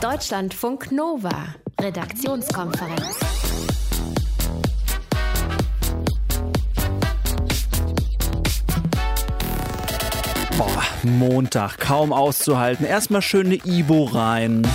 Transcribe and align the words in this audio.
Deutschlandfunk 0.00 0.92
Nova, 0.92 1.54
Redaktionskonferenz. 1.78 3.18
Boah, 10.56 10.82
Montag, 11.02 11.76
kaum 11.78 12.14
auszuhalten. 12.14 12.86
Erstmal 12.86 13.20
schöne 13.20 13.56
Ibo 13.56 14.04
rein. 14.04 14.66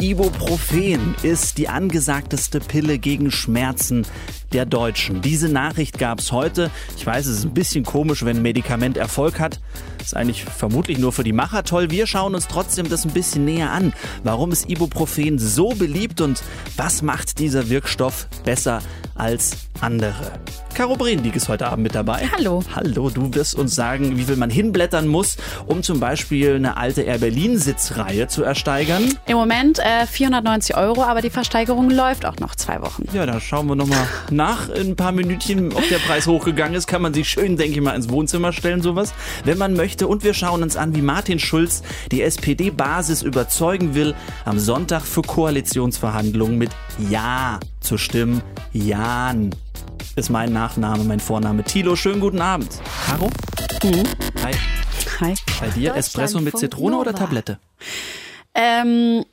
Ibuprofen 0.00 1.14
ist 1.22 1.58
die 1.58 1.68
angesagteste 1.68 2.60
Pille 2.60 2.98
gegen 2.98 3.30
Schmerzen 3.30 4.06
der 4.54 4.64
Deutschen. 4.64 5.20
Diese 5.20 5.50
Nachricht 5.50 5.98
gab 5.98 6.20
es 6.20 6.32
heute. 6.32 6.70
Ich 6.96 7.06
weiß, 7.06 7.26
es 7.26 7.40
ist 7.40 7.44
ein 7.44 7.52
bisschen 7.52 7.84
komisch, 7.84 8.24
wenn 8.24 8.38
ein 8.38 8.42
Medikament 8.42 8.96
Erfolg 8.96 9.38
hat. 9.38 9.60
Ist 10.00 10.16
eigentlich 10.16 10.44
vermutlich 10.44 10.98
nur 10.98 11.12
für 11.12 11.24
die 11.24 11.32
Macher 11.32 11.62
toll. 11.62 11.90
Wir 11.90 12.06
schauen 12.06 12.34
uns 12.34 12.48
trotzdem 12.48 12.88
das 12.88 13.04
ein 13.04 13.12
bisschen 13.12 13.44
näher 13.44 13.70
an. 13.70 13.92
Warum 14.24 14.50
ist 14.52 14.68
Ibuprofen 14.68 15.38
so 15.38 15.70
beliebt 15.70 16.20
und 16.20 16.42
was 16.76 17.02
macht 17.02 17.38
dieser 17.38 17.68
Wirkstoff 17.68 18.26
besser 18.44 18.80
als 19.14 19.52
andere? 19.80 20.32
Caro 20.74 20.96
Brendig 20.96 21.36
ist 21.36 21.48
heute 21.48 21.66
Abend 21.66 21.82
mit 21.82 21.94
dabei. 21.94 22.28
Hallo. 22.34 22.62
Hallo, 22.74 23.10
du 23.10 23.34
wirst 23.34 23.54
uns 23.54 23.74
sagen, 23.74 24.16
wie 24.16 24.24
viel 24.24 24.36
man 24.36 24.48
hinblättern 24.48 25.06
muss, 25.06 25.36
um 25.66 25.82
zum 25.82 26.00
Beispiel 26.00 26.54
eine 26.54 26.76
alte 26.76 27.02
Air 27.02 27.18
Berlin 27.18 27.58
Sitzreihe 27.58 28.28
zu 28.28 28.42
ersteigern. 28.44 29.14
Im 29.26 29.36
Moment 29.36 29.78
äh, 29.80 30.06
490 30.06 30.76
Euro, 30.76 31.02
aber 31.02 31.20
die 31.20 31.28
Versteigerung 31.28 31.90
läuft 31.90 32.24
auch 32.24 32.36
noch 32.36 32.54
zwei 32.54 32.80
Wochen. 32.80 33.04
Ja, 33.12 33.26
da 33.26 33.40
schauen 33.40 33.66
wir 33.66 33.74
nochmal 33.74 34.06
nach 34.30 34.70
in 34.70 34.92
ein 34.92 34.96
paar 34.96 35.12
Minütchen, 35.12 35.72
ob 35.74 35.86
der 35.88 35.98
Preis 35.98 36.26
hochgegangen 36.26 36.74
ist. 36.74 36.86
Kann 36.86 37.02
man 37.02 37.12
sich 37.12 37.28
schön, 37.28 37.56
denke 37.56 37.74
ich 37.74 37.82
mal, 37.82 37.94
ins 37.94 38.08
Wohnzimmer 38.08 38.52
stellen, 38.52 38.80
sowas, 38.80 39.12
wenn 39.44 39.58
man 39.58 39.74
möchte. 39.74 39.89
Und 40.02 40.24
wir 40.24 40.34
schauen 40.34 40.62
uns 40.62 40.76
an, 40.76 40.94
wie 40.94 41.02
Martin 41.02 41.38
Schulz 41.38 41.82
die 42.10 42.22
SPD-Basis 42.22 43.22
überzeugen 43.22 43.94
will, 43.94 44.14
am 44.44 44.58
Sonntag 44.58 45.02
für 45.02 45.22
Koalitionsverhandlungen 45.22 46.56
mit 46.58 46.70
Ja 47.10 47.60
zu 47.80 47.98
stimmen. 47.98 48.42
Jan 48.72 49.50
ist 50.16 50.30
mein 50.30 50.52
Nachname, 50.52 51.04
mein 51.04 51.20
Vorname. 51.20 51.64
Tilo, 51.64 51.96
schönen 51.96 52.20
guten 52.20 52.40
Abend. 52.40 52.80
Caro? 53.06 53.30
Mhm. 53.82 54.04
Hi. 54.42 54.52
Hi. 55.20 55.34
Bei 55.60 55.68
dir 55.68 55.94
Espresso 55.94 56.40
mit 56.40 56.56
Zitrone 56.56 56.96
oder 56.96 57.14
Tablette? 57.14 57.58
Ähm, 58.54 59.24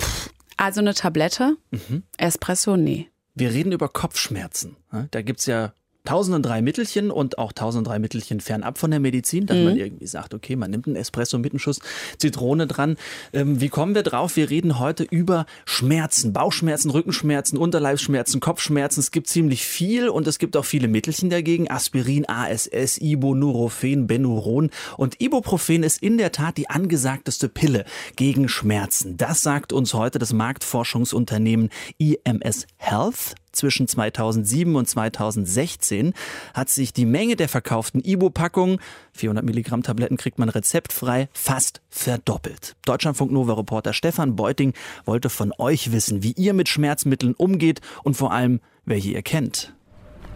pff, 0.00 0.30
also 0.56 0.80
eine 0.80 0.94
Tablette. 0.94 1.56
Mhm. 1.70 2.02
Espresso, 2.16 2.76
nee. 2.76 3.08
Wir 3.34 3.52
reden 3.52 3.72
über 3.72 3.88
Kopfschmerzen. 3.88 4.76
Da 5.10 5.22
gibt's 5.22 5.46
ja 5.46 5.72
tausend 6.04 6.44
drei 6.44 6.62
Mittelchen 6.62 7.10
und 7.10 7.38
auch 7.38 7.52
tausend 7.52 7.86
drei 7.86 7.98
Mittelchen 7.98 8.40
fernab 8.40 8.78
von 8.78 8.90
der 8.90 9.00
Medizin, 9.00 9.46
dass 9.46 9.56
mhm. 9.56 9.64
man 9.64 9.76
irgendwie 9.76 10.06
sagt, 10.06 10.34
okay, 10.34 10.56
man 10.56 10.70
nimmt 10.70 10.86
einen 10.86 10.96
Espresso 10.96 11.38
mit 11.38 11.52
einem 11.52 11.58
Schuss 11.58 11.78
Zitrone 12.18 12.66
dran. 12.66 12.96
Ähm, 13.32 13.60
wie 13.60 13.68
kommen 13.68 13.94
wir 13.94 14.02
drauf? 14.02 14.36
Wir 14.36 14.50
reden 14.50 14.78
heute 14.78 15.04
über 15.04 15.46
Schmerzen, 15.64 16.32
Bauchschmerzen, 16.32 16.90
Rückenschmerzen, 16.90 17.56
Unterleibsschmerzen, 17.58 18.40
Kopfschmerzen. 18.40 19.00
Es 19.00 19.10
gibt 19.10 19.28
ziemlich 19.28 19.64
viel 19.64 20.08
und 20.08 20.26
es 20.26 20.38
gibt 20.38 20.56
auch 20.56 20.64
viele 20.64 20.88
Mittelchen 20.88 21.30
dagegen. 21.30 21.70
Aspirin, 21.70 22.28
ASS, 22.28 22.98
Ibo, 23.00 23.34
Nurofen, 23.34 24.06
Benuron 24.06 24.70
und 24.96 25.20
Ibuprofen 25.20 25.82
ist 25.82 26.02
in 26.02 26.18
der 26.18 26.32
Tat 26.32 26.56
die 26.56 26.68
angesagteste 26.68 27.48
Pille 27.48 27.84
gegen 28.16 28.48
Schmerzen. 28.48 29.16
Das 29.16 29.42
sagt 29.42 29.72
uns 29.72 29.94
heute 29.94 30.18
das 30.18 30.32
Marktforschungsunternehmen 30.32 31.70
IMS 31.98 32.66
Health 32.76 33.34
zwischen 33.52 33.86
2007 33.86 34.74
und 34.74 34.88
2016 34.88 36.14
hat 36.54 36.68
sich 36.68 36.92
die 36.92 37.06
Menge 37.06 37.36
der 37.36 37.48
verkauften 37.48 38.02
Ibo-Packungen, 38.04 38.78
400 39.12 39.44
Milligramm 39.44 39.82
Tabletten 39.82 40.16
kriegt 40.16 40.38
man 40.38 40.48
rezeptfrei, 40.48 41.28
fast 41.32 41.80
verdoppelt. 41.90 42.74
Deutschlandfunk 42.84 43.30
Nova 43.30 43.54
Reporter 43.54 43.92
Stefan 43.92 44.36
Beuting 44.36 44.72
wollte 45.04 45.30
von 45.30 45.52
euch 45.58 45.92
wissen, 45.92 46.22
wie 46.22 46.32
ihr 46.32 46.54
mit 46.54 46.68
Schmerzmitteln 46.68 47.34
umgeht 47.34 47.80
und 48.02 48.16
vor 48.16 48.32
allem, 48.32 48.60
welche 48.84 49.10
ihr 49.10 49.22
kennt. 49.22 49.74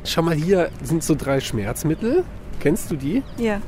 Schau 0.05 0.23
mal, 0.23 0.37
hier 0.37 0.71
sind 0.83 1.03
so 1.03 1.15
drei 1.15 1.41
Schmerzmittel. 1.41 2.25
Kennst 2.61 2.91
du 2.91 2.97
die? 2.97 3.23
Ja. 3.39 3.61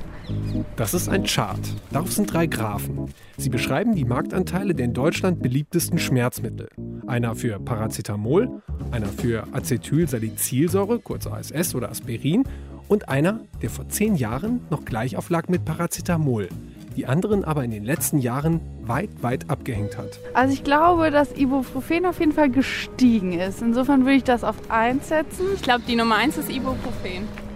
Das 0.77 0.95
ist 0.95 1.09
ein 1.09 1.25
Chart. 1.25 1.61
Darauf 1.91 2.13
sind 2.13 2.33
drei 2.33 2.47
Graphen. 2.47 3.13
Sie 3.37 3.49
beschreiben 3.49 3.95
die 3.95 4.05
Marktanteile 4.05 4.75
der 4.75 4.87
in 4.87 4.95
Deutschland 4.95 5.43
beliebtesten 5.43 5.99
Schmerzmittel. 5.99 6.69
Einer 7.07 7.35
für 7.35 7.59
Paracetamol, 7.59 8.63
einer 8.91 9.09
für 9.09 9.45
Acetylsalicylsäure, 9.53 10.99
kurz 10.99 11.27
ASS 11.27 11.75
oder 11.75 11.91
Aspirin, 11.91 12.45
und 12.89 13.09
einer, 13.09 13.41
der 13.61 13.71
vor 13.71 13.89
zehn 13.89 14.17
Jahren 14.17 14.61
noch 14.71 14.85
gleich 14.85 15.17
auf 15.17 15.31
lag 15.31 15.49
mit 15.49 15.65
Paracetamol, 15.65 16.49
die 16.97 17.07
anderen 17.07 17.45
aber 17.45 17.63
in 17.63 17.71
den 17.71 17.85
letzten 17.85 18.19
Jahren 18.19 18.61
weit, 18.83 19.11
weit 19.21 19.51
abgehängt 19.51 19.99
hat. 19.99 20.19
Also 20.35 20.55
ich 20.55 20.65
glaube, 20.65 21.11
dass 21.11 21.37
Ibuprofen 21.37 22.07
auf 22.07 22.19
jeden 22.19 22.33
Fall 22.33 22.51
gestiegen 22.51 23.35
ist. 23.35 23.63
Insofern 23.63 24.01
würde 24.03 24.17
ich 24.17 24.25
das 24.25 24.43
auf 24.43 24.57
1 24.71 25.09
setzen. 25.09 25.47
Ich 25.55 25.63
glaube, 25.63 25.83
die 25.87 25.97
Nummer 25.97 26.17
1 26.17 26.39
ist 26.39 26.51
Ibuprofen. 26.51 27.48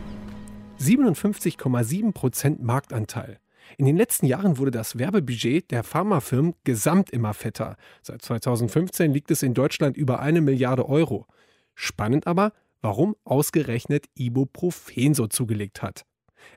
57,7 0.82 2.12
Prozent 2.12 2.60
Marktanteil. 2.60 3.38
In 3.78 3.87
den 3.87 3.97
letzten 3.97 4.26
Jahren 4.26 4.59
wurde 4.59 4.72
das 4.72 4.98
Werbebudget 4.98 5.70
der 5.70 5.84
Pharmafirmen 5.84 6.54
gesamt 6.65 7.10
immer 7.10 7.34
fetter. 7.34 7.76
Seit 8.03 8.22
2015 8.22 9.12
liegt 9.12 9.31
es 9.31 9.44
in 9.44 9.54
Deutschland 9.54 9.97
über 9.97 10.19
eine 10.19 10.41
Milliarde 10.41 10.88
Euro. 10.88 11.26
Spannend 11.76 12.26
aber, 12.26 12.53
warum 12.81 13.15
ausgerechnet 13.25 14.06
Ibuprofen 14.16 15.15
so 15.15 15.28
zugelegt 15.28 15.82
hat. 15.82 16.03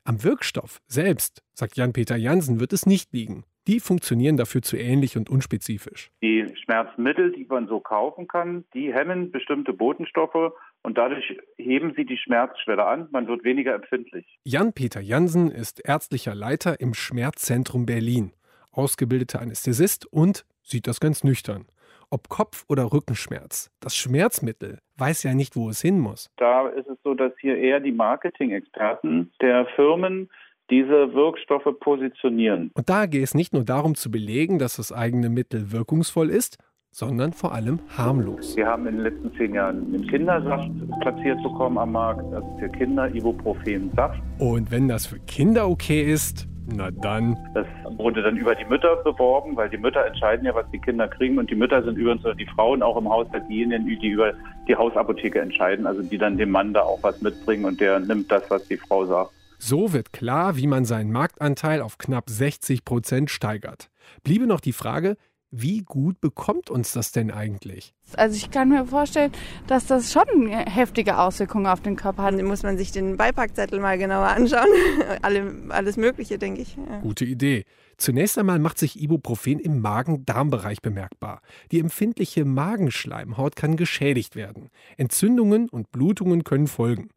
Am 0.03 0.23
Wirkstoff 0.23 0.81
selbst, 0.87 1.43
sagt 1.53 1.77
Jan-Peter 1.77 2.15
Jansen, 2.15 2.59
wird 2.59 2.73
es 2.73 2.87
nicht 2.87 3.13
liegen. 3.13 3.43
Die 3.67 3.79
funktionieren 3.79 4.37
dafür 4.37 4.63
zu 4.63 4.75
ähnlich 4.75 5.17
und 5.17 5.29
unspezifisch. 5.29 6.11
Die 6.23 6.51
Schmerzmittel, 6.63 7.31
die 7.31 7.45
man 7.45 7.67
so 7.67 7.79
kaufen 7.79 8.27
kann, 8.27 8.65
die 8.73 8.91
hemmen 8.91 9.31
bestimmte 9.31 9.73
Botenstoffe 9.73 10.53
und 10.85 10.97
dadurch 10.97 11.37
heben 11.57 11.93
sie 11.95 12.05
die 12.05 12.17
Schmerzschwelle 12.17 12.85
an. 12.85 13.07
Man 13.11 13.27
wird 13.27 13.43
weniger 13.43 13.73
empfindlich. 13.73 14.37
Jan-Peter 14.43 15.01
Jansen 15.01 15.49
ist 15.49 15.81
ärztlicher 15.83 16.35
Leiter 16.35 16.79
im 16.79 16.93
Schmerzzentrum 16.93 17.85
Berlin, 17.85 18.31
ausgebildeter 18.71 19.41
Anästhesist 19.41 20.05
und 20.05 20.45
sieht 20.61 20.87
das 20.87 20.99
ganz 20.99 21.23
nüchtern. 21.23 21.65
Ob 22.11 22.29
Kopf- 22.29 22.65
oder 22.69 22.93
Rückenschmerz, 22.93 23.71
das 23.79 23.95
Schmerzmittel 23.97 24.77
weiß 24.97 25.23
ja 25.23 25.33
nicht, 25.33 25.55
wo 25.55 25.69
es 25.69 25.81
hin 25.81 25.99
muss. 25.99 26.29
Da 26.37 26.69
ist 26.69 26.87
es 26.87 26.97
so, 27.03 27.15
dass 27.15 27.33
hier 27.41 27.57
eher 27.57 27.79
die 27.79 27.91
Marketing-Experten 27.91 29.31
der 29.41 29.65
Firmen 29.75 30.29
diese 30.69 31.13
Wirkstoffe 31.13 31.79
positionieren. 31.79 32.71
Und 32.75 32.89
da 32.89 33.07
geht 33.07 33.23
es 33.23 33.33
nicht 33.33 33.53
nur 33.53 33.63
darum 33.63 33.95
zu 33.95 34.11
belegen, 34.11 34.59
dass 34.59 34.77
das 34.77 34.91
eigene 34.91 35.29
Mittel 35.29 35.71
wirkungsvoll 35.71 36.29
ist, 36.29 36.57
sondern 36.95 37.33
vor 37.33 37.53
allem 37.53 37.79
harmlos. 37.97 38.55
Wir 38.55 38.67
haben 38.67 38.87
in 38.87 38.95
den 38.95 39.03
letzten 39.03 39.35
zehn 39.35 39.53
Jahren 39.53 39.93
einen 39.93 40.07
Kindersaft 40.07 40.69
platziert 41.01 41.43
bekommen 41.43 41.77
am 41.77 41.91
Markt, 41.91 42.23
also 42.33 42.47
für 42.57 42.69
Kinder 42.69 43.13
Ibuprofen-Saft. 43.13 44.17
Und 44.39 44.71
wenn 44.71 44.87
das 44.87 45.07
für 45.07 45.19
Kinder 45.19 45.67
okay 45.67 46.09
ist, 46.09 46.47
na 46.73 46.91
dann. 46.91 47.37
Das 47.53 47.67
wurde 47.97 48.23
dann 48.23 48.37
über 48.37 48.55
die 48.55 48.63
Mütter 48.63 48.95
beworben, 49.03 49.57
weil 49.57 49.69
die 49.69 49.77
Mütter 49.77 50.05
entscheiden 50.05 50.45
ja, 50.45 50.55
was 50.55 50.65
die 50.71 50.79
Kinder 50.79 51.09
kriegen. 51.09 51.37
Und 51.37 51.49
die 51.49 51.55
Mütter 51.55 51.83
sind 51.83 51.97
übrigens 51.97 52.23
oder 52.23 52.33
die 52.33 52.47
Frauen 52.55 52.81
auch 52.81 52.95
im 52.95 53.09
Haushalt 53.09 53.43
diejenigen, 53.49 53.85
die 53.85 54.07
über 54.07 54.31
die 54.65 54.75
Hausapotheke 54.75 55.41
entscheiden, 55.41 55.85
also 55.85 56.01
die 56.01 56.17
dann 56.17 56.37
dem 56.37 56.51
Mann 56.51 56.73
da 56.73 56.83
auch 56.83 57.03
was 57.03 57.21
mitbringen 57.21 57.65
und 57.65 57.81
der 57.81 57.99
nimmt 57.99 58.31
das, 58.31 58.49
was 58.49 58.65
die 58.69 58.77
Frau 58.77 59.05
sagt. 59.05 59.31
So 59.59 59.91
wird 59.91 60.13
klar, 60.13 60.55
wie 60.55 60.67
man 60.67 60.85
seinen 60.85 61.11
Marktanteil 61.11 61.81
auf 61.81 61.97
knapp 61.97 62.29
60 62.29 62.85
Prozent 62.85 63.29
steigert. 63.29 63.89
Bliebe 64.23 64.47
noch 64.47 64.61
die 64.61 64.73
Frage, 64.73 65.17
wie 65.61 65.81
gut 65.81 66.19
bekommt 66.21 66.69
uns 66.69 66.91
das 66.91 67.11
denn 67.11 67.31
eigentlich? 67.31 67.93
Also 68.17 68.35
ich 68.35 68.51
kann 68.51 68.69
mir 68.69 68.85
vorstellen, 68.85 69.31
dass 69.67 69.85
das 69.87 70.11
schon 70.11 70.47
heftige 70.47 71.17
Auswirkungen 71.17 71.67
auf 71.67 71.81
den 71.81 71.95
Körper 71.95 72.23
hat. 72.23 72.33
Dann 72.33 72.45
muss 72.45 72.63
man 72.63 72.77
sich 72.77 72.91
den 72.91 73.17
Beipackzettel 73.17 73.79
mal 73.79 73.97
genauer 73.97 74.27
anschauen. 74.27 74.67
Alle, 75.21 75.55
alles 75.69 75.97
Mögliche, 75.97 76.37
denke 76.37 76.61
ich. 76.61 76.75
Ja. 76.75 76.99
Gute 76.99 77.25
Idee. 77.25 77.65
Zunächst 77.97 78.37
einmal 78.37 78.59
macht 78.59 78.77
sich 78.77 79.01
Ibuprofen 79.01 79.59
im 79.59 79.79
Magen-Darm-Bereich 79.79 80.81
bemerkbar. 80.81 81.41
Die 81.71 81.79
empfindliche 81.79 82.43
Magenschleimhaut 82.43 83.55
kann 83.55 83.77
geschädigt 83.77 84.35
werden. 84.35 84.69
Entzündungen 84.97 85.69
und 85.69 85.91
Blutungen 85.91 86.43
können 86.43 86.67
folgen. 86.67 87.09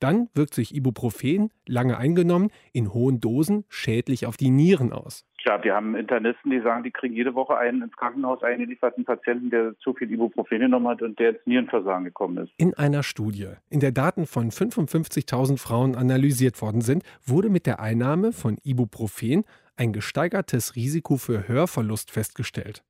Dann 0.00 0.28
wirkt 0.34 0.54
sich 0.54 0.74
Ibuprofen, 0.74 1.50
lange 1.66 1.96
eingenommen, 1.96 2.50
in 2.72 2.92
hohen 2.92 3.20
Dosen 3.20 3.64
schädlich 3.68 4.26
auf 4.26 4.36
die 4.36 4.50
Nieren 4.50 4.92
aus. 4.92 5.24
Ja, 5.44 5.62
wir 5.62 5.74
haben 5.74 5.94
Internisten, 5.94 6.50
die 6.50 6.60
sagen, 6.60 6.84
die 6.84 6.90
kriegen 6.90 7.14
jede 7.14 7.34
Woche 7.34 7.56
einen 7.56 7.82
ins 7.82 7.94
Krankenhaus 7.96 8.42
eingelieferten 8.42 9.04
Patienten, 9.04 9.50
der 9.50 9.78
zu 9.78 9.92
viel 9.92 10.10
Ibuprofen 10.10 10.58
genommen 10.58 10.88
hat 10.88 11.02
und 11.02 11.18
der 11.18 11.30
ins 11.30 11.46
Nierenversagen 11.46 12.04
gekommen 12.04 12.38
ist. 12.38 12.52
In 12.56 12.72
einer 12.74 13.02
Studie, 13.02 13.48
in 13.68 13.80
der 13.80 13.92
Daten 13.92 14.26
von 14.26 14.50
55.000 14.50 15.58
Frauen 15.58 15.96
analysiert 15.96 16.62
worden 16.62 16.80
sind, 16.80 17.02
wurde 17.26 17.50
mit 17.50 17.66
der 17.66 17.80
Einnahme 17.80 18.32
von 18.32 18.56
Ibuprofen 18.62 19.44
ein 19.76 19.92
gesteigertes 19.92 20.76
Risiko 20.76 21.18
für 21.18 21.46
Hörverlust 21.46 22.10
festgestellt. 22.10 22.82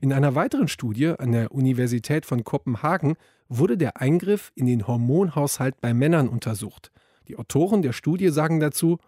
In 0.00 0.12
einer 0.12 0.34
weiteren 0.34 0.68
Studie 0.68 1.14
an 1.18 1.32
der 1.32 1.52
Universität 1.52 2.26
von 2.26 2.44
Kopenhagen 2.44 3.14
wurde 3.48 3.76
der 3.76 4.00
Eingriff 4.00 4.52
in 4.54 4.66
den 4.66 4.86
Hormonhaushalt 4.86 5.80
bei 5.80 5.94
Männern 5.94 6.28
untersucht. 6.28 6.92
Die 7.28 7.36
Autoren 7.36 7.82
der 7.82 7.92
Studie 7.92 8.28
sagen 8.28 8.60
dazu, 8.60 8.98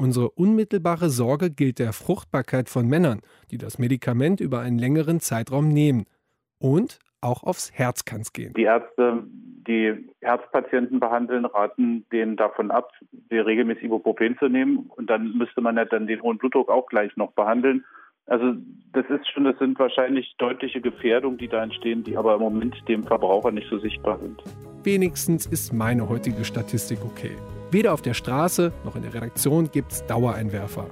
Unsere 0.00 0.30
unmittelbare 0.30 1.10
Sorge 1.10 1.50
gilt 1.50 1.78
der 1.78 1.92
Fruchtbarkeit 1.92 2.70
von 2.70 2.88
Männern, 2.88 3.20
die 3.50 3.58
das 3.58 3.78
Medikament 3.78 4.40
über 4.40 4.60
einen 4.60 4.78
längeren 4.78 5.20
Zeitraum 5.20 5.68
nehmen. 5.68 6.06
Und 6.58 7.00
auch 7.20 7.42
aufs 7.42 7.70
Herz 7.74 8.06
kann 8.06 8.22
es 8.22 8.32
gehen. 8.32 8.54
Die 8.54 8.62
Ärzte, 8.62 9.24
die 9.26 10.08
Herzpatienten 10.22 11.00
behandeln, 11.00 11.44
raten 11.44 12.06
denen 12.12 12.38
davon 12.38 12.70
ab, 12.70 12.90
regelmäßig 13.30 13.84
Ibuprofen 13.84 14.38
zu 14.38 14.48
nehmen. 14.48 14.90
Und 14.96 15.10
dann 15.10 15.36
müsste 15.36 15.60
man 15.60 15.76
ja 15.76 15.84
dann 15.84 16.06
den 16.06 16.22
hohen 16.22 16.38
Blutdruck 16.38 16.70
auch 16.70 16.86
gleich 16.86 17.14
noch 17.18 17.32
behandeln. 17.32 17.84
Also 18.30 18.54
das 18.92 19.04
ist 19.10 19.28
schon, 19.28 19.44
das 19.44 19.58
sind 19.58 19.78
wahrscheinlich 19.78 20.34
deutliche 20.38 20.80
Gefährdungen, 20.80 21.36
die 21.36 21.48
da 21.48 21.62
entstehen, 21.62 22.04
die 22.04 22.16
aber 22.16 22.34
im 22.34 22.40
Moment 22.40 22.76
dem 22.88 23.04
Verbraucher 23.04 23.50
nicht 23.50 23.68
so 23.68 23.78
sichtbar 23.78 24.18
sind. 24.20 24.40
Wenigstens 24.84 25.46
ist 25.46 25.72
meine 25.72 26.08
heutige 26.08 26.44
Statistik 26.44 26.98
okay. 27.04 27.32
Weder 27.72 27.92
auf 27.92 28.02
der 28.02 28.14
Straße 28.14 28.72
noch 28.84 28.94
in 28.94 29.02
der 29.02 29.14
Redaktion 29.14 29.70
gibt 29.72 29.92
es 29.92 30.06
Dauereinwerfer. 30.06 30.86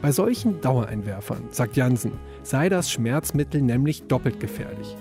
Bei 0.00 0.12
solchen 0.12 0.60
Dauereinwerfern, 0.60 1.48
sagt 1.50 1.76
Jansen, 1.76 2.12
sei 2.42 2.68
das 2.68 2.90
Schmerzmittel 2.90 3.62
nämlich 3.62 4.06
doppelt 4.06 4.38
gefährlich. 4.38 4.96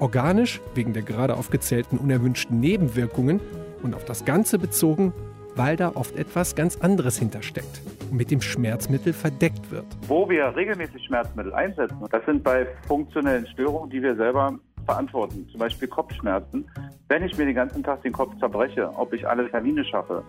Organisch 0.00 0.60
wegen 0.74 0.92
der 0.92 1.02
gerade 1.02 1.34
aufgezählten 1.34 1.98
unerwünschten 1.98 2.58
Nebenwirkungen 2.58 3.40
und 3.84 3.94
auf 3.94 4.04
das 4.04 4.24
Ganze 4.24 4.58
bezogen, 4.58 5.12
weil 5.54 5.76
da 5.76 5.92
oft 5.94 6.16
etwas 6.16 6.56
ganz 6.56 6.80
anderes 6.80 7.16
hintersteckt 7.18 7.80
mit 8.12 8.30
dem 8.30 8.40
Schmerzmittel 8.40 9.12
verdeckt 9.12 9.70
wird. 9.70 9.86
Wo 10.06 10.28
wir 10.28 10.54
regelmäßig 10.54 11.04
Schmerzmittel 11.04 11.52
einsetzen, 11.54 11.96
das 12.10 12.24
sind 12.26 12.42
bei 12.42 12.66
funktionellen 12.86 13.46
Störungen, 13.48 13.90
die 13.90 14.02
wir 14.02 14.16
selber 14.16 14.58
verantworten, 14.84 15.46
zum 15.50 15.60
Beispiel 15.60 15.88
Kopfschmerzen. 15.88 16.64
Wenn 17.08 17.22
ich 17.22 17.36
mir 17.36 17.44
den 17.44 17.54
ganzen 17.54 17.82
Tag 17.82 18.02
den 18.02 18.12
Kopf 18.12 18.38
zerbreche, 18.38 18.90
ob 18.94 19.12
ich 19.12 19.28
alle 19.28 19.50
Termine 19.50 19.84
schaffe, 19.84 20.22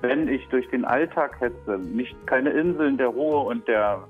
wenn 0.00 0.28
ich 0.28 0.46
durch 0.48 0.68
den 0.70 0.84
Alltag 0.84 1.40
hetze, 1.40 1.78
nicht 1.78 2.14
keine 2.26 2.50
Inseln 2.50 2.96
der 2.96 3.08
Ruhe 3.08 3.40
und 3.40 3.66
der, 3.68 4.04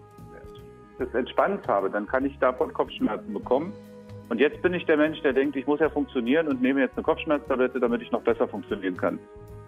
des 0.99 1.13
Entspannens 1.15 1.67
habe, 1.67 1.91
dann 1.91 2.07
kann 2.07 2.25
ich 2.25 2.39
davon 2.39 2.73
Kopfschmerzen 2.73 3.33
bekommen. 3.33 3.73
Und 4.29 4.41
jetzt 4.41 4.61
bin 4.63 4.75
ich 4.75 4.85
der 4.87 4.97
Mensch, 4.97 5.21
der 5.23 5.33
denkt, 5.33 5.55
ich 5.57 5.67
muss 5.67 5.79
ja 5.81 5.89
funktionieren 5.89 6.49
und 6.49 6.61
nehme 6.61 6.81
jetzt 6.81 6.97
eine 6.97 7.05
Kopfschmerztablette, 7.05 7.79
damit 7.79 8.03
ich 8.03 8.11
noch 8.11 8.23
besser 8.23 8.49
funktionieren 8.49 8.97
kann. 8.97 9.19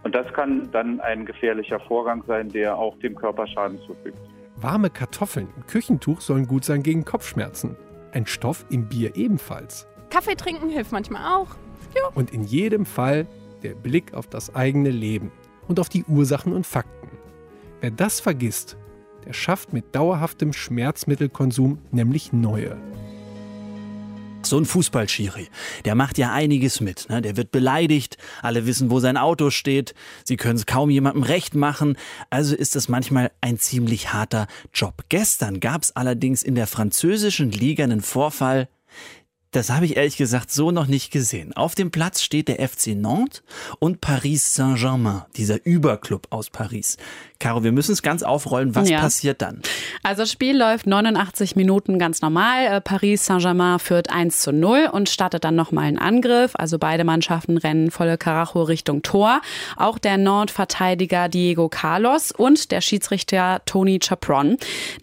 Und 0.03 0.15
das 0.15 0.33
kann 0.33 0.71
dann 0.73 1.01
ein 1.01 1.27
gefährlicher 1.27 1.81
Vorgang 1.81 2.23
sein, 2.27 2.49
der 2.49 2.77
auch 2.77 2.97
dem 2.99 3.15
Körper 3.15 3.47
Schaden 3.47 3.79
zufügt. 3.87 4.19
Warme 4.57 4.91
Kartoffeln 4.91 5.49
im 5.57 5.67
Küchentuch 5.67 6.21
sollen 6.21 6.47
gut 6.47 6.65
sein 6.65 6.83
gegen 6.83 7.05
Kopfschmerzen. 7.05 7.77
Ein 8.13 8.27
Stoff 8.27 8.65
im 8.71 8.89
Bier 8.89 9.17
ebenfalls. 9.17 9.87
Kaffee 10.11 10.35
trinken 10.35 10.71
hilft 10.71 10.93
manchmal 10.93 11.35
auch. 11.35 11.49
Jo. 11.95 12.09
Und 12.15 12.33
in 12.33 12.45
jedem 12.45 12.87
Fall 12.87 13.27
der 13.63 13.75
Blick 13.75 14.15
auf 14.15 14.27
das 14.27 14.55
eigene 14.55 14.91
Leben 14.91 15.31
und 15.69 15.81
auf 15.81 15.89
die 15.89 16.05
Ursachen 16.05 16.53
und 16.53 16.67
Fakten. 16.67 17.11
Wer 17.81 17.91
das 17.91 18.21
vergisst, 18.21 18.77
der 19.27 19.33
schafft 19.33 19.73
mit 19.73 19.95
dauerhaftem 19.95 20.53
Schmerzmittelkonsum 20.53 21.79
nämlich 21.91 22.33
neue. 22.33 22.77
So 24.49 24.59
ein 24.59 24.65
Fußballschiri, 24.65 25.49
der 25.85 25.95
macht 25.95 26.19
ja 26.19 26.33
einiges 26.33 26.81
mit. 26.81 27.09
Ne? 27.09 27.23
Der 27.23 27.37
wird 27.37 27.51
beleidigt, 27.51 28.17
alle 28.43 28.67
wissen, 28.67 28.91
wo 28.91 29.01
sein 29.01 29.17
Auto 29.17 29.51
steht, 29.51 29.95
sie 30.25 30.37
können 30.37 30.57
es 30.57 30.67
kaum 30.67 30.91
jemandem 30.91 31.23
recht 31.23 31.55
machen. 31.55 31.97
Also 32.31 32.57
ist 32.57 32.77
das 32.77 32.89
manchmal 32.89 33.31
ein 33.41 33.59
ziemlich 33.59 34.13
harter 34.13 34.47
Job. 34.73 35.05
Gestern 35.09 35.61
gab 35.61 35.83
es 35.83 35.95
allerdings 35.95 36.43
in 36.43 36.55
der 36.55 36.67
französischen 36.67 37.51
Liga 37.51 37.85
einen 37.85 38.01
Vorfall, 38.01 38.69
das 39.53 39.71
habe 39.71 39.87
ich 39.87 39.97
ehrlich 39.97 40.17
gesagt 40.17 40.51
so 40.51 40.71
noch 40.71 40.87
nicht 40.87 41.11
gesehen. 41.11 41.55
Auf 41.55 41.75
dem 41.75 41.91
Platz 41.91 42.23
steht 42.23 42.49
der 42.49 42.67
FC 42.69 42.89
Nantes 42.89 43.43
und 43.79 44.01
Paris 44.01 44.55
Saint-Germain, 44.55 45.23
dieser 45.37 45.65
Überclub 45.65 46.27
aus 46.31 46.51
Paris. 46.51 46.99
Caro, 47.41 47.63
wir 47.63 47.71
müssen 47.71 47.93
es 47.93 48.03
ganz 48.03 48.25
aufrollen. 48.25 48.75
Was 48.75 48.91
ja. 48.91 49.01
passiert 49.01 49.41
dann? 49.43 49.63
Also 50.03 50.23
das 50.23 50.33
Spiel 50.33 50.59
läuft 50.59 50.89
89 50.89 51.55
Minuten 51.55 51.99
ganz 51.99 52.21
normal. 52.21 52.67
Äh, 52.67 52.81
Paris 52.81 53.27
Saint-Germain 53.27 53.79
führt 53.79 54.11
1 54.11 54.41
zu 54.41 54.53
0 54.53 54.91
und 54.93 55.09
startet 55.09 55.45
dann 55.45 55.55
nochmal 55.55 55.85
einen 55.85 55.99
Angriff. 55.99 56.53
Also 56.55 56.79
beide 56.79 57.05
Mannschaften 57.05 57.57
rennen 57.57 57.93
volle 57.93 58.19
Karacho 58.19 58.63
Richtung 58.63 59.03
Tor. 59.03 59.41
Auch 59.77 59.99
der 59.99 60.19
Nord-Verteidiger 60.19 61.29
Diego 61.29 61.69
Carlos 61.69 62.33
und 62.33 62.73
der 62.73 62.81
Schiedsrichter 62.81 63.63
Tony 63.67 64.01
Chapron. 64.01 64.57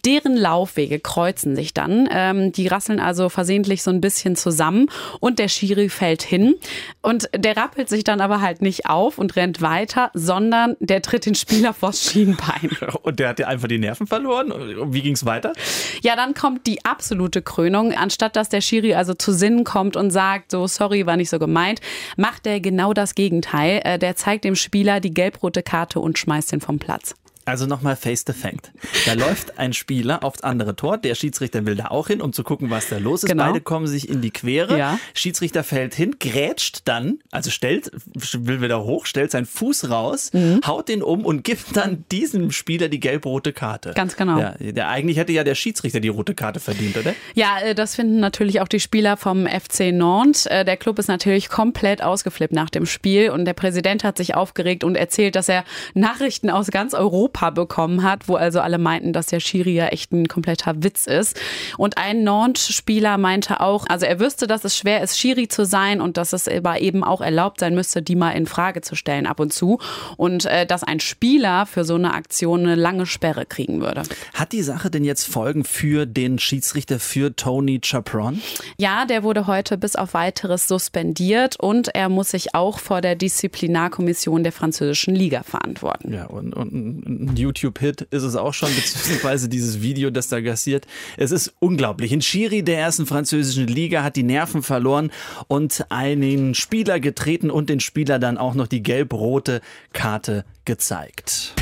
Deren 0.04 0.36
Laufwege 0.36 1.00
kreuzen 1.00 1.56
sich 1.56 1.74
dann. 1.74 2.10
Ähm, 2.12 2.52
die 2.52 2.68
rasseln 2.68 3.00
also 3.00 3.30
versehentlich 3.30 3.82
so 3.82 3.92
ein 3.92 4.02
bisschen 4.02 4.35
zusammen 4.36 4.88
und 5.20 5.40
der 5.40 5.48
Schiri 5.48 5.90
fällt 5.90 6.24
hin. 6.24 6.56
Und 7.02 7.30
der 7.36 7.58
rappelt 7.58 7.90
sich 7.90 8.04
dann 8.04 8.22
aber 8.22 8.42
halt 8.42 8.62
nicht 8.62 8.88
auf 8.88 9.18
und 9.18 9.36
rennt 9.36 9.62
weiter, 9.62 10.12
sondern 10.14 10.76
der 10.80 11.02
tritt 11.02 11.26
den 11.26 11.36
Spieler 11.36 11.74
vors 11.74 12.04
Schienbein. 12.04 12.70
Und 13.02 13.20
der 13.20 13.30
hat 13.30 13.40
ja 13.40 13.48
einfach 13.48 13.68
die 13.68 13.78
Nerven 13.78 14.08
verloren? 14.08 14.54
Wie 14.94 15.02
ging 15.02 15.14
es 15.14 15.26
weiter? 15.26 15.54
Ja, 16.02 16.16
dann 16.16 16.34
kommt 16.34 16.66
die 16.68 16.84
absolute 16.86 17.42
Krönung. 17.42 17.94
Anstatt 17.94 18.36
dass 18.36 18.50
der 18.50 18.62
Schiri 18.62 18.96
also 18.96 19.14
zu 19.14 19.32
Sinnen 19.32 19.64
kommt 19.64 19.96
und 19.96 20.12
sagt, 20.12 20.52
so 20.52 20.68
sorry, 20.68 21.06
war 21.06 21.18
nicht 21.18 21.30
so 21.30 21.40
gemeint, 21.40 21.82
macht 22.18 22.48
er 22.48 22.60
genau 22.60 22.94
das 22.94 23.16
Gegenteil. 23.16 23.82
Äh, 23.84 24.00
der 24.00 24.16
zeigt 24.16 24.44
dem 24.44 24.56
Spieler 24.56 25.00
die 25.00 25.14
gelb-rote 25.14 25.64
Karte 25.64 26.00
und 26.00 26.18
schmeißt 26.18 26.54
ihn 26.54 26.62
vom 26.62 26.80
Platz. 26.80 27.16
Also 27.46 27.68
nochmal 27.68 27.96
face 27.96 28.24
the 28.26 28.34
fact. 28.34 28.72
Da 29.06 29.14
läuft 29.14 29.60
ein 29.60 29.74
Spieler 29.74 30.24
aufs 30.24 30.42
andere 30.42 30.76
Tor. 30.76 30.98
Der 30.98 31.14
Schiedsrichter 31.14 31.64
will 31.68 31.76
da 31.76 31.86
auch 31.90 32.08
hin, 32.08 32.20
um 32.20 32.34
zu 32.34 32.44
gucken, 32.44 32.72
was 32.72 32.90
da 32.90 32.98
los 32.98 33.24
ist. 33.24 33.30
Genau. 33.30 33.46
Beide 33.46 33.62
kommen 33.62 33.86
sich 33.86 34.10
in 34.10 34.22
die 34.22 34.32
Quere. 34.32 34.80
Ja. 34.80 34.98
Schiedsrichter 35.14 35.64
fällt 35.64 35.94
hin, 35.94 36.16
grätscht 36.20 36.82
dann, 36.86 37.20
also 37.30 37.52
stellt, 37.52 37.92
will 38.16 38.62
wieder 38.62 38.84
hoch, 38.84 39.06
stellt 39.06 39.30
seinen 39.30 39.46
Fuß 39.46 39.92
raus, 39.92 40.34
mhm. 40.34 40.62
haut 40.66 40.90
den 40.90 41.04
um 41.04 41.24
und 41.24 41.44
gibt 41.44 41.78
dann 41.78 42.04
diesem 42.12 42.50
Spieler 42.50 42.90
die 42.90 43.00
gelb-rote 43.00 43.54
Karte. 43.54 43.92
Ganz 43.94 44.16
genau. 44.16 44.40
Ja, 44.40 44.56
der, 44.60 44.90
eigentlich 44.90 45.18
hätte 45.18 45.32
ja 45.32 45.44
der 45.44 45.56
Schiedsrichter 45.56 46.00
die 46.00 46.08
rote 46.08 46.34
Karte 46.34 46.60
verdient, 46.60 46.98
oder? 46.98 47.14
Ja, 47.36 47.60
äh, 47.60 47.76
das 47.76 47.96
finden 47.96 48.20
natürlich 48.20 48.60
auch 48.60 48.68
die 48.68 48.80
Spieler 48.80 49.18
vom 49.18 49.46
FC 49.46 49.92
Nantes. 49.94 50.48
Äh, 50.48 50.66
der 50.66 50.78
Club 50.78 50.98
ist 50.98 51.10
natürlich 51.10 51.50
komplett 51.50 52.02
ausgeflippt 52.02 52.54
nach 52.54 52.72
dem 52.72 52.88
Spiel 52.88 53.30
und 53.30 53.46
der 53.46 53.54
Präsident 53.54 54.04
hat 54.04 54.18
sich 54.18 54.34
aufgeregt 54.34 54.84
und 54.84 54.96
erzählt, 54.96 55.36
dass 55.36 55.48
er 55.48 55.64
Nachrichten 55.94 56.50
aus 56.50 56.72
ganz 56.72 56.96
Europa 56.96 57.35
Europa 57.36 57.50
bekommen 57.50 58.04
hat, 58.04 58.28
wo 58.28 58.36
also 58.36 58.60
alle 58.62 58.78
meinten, 58.78 59.14
dass 59.14 59.28
der 59.28 59.40
Schiri 59.40 59.74
ja 59.74 59.88
echt 59.88 60.12
ein 60.12 60.28
kompletter 60.28 60.84
Witz 60.84 61.06
ist. 61.08 61.40
Und 61.78 61.98
ein 61.98 62.24
Nantes-Spieler 62.24 63.18
meinte 63.18 63.60
auch, 63.60 63.86
also 63.88 64.06
er 64.06 64.20
wüsste, 64.20 64.48
dass 64.48 64.64
es 64.64 64.78
schwer 64.78 65.02
ist, 65.02 65.20
Schiri 65.20 65.48
zu 65.48 65.66
sein 65.66 66.02
und 66.02 66.18
dass 66.18 66.34
es 66.34 66.48
aber 66.48 66.82
eben 66.82 67.04
auch 67.04 67.22
erlaubt 67.22 67.60
sein 67.60 67.76
müsste, 67.76 68.02
die 68.02 68.16
mal 68.16 68.32
in 68.32 68.46
Frage 68.46 68.82
zu 68.82 68.96
stellen 68.96 69.26
ab 69.26 69.40
und 69.40 69.54
zu. 69.54 69.80
Und 70.18 70.46
äh, 70.46 70.66
dass 70.66 70.84
ein 70.84 71.00
Spieler 71.00 71.66
für 71.66 71.84
so 71.84 71.96
eine 71.96 72.14
Aktion 72.14 72.62
eine 72.62 72.76
lange 72.76 73.06
Sperre 73.06 73.46
kriegen 73.46 73.82
würde. 73.82 74.04
Hat 74.34 74.52
die 74.52 74.62
Sache 74.64 74.90
denn 74.90 75.04
jetzt 75.04 75.28
Folgen 75.28 75.64
für 75.64 76.06
den 76.06 76.40
Schiedsrichter, 76.40 77.00
für 77.00 77.36
Tony 77.36 77.80
Chapron? 77.82 78.42
Ja, 78.78 79.06
der 79.06 79.24
wurde 79.24 79.48
heute 79.48 79.78
bis 79.78 79.96
auf 79.96 80.14
weiteres 80.14 80.68
suspendiert 80.68 81.60
und 81.60 81.90
er 81.94 82.10
muss 82.10 82.32
sich 82.32 82.56
auch 82.56 82.80
vor 82.80 83.02
der 83.02 83.16
Disziplinarkommission 83.16 84.44
der 84.44 84.52
französischen 84.52 85.16
Liga 85.16 85.44
verantworten. 85.44 86.14
Ja, 86.14 86.26
und, 86.26 86.54
und 86.54 87.25
YouTube-Hit 87.36 88.02
ist 88.02 88.24
es 88.24 88.36
auch 88.36 88.54
schon, 88.54 88.70
beziehungsweise 88.76 89.50
dieses 89.50 89.82
Video, 89.82 90.10
das 90.10 90.28
da 90.28 90.42
gassiert. 90.42 90.86
Es 91.18 91.32
ist 91.32 91.54
unglaublich. 91.60 92.12
Ein 92.12 92.22
Schiri 92.22 92.64
der 92.64 92.80
ersten 92.80 93.06
französischen 93.06 93.68
Liga 93.68 94.04
hat 94.04 94.16
die 94.16 94.24
Nerven 94.24 94.64
verloren 94.64 95.12
und 95.48 95.86
einen 95.90 96.56
Spieler 96.56 97.00
getreten 97.00 97.50
und 97.50 97.70
den 97.70 97.80
Spieler 97.80 98.20
dann 98.20 98.38
auch 98.38 98.54
noch 98.54 98.68
die 98.68 98.84
gelb-rote 98.84 99.62
Karte 99.94 100.46
gezeigt. 100.66 101.54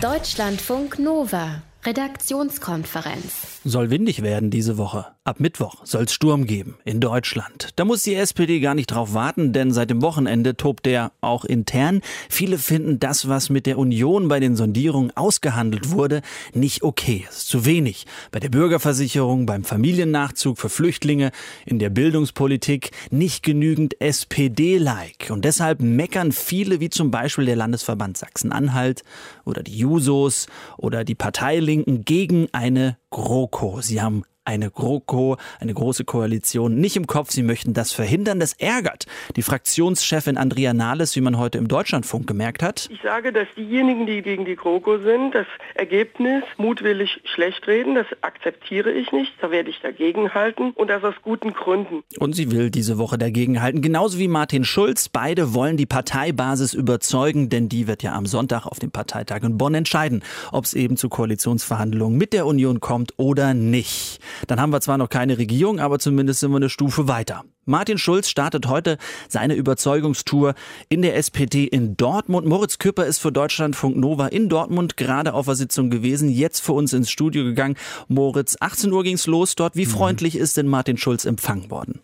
Deutschlandfunk 0.00 0.98
Nova. 0.98 1.62
Redaktionskonferenz. 1.86 3.60
Soll 3.64 3.90
windig 3.90 4.22
werden 4.22 4.50
diese 4.50 4.76
Woche. 4.76 5.06
Ab 5.22 5.38
Mittwoch 5.38 5.84
soll 5.84 6.04
es 6.04 6.12
Sturm 6.12 6.46
geben 6.46 6.78
in 6.84 7.00
Deutschland. 7.00 7.70
Da 7.76 7.84
muss 7.84 8.02
die 8.02 8.14
SPD 8.14 8.58
gar 8.58 8.74
nicht 8.74 8.88
drauf 8.88 9.14
warten, 9.14 9.52
denn 9.52 9.70
seit 9.72 9.90
dem 9.90 10.02
Wochenende 10.02 10.56
tobt 10.56 10.84
der 10.84 11.12
auch 11.20 11.44
intern. 11.44 12.00
Viele 12.28 12.58
finden 12.58 12.98
das, 12.98 13.28
was 13.28 13.50
mit 13.50 13.66
der 13.66 13.78
Union 13.78 14.26
bei 14.26 14.40
den 14.40 14.56
Sondierungen 14.56 15.16
ausgehandelt 15.16 15.90
wurde, 15.90 16.22
nicht 16.54 16.82
okay. 16.82 17.24
Es 17.28 17.38
ist 17.38 17.48
zu 17.48 17.64
wenig. 17.64 18.06
Bei 18.32 18.40
der 18.40 18.48
Bürgerversicherung, 18.48 19.46
beim 19.46 19.62
Familiennachzug 19.62 20.58
für 20.58 20.68
Flüchtlinge, 20.68 21.30
in 21.64 21.78
der 21.78 21.90
Bildungspolitik 21.90 22.90
nicht 23.10 23.44
genügend 23.44 24.00
SPD-like. 24.00 25.30
Und 25.30 25.44
deshalb 25.44 25.80
meckern 25.80 26.32
viele, 26.32 26.80
wie 26.80 26.90
zum 26.90 27.12
Beispiel 27.12 27.46
der 27.46 27.56
Landesverband 27.56 28.16
Sachsen-Anhalt 28.16 29.02
oder 29.46 29.62
die 29.62 29.78
Jusos 29.78 30.46
oder 30.76 31.04
die 31.04 31.14
Parteilinken 31.14 32.04
gegen 32.04 32.48
eine 32.52 32.98
GroKo. 33.10 33.80
Sie 33.80 34.02
haben 34.02 34.24
eine 34.46 34.70
GroKo, 34.70 35.36
eine 35.60 35.74
große 35.74 36.04
Koalition 36.04 36.76
nicht 36.76 36.96
im 36.96 37.06
Kopf. 37.06 37.30
Sie 37.30 37.42
möchten 37.42 37.74
das 37.74 37.92
verhindern. 37.92 38.40
Das 38.40 38.54
ärgert 38.54 39.06
die 39.34 39.42
Fraktionschefin 39.42 40.36
Andrea 40.36 40.72
Nahles, 40.72 41.16
wie 41.16 41.20
man 41.20 41.38
heute 41.38 41.58
im 41.58 41.68
Deutschlandfunk 41.68 42.26
gemerkt 42.26 42.62
hat. 42.62 42.88
Ich 42.90 43.02
sage, 43.02 43.32
dass 43.32 43.48
diejenigen, 43.56 44.06
die 44.06 44.22
gegen 44.22 44.44
die 44.44 44.56
GroKo 44.56 44.98
sind, 44.98 45.34
das 45.34 45.46
Ergebnis 45.74 46.44
mutwillig 46.56 47.20
schlecht 47.24 47.66
reden. 47.66 47.94
Das 47.94 48.06
akzeptiere 48.20 48.92
ich 48.92 49.12
nicht. 49.12 49.32
Da 49.40 49.50
werde 49.50 49.70
ich 49.70 49.80
dagegen 49.80 50.34
halten 50.34 50.70
und 50.70 50.88
das 50.88 51.02
aus 51.04 51.14
guten 51.22 51.52
Gründen. 51.52 52.02
Und 52.18 52.34
sie 52.34 52.50
will 52.50 52.70
diese 52.70 52.98
Woche 52.98 53.18
dagegen 53.18 53.60
halten, 53.62 53.82
genauso 53.82 54.18
wie 54.18 54.28
Martin 54.28 54.64
Schulz. 54.64 55.08
Beide 55.08 55.54
wollen 55.54 55.76
die 55.76 55.86
Parteibasis 55.86 56.74
überzeugen, 56.74 57.48
denn 57.48 57.68
die 57.68 57.86
wird 57.86 58.02
ja 58.02 58.14
am 58.14 58.26
Sonntag 58.26 58.66
auf 58.66 58.78
dem 58.78 58.90
Parteitag 58.90 59.42
in 59.42 59.58
Bonn 59.58 59.74
entscheiden, 59.74 60.22
ob 60.52 60.64
es 60.64 60.74
eben 60.74 60.96
zu 60.96 61.08
Koalitionsverhandlungen 61.08 62.16
mit 62.16 62.32
der 62.32 62.46
Union 62.46 62.80
kommt 62.80 63.14
oder 63.16 63.54
nicht. 63.54 64.20
Dann 64.46 64.60
haben 64.60 64.70
wir 64.70 64.80
zwar 64.80 64.98
noch 64.98 65.08
keine 65.08 65.38
Regierung, 65.38 65.80
aber 65.80 65.98
zumindest 65.98 66.40
sind 66.40 66.50
wir 66.50 66.56
eine 66.56 66.68
Stufe 66.68 67.08
weiter. 67.08 67.44
Martin 67.64 67.98
Schulz 67.98 68.28
startet 68.28 68.68
heute 68.68 68.96
seine 69.28 69.54
Überzeugungstour 69.54 70.54
in 70.88 71.02
der 71.02 71.16
SPD 71.16 71.64
in 71.64 71.96
Dortmund. 71.96 72.46
Moritz 72.46 72.78
Küpper 72.78 73.06
ist 73.06 73.18
für 73.18 73.32
Deutschlandfunk 73.32 73.96
Nova 73.96 74.28
in 74.28 74.48
Dortmund 74.48 74.96
gerade 74.96 75.34
auf 75.34 75.46
der 75.46 75.56
Sitzung 75.56 75.90
gewesen, 75.90 76.28
jetzt 76.28 76.60
für 76.60 76.72
uns 76.72 76.92
ins 76.92 77.10
Studio 77.10 77.42
gegangen. 77.42 77.76
Moritz, 78.06 78.56
18 78.60 78.92
Uhr 78.92 79.02
ging's 79.02 79.26
los 79.26 79.56
dort. 79.56 79.74
Wie 79.74 79.86
mhm. 79.86 79.90
freundlich 79.90 80.36
ist 80.36 80.56
denn 80.56 80.68
Martin 80.68 80.96
Schulz 80.96 81.24
empfangen 81.24 81.70
worden? 81.70 82.00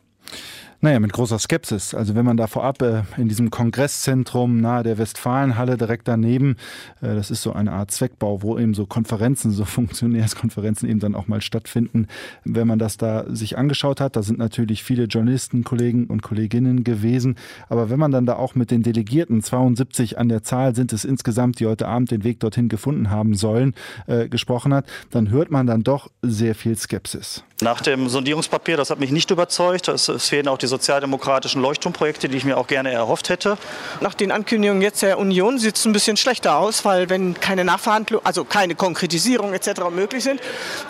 Naja, 0.85 0.99
mit 0.99 1.12
großer 1.12 1.39
Skepsis. 1.39 1.95
Also 1.95 2.17
wenn 2.17 2.25
man 2.25 2.37
da 2.37 2.49
vorab 2.49 2.83
äh, 2.83 3.05
in 3.17 3.29
diesem 3.29 3.51
Kongresszentrum 3.51 4.61
nahe 4.61 4.83
der 4.83 4.99
Westfalenhalle 4.99 5.77
direkt 5.77 6.09
daneben, 6.09 6.57
äh, 7.01 7.15
das 7.15 7.31
ist 7.31 7.43
so 7.43 7.53
eine 7.53 7.71
Art 7.71 7.93
Zweckbau, 7.93 8.43
wo 8.43 8.59
eben 8.59 8.75
so 8.75 8.85
Konferenzen, 8.85 9.53
so 9.53 9.65
Funktionärskonferenzen 9.73 10.89
eben 10.89 10.99
dann 10.99 11.15
auch 11.15 11.29
mal 11.29 11.41
stattfinden. 11.41 12.09
Wenn 12.43 12.67
man 12.67 12.81
das 12.81 12.97
da 12.97 13.25
sich 13.29 13.57
angeschaut 13.57 14.01
hat, 14.01 14.17
da 14.17 14.25
sind 14.25 14.41
natürlich 14.41 14.83
viele 14.83 15.05
Journalisten, 15.05 15.62
Kollegen 15.62 16.09
und 16.09 16.23
Kolleginnen 16.23 16.83
gewesen. 16.83 17.37
Aber 17.69 17.89
wenn 17.89 18.01
man 18.01 18.11
dann 18.11 18.27
da 18.27 18.35
auch 18.35 18.57
mit 18.57 18.73
den 18.73 18.83
Delegierten, 18.83 19.41
72 19.41 20.19
an 20.19 20.29
der 20.29 20.43
Zahl 20.43 20.75
sind 20.75 20.93
es 20.93 21.05
insgesamt, 21.05 21.61
die 21.61 21.69
heute 21.69 21.87
Abend 21.87 22.11
den 22.11 22.25
Weg 22.25 22.41
dorthin 22.41 22.69
gefunden 22.69 23.09
haben 23.09 23.35
sollen, 23.35 23.75
äh, 24.09 24.29
gesprochen 24.29 24.75
hat, 24.75 24.87
dann 25.12 25.31
hört 25.31 25.53
man 25.53 25.69
dann 25.69 25.85
doch 25.85 26.11
sehr 26.23 26.57
viel 26.57 26.77
Skepsis. 26.77 27.45
Nach 27.61 27.81
dem 27.81 28.09
Sondierungspapier, 28.09 28.77
das 28.77 28.91
hat 28.91 28.99
mich 28.99 29.12
nicht 29.12 29.31
überzeugt. 29.31 29.87
Es, 29.87 30.09
es 30.09 30.29
fehlen 30.29 30.49
auch 30.49 30.59
die 30.59 30.72
sozialdemokratischen 30.73 31.62
Leuchtturmprojekte, 31.62 32.29
die 32.29 32.37
ich 32.37 32.45
mir 32.45 32.57
auch 32.57 32.67
gerne 32.67 32.91
erhofft 32.91 33.29
hätte. 33.29 33.59
Nach 34.00 34.14
den 34.14 34.33
Ankündigungen 34.33 34.83
jetzt 34.83 35.02
der 35.02 35.19
Union 35.19 35.59
sieht 35.59 35.76
es 35.76 35.85
ein 35.85 35.93
bisschen 35.93 36.17
schlechter 36.17 36.57
aus, 36.57 36.85
weil 36.85 37.09
wenn 37.11 37.38
keine 37.38 37.64
Nachverhandlung, 37.64 38.21
also 38.25 38.45
keine 38.45 38.75
Konkretisierung 38.75 39.52
etc. 39.52 39.83
möglich 39.91 40.25
sind, 40.25 40.41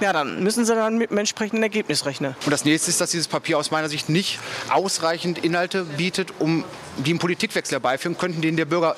ja, 0.00 0.12
dann 0.12 0.42
müssen 0.42 0.64
sie 0.64 0.74
dann 0.74 0.96
mit 0.96 1.10
einem 1.10 1.18
entsprechenden 1.18 1.62
Ergebnis 1.62 2.06
rechnen. 2.06 2.36
Und 2.44 2.50
das 2.50 2.64
nächste 2.64 2.90
ist, 2.90 3.00
dass 3.00 3.10
dieses 3.10 3.28
Papier 3.28 3.58
aus 3.58 3.70
meiner 3.70 3.88
Sicht 3.88 4.08
nicht 4.08 4.38
ausreichend 4.70 5.38
Inhalte 5.44 5.84
bietet, 5.84 6.32
um 6.38 6.64
die 6.98 7.10
einen 7.10 7.18
Politikwechsel 7.18 7.74
herbeiführen 7.76 8.16
könnten, 8.16 8.40
den 8.40 8.56
der 8.56 8.66
Bürger 8.66 8.96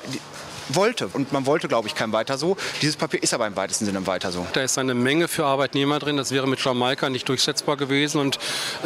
wollte. 0.69 1.07
Und 1.07 1.31
man 1.31 1.45
wollte, 1.45 1.67
glaube 1.67 1.87
ich, 1.87 1.95
kein 1.95 2.11
Weiter 2.11 2.37
so. 2.37 2.57
Dieses 2.81 2.95
Papier 2.95 3.21
ist 3.21 3.33
aber 3.33 3.47
im 3.47 3.55
weitesten 3.55 3.85
Sinne 3.85 4.05
Weiter 4.07 4.31
so. 4.31 4.45
Da 4.53 4.61
ist 4.61 4.77
eine 4.77 4.93
Menge 4.93 5.27
für 5.27 5.45
Arbeitnehmer 5.45 5.99
drin. 5.99 6.17
Das 6.17 6.31
wäre 6.31 6.47
mit 6.47 6.63
Jamaika 6.63 7.09
nicht 7.09 7.27
durchsetzbar 7.29 7.77
gewesen. 7.77 8.19
Und 8.19 8.39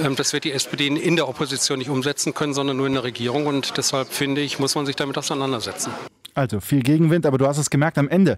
ähm, 0.03 0.15
das 0.15 0.33
wird 0.33 0.43
die 0.43 0.51
SPD 0.51 0.87
in 0.87 1.15
der 1.15 1.27
Opposition 1.27 1.79
nicht 1.79 1.89
umsetzen 1.89 2.33
können, 2.33 2.53
sondern 2.53 2.77
nur 2.77 2.87
in 2.87 2.93
der 2.93 3.03
Regierung. 3.03 3.47
Und 3.47 3.77
deshalb 3.77 4.11
finde 4.11 4.41
ich, 4.41 4.59
muss 4.59 4.75
man 4.75 4.85
sich 4.85 4.95
damit 4.95 5.17
auseinandersetzen. 5.17 5.91
Also 6.33 6.59
viel 6.59 6.81
Gegenwind, 6.81 7.25
aber 7.25 7.37
du 7.37 7.47
hast 7.47 7.57
es 7.57 7.69
gemerkt 7.69 7.97
am 7.97 8.07
Ende 8.07 8.37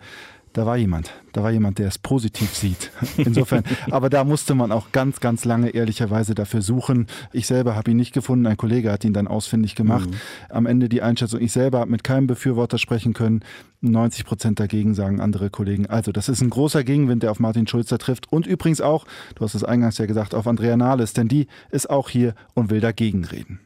da 0.53 0.65
war 0.65 0.75
jemand, 0.75 1.12
da 1.31 1.43
war 1.43 1.51
jemand, 1.51 1.79
der 1.79 1.88
es 1.88 1.98
positiv 1.98 2.53
sieht. 2.53 2.91
Insofern, 3.17 3.63
aber 3.89 4.10
da 4.10 4.24
musste 4.24 4.53
man 4.53 4.72
auch 4.72 4.91
ganz, 4.91 5.22
ganz 5.22 5.46
lange 5.46 5.70
ehrlicherweise 5.70 6.36
dafür 6.36 6.62
suchen. 6.62 7.08
Ich 7.31 7.48
selber 7.48 7.75
habe 7.75 7.91
ihn 7.91 7.98
nicht 7.98 8.13
gefunden, 8.13 8.46
ein 8.46 8.58
Kollege 8.58 8.91
hat 8.91 9.05
ihn 9.05 9.13
dann 9.13 9.27
ausfindig 9.27 9.75
gemacht. 9.75 10.10
Mhm. 10.10 10.15
Am 10.50 10.65
Ende 10.65 10.89
die 10.89 11.01
Einschätzung, 11.01 11.39
ich 11.39 11.53
selber 11.53 11.79
habe 11.79 11.91
mit 11.91 12.03
keinem 12.03 12.27
Befürworter 12.27 12.77
sprechen 12.77 13.13
können. 13.13 13.43
90 13.79 14.25
Prozent 14.25 14.60
dagegen 14.60 14.93
sagen 14.93 15.22
andere 15.22 15.50
Kollegen. 15.50 15.88
Also 15.88 16.12
das 16.12 16.29
ist 16.29 16.41
ein 16.41 16.50
großer 16.50 16.84
Gegenwind, 16.84 17.24
der 17.24 17.31
auf 17.31 17.39
Martin 17.39 17.65
Schulzer 17.65 17.98
trifft. 17.98 18.31
Und 18.31 18.46
übrigens 18.46 18.81
auch, 18.81 19.05
du 19.36 19.43
hast 19.43 19.55
es 19.55 19.63
eingangs 19.63 19.98
ja 19.98 20.05
gesagt, 20.05 20.36
auf 20.36 20.48
Andrea 20.48 20.75
Nahles, 20.75 21.13
denn 21.13 21.27
die 21.27 21.48
ist 21.72 21.89
auch 21.89 22.10
hier 22.10 22.36
und 22.53 22.70
will 22.70 22.81
dagegen 22.81 23.24
reden. 23.24 23.60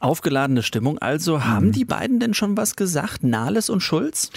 Aufgeladene 0.00 0.62
Stimmung. 0.62 0.98
Also 0.98 1.36
mhm. 1.36 1.44
haben 1.44 1.72
die 1.72 1.84
beiden 1.84 2.18
denn 2.20 2.34
schon 2.34 2.56
was 2.56 2.74
gesagt, 2.74 3.22
Nahles 3.22 3.70
und 3.70 3.80
Schulz? 3.80 4.30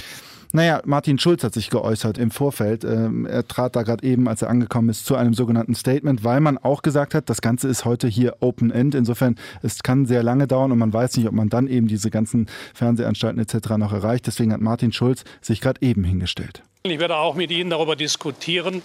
Naja, 0.55 0.81
Martin 0.85 1.19
Schulz 1.19 1.43
hat 1.43 1.53
sich 1.53 1.69
geäußert 1.69 2.17
im 2.17 2.31
Vorfeld. 2.31 2.85
Ähm, 2.85 3.25
er 3.25 3.45
trat 3.45 3.75
da 3.75 3.83
gerade 3.83 4.07
eben, 4.07 4.29
als 4.29 4.41
er 4.41 4.49
angekommen 4.49 4.87
ist, 4.87 5.05
zu 5.05 5.17
einem 5.17 5.33
sogenannten 5.33 5.75
Statement, 5.75 6.23
weil 6.23 6.39
man 6.39 6.57
auch 6.57 6.81
gesagt 6.81 7.13
hat, 7.13 7.29
das 7.29 7.41
Ganze 7.41 7.67
ist 7.67 7.83
heute 7.83 8.07
hier 8.07 8.37
Open 8.39 8.71
End. 8.71 8.95
Insofern, 8.95 9.35
es 9.63 9.83
kann 9.83 10.05
sehr 10.05 10.23
lange 10.23 10.47
dauern 10.47 10.71
und 10.71 10.77
man 10.77 10.93
weiß 10.93 11.17
nicht, 11.17 11.27
ob 11.27 11.33
man 11.33 11.49
dann 11.49 11.67
eben 11.67 11.89
diese 11.89 12.09
ganzen 12.09 12.47
Fernsehanstalten 12.73 13.37
etc. 13.37 13.71
noch 13.71 13.91
erreicht. 13.91 14.27
Deswegen 14.27 14.53
hat 14.53 14.61
Martin 14.61 14.93
Schulz 14.93 15.25
sich 15.41 15.59
gerade 15.59 15.81
eben 15.81 16.05
hingestellt. 16.05 16.63
Ich 16.83 16.99
werde 16.99 17.17
auch 17.17 17.35
mit 17.35 17.51
Ihnen 17.51 17.71
darüber 17.71 17.97
diskutieren, 17.97 18.81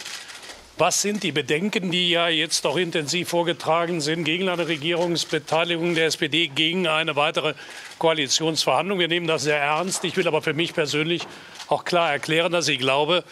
was 0.77 1.01
sind 1.01 1.21
die 1.21 1.31
Bedenken, 1.31 1.91
die 1.91 2.09
ja 2.09 2.27
jetzt 2.27 2.65
auch 2.65 2.75
intensiv 2.75 3.29
vorgetragen 3.29 4.01
sind 4.01 4.23
gegen 4.23 4.49
eine 4.49 4.67
Regierungsbeteiligung 4.67 5.93
der 5.95 6.07
SPD, 6.07 6.47
gegen 6.47 6.87
eine 6.87 7.15
weitere 7.15 7.53
Koalitionsverhandlung? 7.99 8.97
Wir 8.97 9.07
nehmen 9.07 9.27
das 9.27 9.43
sehr 9.43 9.57
ernst. 9.61 10.03
Ich 10.05 10.17
will 10.17 10.27
aber 10.27 10.41
für 10.41 10.55
mich 10.55 10.73
persönlich 10.73 11.27
auch 11.71 11.85
klar 11.85 12.11
erklären, 12.11 12.51
dass 12.51 12.67
ich 12.67 12.79
glaube, 12.79 13.23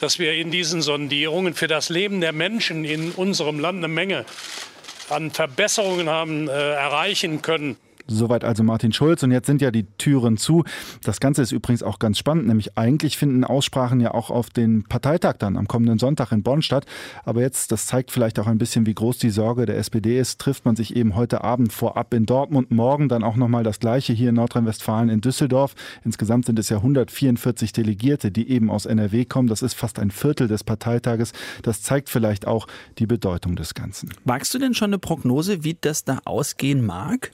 dass 0.00 0.18
wir 0.18 0.34
in 0.34 0.50
diesen 0.50 0.82
Sondierungen 0.82 1.54
für 1.54 1.68
das 1.68 1.88
Leben 1.88 2.20
der 2.20 2.32
Menschen 2.32 2.84
in 2.84 3.12
unserem 3.12 3.58
Land 3.58 3.78
eine 3.78 3.88
Menge 3.88 4.24
an 5.08 5.30
Verbesserungen 5.30 6.08
haben 6.08 6.48
äh, 6.48 6.52
erreichen 6.52 7.42
können. 7.42 7.76
Soweit 8.08 8.44
also 8.44 8.62
Martin 8.62 8.92
Schulz. 8.92 9.22
Und 9.22 9.32
jetzt 9.32 9.46
sind 9.46 9.60
ja 9.60 9.70
die 9.70 9.84
Türen 9.98 10.36
zu. 10.36 10.64
Das 11.02 11.20
Ganze 11.20 11.42
ist 11.42 11.52
übrigens 11.52 11.82
auch 11.82 11.98
ganz 11.98 12.18
spannend, 12.18 12.46
nämlich 12.46 12.78
eigentlich 12.78 13.16
finden 13.16 13.44
Aussprachen 13.44 14.00
ja 14.00 14.14
auch 14.14 14.30
auf 14.30 14.50
den 14.50 14.84
Parteitag 14.84 15.34
dann 15.38 15.56
am 15.56 15.66
kommenden 15.66 15.98
Sonntag 15.98 16.32
in 16.32 16.42
Bonn 16.42 16.62
statt. 16.62 16.86
Aber 17.24 17.40
jetzt, 17.40 17.72
das 17.72 17.86
zeigt 17.86 18.10
vielleicht 18.10 18.38
auch 18.38 18.46
ein 18.46 18.58
bisschen, 18.58 18.86
wie 18.86 18.94
groß 18.94 19.18
die 19.18 19.30
Sorge 19.30 19.66
der 19.66 19.78
SPD 19.78 20.18
ist, 20.18 20.40
trifft 20.40 20.64
man 20.64 20.76
sich 20.76 20.94
eben 20.94 21.16
heute 21.16 21.42
Abend 21.42 21.72
vorab 21.72 22.14
in 22.14 22.26
Dortmund. 22.26 22.70
Morgen 22.70 23.08
dann 23.08 23.24
auch 23.24 23.36
nochmal 23.36 23.64
das 23.64 23.80
Gleiche 23.80 24.12
hier 24.12 24.28
in 24.30 24.36
Nordrhein-Westfalen 24.36 25.08
in 25.08 25.20
Düsseldorf. 25.20 25.74
Insgesamt 26.04 26.46
sind 26.46 26.58
es 26.58 26.68
ja 26.68 26.78
144 26.78 27.72
Delegierte, 27.72 28.30
die 28.30 28.48
eben 28.50 28.70
aus 28.70 28.86
NRW 28.86 29.24
kommen. 29.24 29.48
Das 29.48 29.62
ist 29.62 29.74
fast 29.74 29.98
ein 29.98 30.10
Viertel 30.10 30.48
des 30.48 30.64
Parteitages. 30.64 31.32
Das 31.62 31.82
zeigt 31.82 32.08
vielleicht 32.08 32.46
auch 32.46 32.66
die 32.98 33.06
Bedeutung 33.06 33.56
des 33.56 33.74
Ganzen. 33.74 34.10
Magst 34.24 34.54
du 34.54 34.58
denn 34.58 34.74
schon 34.74 34.90
eine 34.90 34.98
Prognose, 34.98 35.64
wie 35.64 35.76
das 35.80 36.04
da 36.04 36.20
ausgehen 36.24 36.84
mag? 36.84 37.32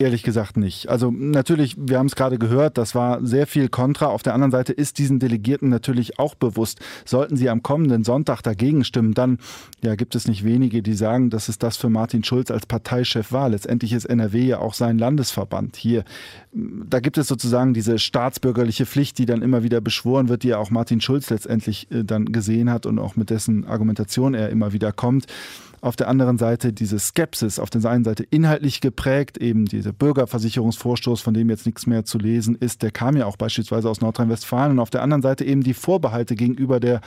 Ehrlich 0.00 0.22
gesagt 0.22 0.56
nicht. 0.56 0.88
Also 0.88 1.10
natürlich, 1.10 1.76
wir 1.78 1.98
haben 1.98 2.06
es 2.06 2.16
gerade 2.16 2.38
gehört, 2.38 2.78
das 2.78 2.94
war 2.94 3.22
sehr 3.22 3.46
viel 3.46 3.68
Kontra. 3.68 4.06
Auf 4.06 4.22
der 4.22 4.32
anderen 4.32 4.50
Seite 4.50 4.72
ist 4.72 4.96
diesen 4.96 5.18
Delegierten 5.18 5.68
natürlich 5.68 6.18
auch 6.18 6.34
bewusst, 6.34 6.80
sollten 7.04 7.36
sie 7.36 7.50
am 7.50 7.62
kommenden 7.62 8.02
Sonntag 8.02 8.40
dagegen 8.40 8.82
stimmen, 8.82 9.12
dann 9.12 9.36
ja, 9.82 9.96
gibt 9.96 10.14
es 10.14 10.26
nicht 10.26 10.42
wenige, 10.42 10.80
die 10.80 10.94
sagen, 10.94 11.28
dass 11.28 11.50
es 11.50 11.58
das 11.58 11.76
für 11.76 11.90
Martin 11.90 12.24
Schulz 12.24 12.50
als 12.50 12.64
Parteichef 12.64 13.30
war. 13.30 13.50
Letztendlich 13.50 13.92
ist 13.92 14.06
NRW 14.06 14.42
ja 14.42 14.58
auch 14.60 14.72
sein 14.72 14.96
Landesverband 14.96 15.76
hier. 15.76 16.04
Da 16.50 17.00
gibt 17.00 17.18
es 17.18 17.28
sozusagen 17.28 17.74
diese 17.74 17.98
staatsbürgerliche 17.98 18.86
Pflicht, 18.86 19.18
die 19.18 19.26
dann 19.26 19.42
immer 19.42 19.62
wieder 19.62 19.82
beschworen 19.82 20.30
wird, 20.30 20.44
die 20.44 20.48
ja 20.48 20.56
auch 20.56 20.70
Martin 20.70 21.02
Schulz 21.02 21.28
letztendlich 21.28 21.90
äh, 21.90 22.04
dann 22.04 22.32
gesehen 22.32 22.70
hat 22.70 22.86
und 22.86 22.98
auch 22.98 23.16
mit 23.16 23.28
dessen 23.28 23.66
Argumentation 23.66 24.32
er 24.32 24.48
immer 24.48 24.72
wieder 24.72 24.92
kommt. 24.92 25.26
Auf 25.82 25.96
der 25.96 26.08
anderen 26.08 26.36
Seite 26.36 26.72
diese 26.74 26.98
Skepsis, 26.98 27.58
auf 27.58 27.70
der 27.70 27.84
einen 27.86 28.04
Seite 28.04 28.24
inhaltlich 28.24 28.80
geprägt, 28.80 29.38
eben 29.38 29.64
dieser 29.90 29.92
Bürgerversicherungsvorstoß, 29.92 31.20
von 31.20 31.34
dem 31.34 31.50
jetzt 31.50 31.66
nichts 31.66 31.86
mehr 31.86 32.04
zu 32.04 32.18
lesen 32.18 32.54
ist, 32.54 32.82
der 32.82 32.90
kam 32.90 33.16
ja 33.16 33.26
auch 33.26 33.36
beispielsweise 33.36 33.88
aus 33.88 34.00
Nordrhein-Westfalen. 34.00 34.72
Und 34.72 34.78
auf 34.78 34.90
der 34.90 35.02
anderen 35.02 35.22
Seite 35.22 35.44
eben 35.44 35.62
die 35.62 35.74
Vorbehalte 35.74 36.34
gegenüber 36.34 36.80
der 36.80 37.00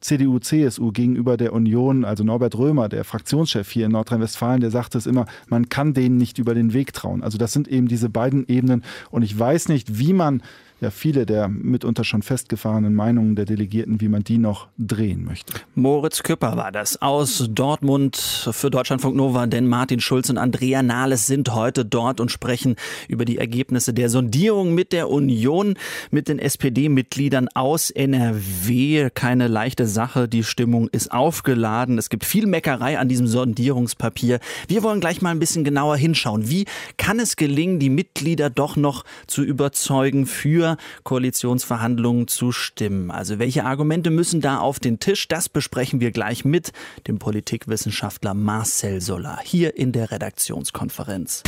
CDU, 0.00 0.38
CSU, 0.38 0.92
gegenüber 0.92 1.36
der 1.36 1.52
Union, 1.52 2.04
also 2.04 2.24
Norbert 2.24 2.56
Römer, 2.56 2.88
der 2.88 3.04
Fraktionschef 3.04 3.70
hier 3.70 3.86
in 3.86 3.92
Nordrhein-Westfalen, 3.92 4.60
der 4.60 4.70
sagte 4.70 4.98
es 4.98 5.06
immer, 5.06 5.26
man 5.48 5.68
kann 5.68 5.94
denen 5.94 6.16
nicht 6.16 6.38
über 6.38 6.54
den 6.54 6.72
Weg 6.72 6.92
trauen. 6.92 7.22
Also 7.22 7.38
das 7.38 7.52
sind 7.52 7.68
eben 7.68 7.88
diese 7.88 8.08
beiden 8.08 8.46
Ebenen. 8.46 8.82
Und 9.10 9.22
ich 9.22 9.38
weiß 9.38 9.68
nicht, 9.68 9.98
wie 9.98 10.12
man 10.12 10.42
ja 10.84 10.90
viele 10.90 11.26
der 11.26 11.48
mitunter 11.48 12.04
schon 12.04 12.22
festgefahrenen 12.22 12.94
Meinungen 12.94 13.34
der 13.34 13.46
Delegierten, 13.46 14.00
wie 14.00 14.08
man 14.08 14.22
die 14.22 14.38
noch 14.38 14.68
drehen 14.78 15.24
möchte. 15.24 15.54
Moritz 15.74 16.22
Küpper 16.22 16.56
war 16.56 16.70
das 16.70 17.02
aus 17.02 17.48
Dortmund 17.50 18.16
für 18.52 18.70
Deutschlandfunk 18.70 19.16
Nova, 19.16 19.46
denn 19.46 19.66
Martin 19.66 20.00
Schulz 20.00 20.30
und 20.30 20.38
Andrea 20.38 20.82
Nahles 20.82 21.26
sind 21.26 21.54
heute 21.54 21.84
dort 21.84 22.20
und 22.20 22.30
sprechen 22.30 22.76
über 23.08 23.24
die 23.24 23.38
Ergebnisse 23.38 23.92
der 23.94 24.08
Sondierung 24.08 24.74
mit 24.74 24.92
der 24.92 25.10
Union, 25.10 25.74
mit 26.10 26.28
den 26.28 26.38
SPD-Mitgliedern 26.38 27.48
aus 27.54 27.90
NRW. 27.90 29.08
Keine 29.12 29.48
leichte 29.48 29.86
Sache, 29.86 30.28
die 30.28 30.44
Stimmung 30.44 30.88
ist 30.88 31.10
aufgeladen. 31.10 31.98
Es 31.98 32.10
gibt 32.10 32.24
viel 32.24 32.46
Meckerei 32.46 32.98
an 32.98 33.08
diesem 33.08 33.26
Sondierungspapier. 33.26 34.38
Wir 34.68 34.82
wollen 34.82 35.00
gleich 35.00 35.22
mal 35.22 35.30
ein 35.30 35.40
bisschen 35.40 35.64
genauer 35.64 35.96
hinschauen. 35.96 36.50
Wie 36.50 36.66
kann 36.98 37.18
es 37.18 37.36
gelingen, 37.36 37.78
die 37.78 37.90
Mitglieder 37.90 38.50
doch 38.50 38.76
noch 38.76 39.04
zu 39.26 39.42
überzeugen 39.42 40.26
für 40.26 40.73
Koalitionsverhandlungen 41.02 42.28
zu 42.28 42.52
stimmen. 42.52 43.10
Also 43.10 43.38
welche 43.38 43.64
Argumente 43.64 44.10
müssen 44.10 44.40
da 44.40 44.58
auf 44.58 44.80
den 44.80 45.00
Tisch? 45.00 45.28
Das 45.28 45.48
besprechen 45.48 46.00
wir 46.00 46.10
gleich 46.10 46.44
mit 46.44 46.72
dem 47.06 47.18
Politikwissenschaftler 47.18 48.34
Marcel 48.34 49.00
Solar 49.00 49.40
hier 49.42 49.76
in 49.76 49.92
der 49.92 50.10
Redaktionskonferenz. 50.10 51.42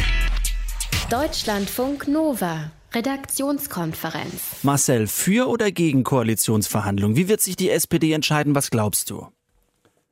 Deutschlandfunk 1.11 2.09
Nova. 2.09 2.71
Redaktionskonferenz. 2.95 4.63
Marcel, 4.63 5.07
für 5.07 5.49
oder 5.49 5.71
gegen 5.71 6.03
Koalitionsverhandlungen? 6.03 7.17
Wie 7.17 7.29
wird 7.29 7.43
sich 7.43 7.57
die 7.57 7.69
SPD 7.69 8.13
entscheiden? 8.13 8.55
Was 8.55 8.71
glaubst 8.71 9.11
du? 9.11 9.29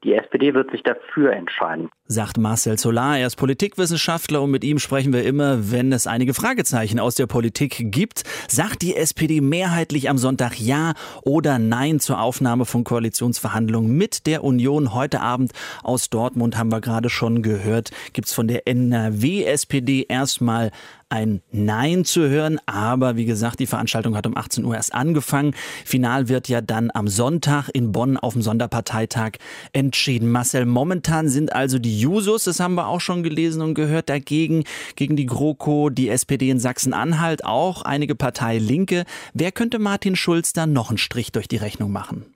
Die 0.05 0.13
SPD 0.13 0.53
wird 0.53 0.71
sich 0.71 0.83
dafür 0.83 1.33
entscheiden. 1.33 1.89
Sagt 2.07 2.37
Marcel 2.37 2.79
Solar. 2.79 3.19
Er 3.19 3.27
ist 3.27 3.37
Politikwissenschaftler 3.37 4.43
und 4.43 4.51
mit 4.51 4.63
ihm 4.63 4.79
sprechen 4.79 5.15
wir 5.15 5.25
immer, 5.25 5.73
wenn 5.73 5.91
es 5.93 6.07
einige 6.07 6.35
Fragezeichen 6.35 7.01
aus 7.01 7.15
der 7.15 7.27
Politik 7.27 7.91
gibt. 7.91 8.25
Sagt 8.47 8.83
die 8.83 8.95
SPD 8.95 9.41
mehrheitlich 9.41 10.11
am 10.11 10.19
Sonntag 10.19 10.61
Ja 10.61 10.93
oder 11.23 11.59
Nein 11.59 12.01
zur 12.01 12.21
Aufnahme 12.21 12.67
von 12.67 12.85
Koalitionsverhandlungen 12.85 13.97
mit 13.97 14.27
der 14.27 14.45
Union? 14.45 14.93
Heute 14.93 15.23
Abend 15.23 15.53
aus 15.83 16.11
Dortmund 16.11 16.59
haben 16.59 16.71
wir 16.71 16.83
gerade 16.83 17.09
schon 17.09 17.43
gehört, 17.43 17.91
gibt 18.13 18.29
es 18.29 18.35
von 18.35 18.47
der 18.47 18.69
NRW-SPD 18.69 20.05
erstmal 20.07 20.71
ein 21.15 21.43
Nein 21.53 22.05
zu 22.05 22.29
hören. 22.29 22.59
Aber 22.67 23.17
wie 23.17 23.25
gesagt, 23.25 23.61
die 23.61 23.67
Veranstaltung 23.67 24.17
hat 24.17 24.27
um 24.27 24.37
18 24.37 24.65
Uhr 24.65 24.75
erst 24.75 24.93
angefangen. 24.93 25.55
Final 25.85 26.29
wird 26.29 26.49
ja 26.49 26.61
dann 26.61 26.91
am 26.93 27.07
Sonntag 27.07 27.69
in 27.73 27.93
Bonn 27.93 28.17
auf 28.17 28.33
dem 28.33 28.43
Sonderparteitag 28.43 29.33
entschieden. 29.73 30.31
Marcel, 30.31 30.67
momentan 30.67 31.29
sind 31.29 31.53
also 31.53 31.79
die 31.79 32.01
Jusos, 32.01 32.45
das 32.45 32.59
haben 32.59 32.75
wir 32.75 32.89
auch 32.89 33.01
schon 33.01 33.23
gelesen 33.23 33.63
und 33.63 33.75
gehört, 33.75 34.09
dagegen, 34.09 34.65
gegen 34.97 35.15
die 35.15 35.27
GroKo, 35.27 35.89
die 35.89 36.09
SPD 36.09 36.51
in 36.51 36.59
Sachsen-Anhalt 36.59 37.45
auch, 37.45 37.83
einige 37.83 38.17
Partei 38.17 38.59
Linke. 38.59 39.05
Wer 39.33 39.53
könnte 39.53 39.79
Martin 39.79 40.17
Schulz 40.17 40.53
dann 40.53 40.73
noch 40.73 40.89
einen 40.89 40.99
Strich 40.99 41.31
durch 41.31 41.47
die 41.47 41.59
Rechnung 41.59 41.93
machen? 41.93 42.34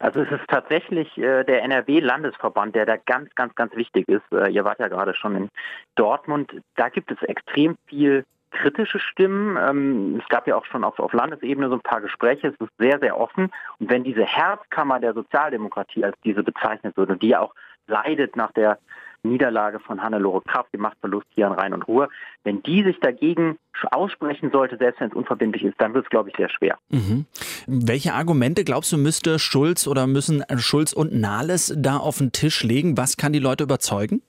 Also 0.00 0.20
es 0.20 0.30
ist 0.30 0.46
tatsächlich 0.48 1.16
äh, 1.18 1.44
der 1.44 1.62
NRW-Landesverband, 1.64 2.74
der 2.74 2.86
da 2.86 2.96
ganz, 2.96 3.34
ganz, 3.34 3.54
ganz 3.56 3.74
wichtig 3.74 4.08
ist. 4.08 4.22
Äh, 4.32 4.50
ihr 4.50 4.64
wart 4.64 4.78
ja 4.78 4.88
gerade 4.88 5.14
schon 5.14 5.34
in 5.34 5.48
Dortmund. 5.96 6.52
Da 6.76 6.88
gibt 6.88 7.10
es 7.10 7.20
extrem 7.22 7.76
viel 7.86 8.24
kritische 8.50 9.00
Stimmen. 9.00 9.56
Ähm, 9.56 10.20
es 10.22 10.28
gab 10.28 10.46
ja 10.46 10.56
auch 10.56 10.64
schon 10.66 10.84
auf, 10.84 10.98
auf 11.00 11.12
Landesebene 11.12 11.68
so 11.68 11.74
ein 11.74 11.80
paar 11.80 12.00
Gespräche. 12.00 12.48
Es 12.48 12.54
ist 12.60 12.72
sehr, 12.78 12.98
sehr 13.00 13.18
offen. 13.18 13.50
Und 13.78 13.90
wenn 13.90 14.04
diese 14.04 14.24
Herzkammer 14.24 15.00
der 15.00 15.14
Sozialdemokratie 15.14 16.04
als 16.04 16.16
diese 16.24 16.42
bezeichnet 16.42 16.96
wird 16.96 17.10
und 17.10 17.22
die 17.22 17.36
auch 17.36 17.54
leidet 17.88 18.36
nach 18.36 18.52
der 18.52 18.78
Niederlage 19.28 19.80
von 19.80 20.02
Hannelore 20.02 20.42
Kraft, 20.42 20.72
dem 20.72 20.80
Machtverlust 20.80 21.26
hier 21.34 21.46
an 21.46 21.52
Rhein 21.52 21.74
und 21.74 21.86
Ruhr. 21.86 22.08
Wenn 22.44 22.62
die 22.62 22.82
sich 22.82 22.98
dagegen 23.00 23.58
aussprechen 23.90 24.50
sollte, 24.50 24.76
selbst 24.76 25.00
wenn 25.00 25.08
es 25.08 25.14
unverbindlich 25.14 25.64
ist, 25.64 25.80
dann 25.80 25.94
wird 25.94 26.04
es, 26.04 26.10
glaube 26.10 26.30
ich, 26.30 26.36
sehr 26.36 26.48
schwer. 26.48 26.78
Mhm. 26.90 27.26
Welche 27.66 28.14
Argumente 28.14 28.64
glaubst 28.64 28.92
du, 28.92 28.98
müsste 28.98 29.38
Schulz 29.38 29.86
oder 29.86 30.06
müssen 30.06 30.42
Schulz 30.56 30.92
und 30.92 31.14
Nahles 31.14 31.74
da 31.76 31.96
auf 31.98 32.18
den 32.18 32.32
Tisch 32.32 32.62
legen? 32.64 32.96
Was 32.96 33.16
kann 33.16 33.32
die 33.32 33.38
Leute 33.38 33.64
überzeugen? 33.64 34.22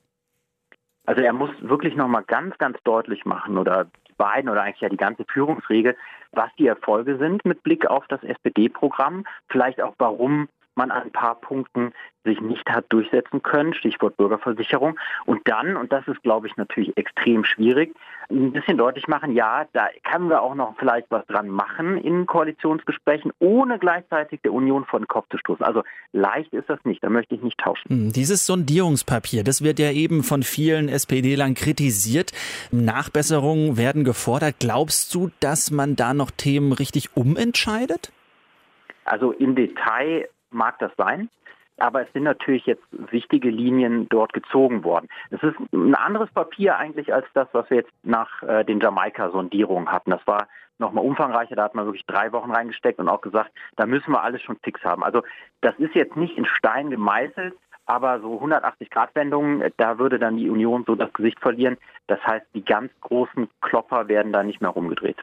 Also 1.05 1.21
er 1.21 1.33
muss 1.33 1.49
wirklich 1.61 1.95
nochmal 1.95 2.23
ganz, 2.27 2.55
ganz 2.59 2.77
deutlich 2.83 3.25
machen 3.25 3.57
oder 3.57 3.85
die 4.07 4.13
beiden 4.17 4.49
oder 4.49 4.61
eigentlich 4.61 4.81
ja 4.81 4.89
die 4.89 4.97
ganze 4.97 5.25
Führungsregel, 5.25 5.95
was 6.31 6.51
die 6.59 6.67
Erfolge 6.67 7.17
sind 7.17 7.43
mit 7.45 7.63
Blick 7.63 7.87
auf 7.87 8.05
das 8.07 8.21
SPD-Programm, 8.23 9.25
vielleicht 9.47 9.81
auch 9.81 9.95
warum 9.97 10.49
man 10.79 10.91
an 10.91 11.03
ein 11.03 11.11
paar 11.11 11.35
Punkten 11.35 11.91
sich 12.23 12.41
nicht 12.41 12.69
hat 12.69 12.85
durchsetzen 12.89 13.41
können, 13.41 13.73
Stichwort 13.73 14.17
Bürgerversicherung. 14.17 14.99
Und 15.25 15.47
dann, 15.47 15.77
und 15.77 15.91
das 15.91 16.07
ist, 16.07 16.21
glaube 16.23 16.47
ich, 16.47 16.57
natürlich 16.57 16.95
extrem 16.97 17.43
schwierig, 17.43 17.95
ein 18.31 18.51
bisschen 18.51 18.77
deutlich 18.77 19.07
machen, 19.07 19.33
ja, 19.33 19.65
da 19.73 19.87
können 20.03 20.29
wir 20.29 20.41
auch 20.41 20.53
noch 20.53 20.75
vielleicht 20.77 21.07
was 21.09 21.25
dran 21.25 21.49
machen 21.49 21.97
in 21.97 22.27
Koalitionsgesprächen, 22.27 23.31
ohne 23.39 23.79
gleichzeitig 23.79 24.41
der 24.41 24.53
Union 24.53 24.85
vor 24.85 24.99
den 24.99 25.07
Kopf 25.07 25.27
zu 25.31 25.37
stoßen. 25.37 25.65
Also 25.65 25.83
leicht 26.11 26.53
ist 26.53 26.69
das 26.69 26.79
nicht, 26.83 27.03
da 27.03 27.09
möchte 27.09 27.35
ich 27.35 27.41
nicht 27.41 27.57
tauschen. 27.57 27.89
Hm, 27.89 28.11
dieses 28.13 28.45
Sondierungspapier, 28.45 29.43
das 29.43 29.63
wird 29.63 29.79
ja 29.79 29.91
eben 29.91 30.23
von 30.23 30.43
vielen 30.43 30.89
SPD-Lern 30.89 31.55
kritisiert. 31.55 32.31
Nachbesserungen 32.71 33.77
werden 33.77 34.03
gefordert. 34.03 34.55
Glaubst 34.59 35.13
du, 35.15 35.31
dass 35.39 35.71
man 35.71 35.95
da 35.95 36.13
noch 36.13 36.31
Themen 36.31 36.71
richtig 36.71 37.15
umentscheidet? 37.15 38.11
Also 39.05 39.31
im 39.31 39.55
Detail 39.55 40.29
mag 40.51 40.79
das 40.79 40.91
sein. 40.97 41.29
Aber 41.77 42.01
es 42.01 42.11
sind 42.11 42.23
natürlich 42.23 42.65
jetzt 42.65 42.83
wichtige 42.91 43.49
Linien 43.49 44.09
dort 44.09 44.33
gezogen 44.33 44.83
worden. 44.83 45.07
Es 45.29 45.41
ist 45.41 45.55
ein 45.71 45.95
anderes 45.95 46.29
Papier 46.31 46.77
eigentlich 46.77 47.13
als 47.13 47.25
das, 47.33 47.47
was 47.53 47.69
wir 47.69 47.77
jetzt 47.77 47.93
nach 48.03 48.43
äh, 48.43 48.65
den 48.65 48.81
Jamaika-Sondierungen 48.81 49.89
hatten. 49.89 50.11
Das 50.11 50.25
war 50.27 50.47
nochmal 50.77 51.05
umfangreicher, 51.05 51.55
da 51.55 51.63
hat 51.63 51.75
man 51.75 51.85
wirklich 51.85 52.05
drei 52.05 52.31
Wochen 52.31 52.51
reingesteckt 52.51 52.99
und 52.99 53.09
auch 53.09 53.21
gesagt, 53.21 53.51
da 53.75 53.85
müssen 53.85 54.11
wir 54.11 54.23
alles 54.23 54.41
schon 54.41 54.57
fix 54.63 54.83
haben. 54.83 55.03
Also 55.03 55.23
das 55.61 55.75
ist 55.77 55.93
jetzt 55.93 56.15
nicht 56.15 56.37
in 56.37 56.45
Stein 56.45 56.89
gemeißelt, 56.89 57.53
aber 57.89 58.19
so 58.21 58.39
180-Grad-Wendungen, 58.39 59.73
da 59.77 59.97
würde 59.97 60.19
dann 60.19 60.37
die 60.37 60.49
Union 60.49 60.83
so 60.85 60.93
das 60.93 61.11
Gesicht 61.11 61.39
verlieren. 61.39 61.77
Das 62.05 62.19
heißt, 62.23 62.45
die 62.53 62.63
ganz 62.63 62.91
großen 63.01 63.49
Klopper 63.61 64.07
werden 64.07 64.31
da 64.31 64.43
nicht 64.43 64.61
mehr 64.61 64.69
rumgedreht. 64.69 65.17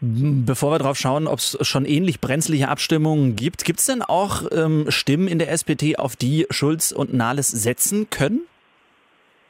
Bevor 0.00 0.72
wir 0.72 0.78
drauf 0.78 0.98
schauen, 0.98 1.26
ob 1.26 1.38
es 1.38 1.56
schon 1.62 1.86
ähnlich 1.86 2.20
brenzliche 2.20 2.68
Abstimmungen 2.68 3.36
gibt, 3.36 3.64
gibt 3.64 3.80
es 3.80 3.86
denn 3.86 4.02
auch 4.02 4.42
ähm, 4.52 4.84
Stimmen 4.90 5.28
in 5.28 5.38
der 5.38 5.50
SPD, 5.50 5.96
auf 5.96 6.14
die 6.14 6.46
Schulz 6.50 6.92
und 6.92 7.14
Nahles 7.14 7.48
setzen 7.48 8.10
können? 8.10 8.42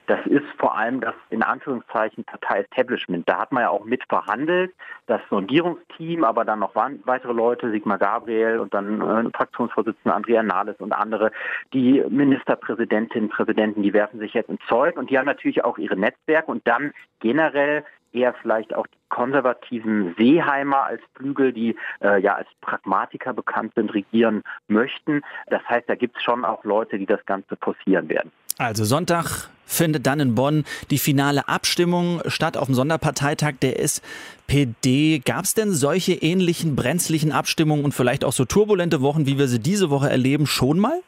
Das 0.09 0.25
ist 0.25 0.47
vor 0.57 0.75
allem 0.75 1.03
das 1.03 1.15
in 1.29 1.43
Anführungszeichen 1.43 2.25
Partei-Establishment. 2.25 3.29
Da 3.29 3.41
hat 3.41 3.53
man 3.53 3.65
ja 3.65 3.69
auch 3.69 3.85
mit 3.85 4.03
verhandelt, 4.09 4.73
das 5.07 5.21
Sondierungsteam, 5.29 6.25
aber 6.25 6.47
dann 6.47 6.61
noch 6.61 6.75
weitere 6.75 7.35
Leute, 7.35 7.71
Sigmar 7.71 7.99
Gabriel 7.99 8.59
und 8.59 8.73
dann 8.73 9.03
äh, 9.03 9.31
Fraktionsvorsitzende 9.37 10.15
Andrea 10.15 10.43
Nahles 10.43 10.77
und 10.79 10.95
andere. 10.95 11.31
Die 11.75 12.03
Ministerpräsidentinnen, 12.09 13.29
Präsidenten, 13.29 13.83
die 13.83 13.93
werfen 13.93 14.19
sich 14.19 14.33
jetzt 14.33 14.49
ins 14.49 14.65
Zeug 14.67 14.97
und 14.97 15.11
die 15.11 15.19
haben 15.19 15.27
natürlich 15.27 15.63
auch 15.63 15.77
ihre 15.77 15.97
Netzwerke 15.97 16.51
und 16.51 16.67
dann 16.67 16.93
generell 17.21 17.85
eher 18.15 18.33
vielleicht 18.33 18.75
auch 18.75 18.87
die 18.87 18.97
konservativen 19.11 20.15
Seeheimer 20.17 20.85
als 20.85 21.03
Flügel, 21.17 21.53
die 21.53 21.77
äh, 22.01 22.19
ja 22.23 22.37
als 22.37 22.49
Pragmatiker 22.63 23.35
bekannt 23.35 23.75
sind, 23.75 23.93
regieren 23.93 24.43
möchten. 24.69 25.21
Das 25.49 25.63
heißt, 25.69 25.87
da 25.87 25.97
gibt 25.97 26.17
es 26.17 26.23
schon 26.23 26.47
auch 26.47 26.65
Leute, 26.65 26.99
die 26.99 27.05
das 27.05 27.25
Ganze 27.27 27.57
forcieren 27.57 28.09
werden. 28.09 28.33
Also 28.59 28.85
Sonntag 28.85 29.49
findet 29.67 30.07
dann 30.07 30.19
in 30.19 30.35
Bonn 30.35 30.65
die 30.91 30.99
finale 30.99 31.47
Abstimmung 31.47 32.21
statt 32.27 32.57
auf 32.57 32.67
dem 32.67 32.75
Sonderparteitag 32.75 33.55
der 33.63 33.81
SPD. 33.81 35.21
Gab 35.25 35.45
es 35.45 35.55
denn 35.55 35.71
solche 35.71 36.15
ähnlichen 36.15 36.75
brenzlichen 36.75 37.31
Abstimmungen 37.31 37.85
und 37.85 37.93
vielleicht 37.93 38.25
auch 38.25 38.33
so 38.33 38.45
turbulente 38.45 39.01
Wochen, 39.01 39.27
wie 39.27 39.39
wir 39.39 39.47
sie 39.47 39.61
diese 39.61 39.91
Woche 39.91 40.11
erleben, 40.11 40.47
schon 40.47 40.81
mal? 40.81 40.99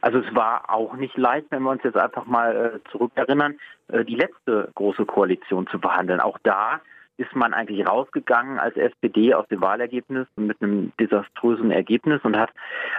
Also 0.00 0.18
es 0.18 0.34
war 0.34 0.70
auch 0.70 0.94
nicht 0.94 1.16
leicht, 1.16 1.46
wenn 1.50 1.62
wir 1.62 1.70
uns 1.70 1.82
jetzt 1.82 1.96
einfach 1.96 2.26
mal 2.26 2.54
äh, 2.84 2.90
zurückerinnern, 2.92 3.56
äh, 3.88 4.04
die 4.04 4.14
letzte 4.14 4.70
große 4.76 5.06
Koalition 5.06 5.66
zu 5.66 5.80
behandeln. 5.80 6.20
Auch 6.20 6.38
da 6.44 6.82
ist 7.16 7.34
man 7.34 7.54
eigentlich 7.54 7.86
rausgegangen 7.86 8.58
als 8.58 8.76
SPD 8.76 9.34
aus 9.34 9.46
dem 9.48 9.60
Wahlergebnis 9.60 10.26
mit 10.36 10.60
einem 10.60 10.92
desaströsen 10.98 11.70
Ergebnis 11.70 12.20
und 12.24 12.36
hat 12.36 12.50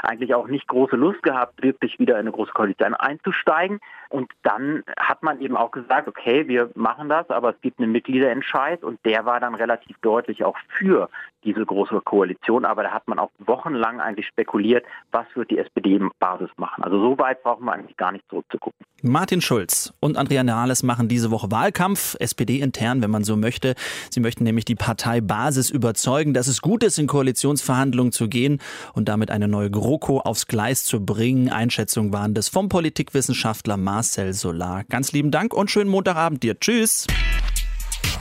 eigentlich 0.04 0.34
auch 0.34 0.48
nicht 0.48 0.68
große 0.68 0.96
Lust 0.96 1.22
gehabt, 1.24 1.62
wirklich 1.62 2.00
wieder 2.00 2.14
in 2.16 2.22
eine 2.22 2.32
große 2.32 2.54
Koalition 2.54 2.94
einzusteigen. 2.94 3.80
Und 4.10 4.32
dann 4.44 4.84
hat 4.98 5.24
man 5.24 5.42
eben 5.42 5.58
auch 5.58 5.72
gesagt, 5.72 6.08
okay, 6.08 6.48
wir 6.48 6.70
machen 6.76 7.10
das, 7.10 7.30
aber 7.30 7.52
es 7.52 7.62
gibt 7.62 7.80
einen 7.80 7.92
Mitgliederentscheid 7.92 8.84
und 8.84 9.00
der 9.06 9.26
war 9.26 9.40
dann 9.40 9.56
relativ 9.56 9.98
deutlich 10.02 10.44
auch 10.44 10.58
für 10.78 11.10
diese 11.44 11.66
große 11.66 12.02
Koalition. 12.02 12.66
Aber 12.66 12.84
da 12.84 12.92
hat 12.92 13.08
man 13.08 13.20
auch 13.20 13.32
wochenlang 13.40 14.02
eigentlich 14.02 14.28
spekuliert, 14.28 14.86
was 15.12 15.26
wird 15.36 15.52
die 15.52 15.60
SPD 15.60 15.96
im 15.96 16.12
Basis 16.20 16.50
machen. 16.58 16.84
Also 16.84 17.00
so 17.00 17.18
weit 17.18 17.44
brauchen 17.44 17.66
wir 17.66 17.74
eigentlich 17.74 17.98
gar 17.98 18.12
nicht 18.12 18.28
zurückzugucken. 18.30 18.86
Martin 19.02 19.40
Schulz 19.42 19.94
und 20.00 20.18
Andrea 20.18 20.44
Nahles 20.44 20.82
machen 20.82 21.08
diese 21.08 21.30
Woche 21.30 21.52
Wahlkampf, 21.52 22.16
SPD 22.20 22.60
intern, 22.60 23.04
wenn 23.04 23.12
man 23.12 23.24
so 23.24 23.38
möchte. 23.38 23.76
Sie 24.10 24.20
möchten 24.20 24.44
nämlich 24.44 24.66
die 24.66 24.74
Parteibasis 24.74 25.70
überzeugen, 25.70 26.34
dass 26.34 26.48
es 26.48 26.62
gut 26.62 26.84
ist, 26.84 26.98
in 26.98 27.06
Koalitionsverhandlungen 27.06 28.12
zu 28.12 28.28
gehen 28.28 28.60
und 28.94 29.08
damit 29.08 29.30
eine 29.30 29.48
neue 29.48 29.70
GroKo 29.70 30.22
aufs 30.22 30.48
Gleis 30.48 30.86
zu 30.86 31.06
bringen. 31.06 31.50
Einschätzung 31.50 32.14
waren 32.14 32.34
das 32.34 32.50
vom 32.50 32.68
Politikwissenschaftler 32.68 33.78
Marcel 33.96 34.34
Solar. 34.34 34.84
Ganz 34.84 35.14
lieben 35.14 35.32
Dank 35.32 35.54
und 35.54 35.72
schönen 35.72 35.90
Montagabend 35.90 36.44
dir. 36.44 36.60
Tschüss. 36.60 37.08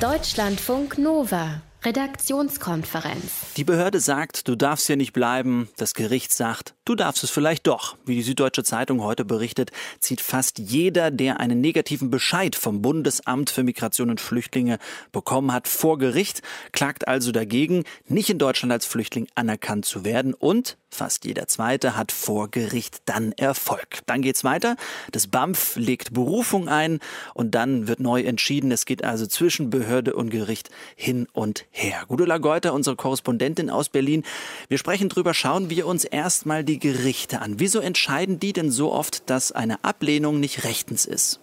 Deutschlandfunk 0.00 0.98
Nova. 0.98 1.62
Redaktionskonferenz. 1.84 3.54
Die 3.56 3.64
Behörde 3.64 4.00
sagt, 4.00 4.48
du 4.48 4.56
darfst 4.56 4.86
hier 4.86 4.96
nicht 4.96 5.12
bleiben. 5.12 5.68
Das 5.76 5.94
Gericht 5.94 6.32
sagt, 6.32 6.74
Du 6.86 6.94
darfst 6.94 7.24
es 7.24 7.30
vielleicht 7.30 7.66
doch. 7.66 7.96
Wie 8.04 8.14
die 8.14 8.22
Süddeutsche 8.22 8.62
Zeitung 8.62 9.02
heute 9.02 9.24
berichtet, 9.24 9.70
zieht 10.00 10.20
fast 10.20 10.58
jeder, 10.58 11.10
der 11.10 11.40
einen 11.40 11.62
negativen 11.62 12.10
Bescheid 12.10 12.54
vom 12.56 12.82
Bundesamt 12.82 13.48
für 13.48 13.62
Migration 13.62 14.10
und 14.10 14.20
Flüchtlinge 14.20 14.78
bekommen 15.10 15.54
hat, 15.54 15.66
vor 15.66 15.96
Gericht, 15.96 16.42
klagt 16.72 17.08
also 17.08 17.32
dagegen, 17.32 17.84
nicht 18.06 18.28
in 18.28 18.38
Deutschland 18.38 18.70
als 18.70 18.84
Flüchtling 18.84 19.28
anerkannt 19.34 19.86
zu 19.86 20.04
werden 20.04 20.34
und 20.34 20.76
fast 20.90 21.24
jeder 21.24 21.48
Zweite 21.48 21.96
hat 21.96 22.12
vor 22.12 22.50
Gericht 22.50 22.98
dann 23.06 23.32
Erfolg. 23.32 24.00
Dann 24.04 24.20
geht's 24.20 24.44
weiter. 24.44 24.76
Das 25.10 25.26
BAMF 25.26 25.76
legt 25.76 26.12
Berufung 26.12 26.68
ein 26.68 27.00
und 27.32 27.54
dann 27.54 27.88
wird 27.88 27.98
neu 27.98 28.20
entschieden. 28.20 28.70
Es 28.70 28.84
geht 28.84 29.02
also 29.02 29.26
zwischen 29.26 29.70
Behörde 29.70 30.14
und 30.14 30.28
Gericht 30.28 30.68
hin 30.94 31.26
und 31.32 31.64
her. 31.70 31.73
Gudula 32.08 32.38
Geuter, 32.38 32.72
unsere 32.72 32.96
Korrespondentin 32.96 33.70
aus 33.70 33.88
Berlin. 33.88 34.24
Wir 34.68 34.78
sprechen 34.78 35.08
drüber, 35.08 35.34
schauen 35.34 35.70
wir 35.70 35.86
uns 35.86 36.04
erstmal 36.04 36.64
die 36.64 36.78
Gerichte 36.78 37.40
an. 37.40 37.58
Wieso 37.58 37.80
entscheiden 37.80 38.38
die 38.38 38.52
denn 38.52 38.70
so 38.70 38.92
oft, 38.92 39.28
dass 39.28 39.52
eine 39.52 39.82
Ablehnung 39.84 40.40
nicht 40.40 40.64
rechtens 40.64 41.04
ist? 41.04 41.40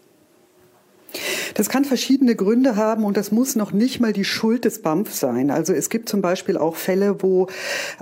Das 1.54 1.70
kann 1.70 1.86
verschiedene 1.86 2.36
Gründe 2.36 2.76
haben 2.76 3.04
und 3.04 3.18
das 3.18 3.32
muss 3.32 3.56
noch 3.56 3.72
nicht 3.72 4.00
mal 4.00 4.14
die 4.14 4.26
Schuld 4.26 4.66
des 4.66 4.82
BAMF 4.82 5.14
sein. 5.14 5.52
Also 5.52 5.74
es 5.74 5.90
gibt 5.90 6.10
zum 6.10 6.22
Beispiel 6.22 6.58
auch 6.58 6.76
Fälle, 6.76 7.22
wo 7.22 7.48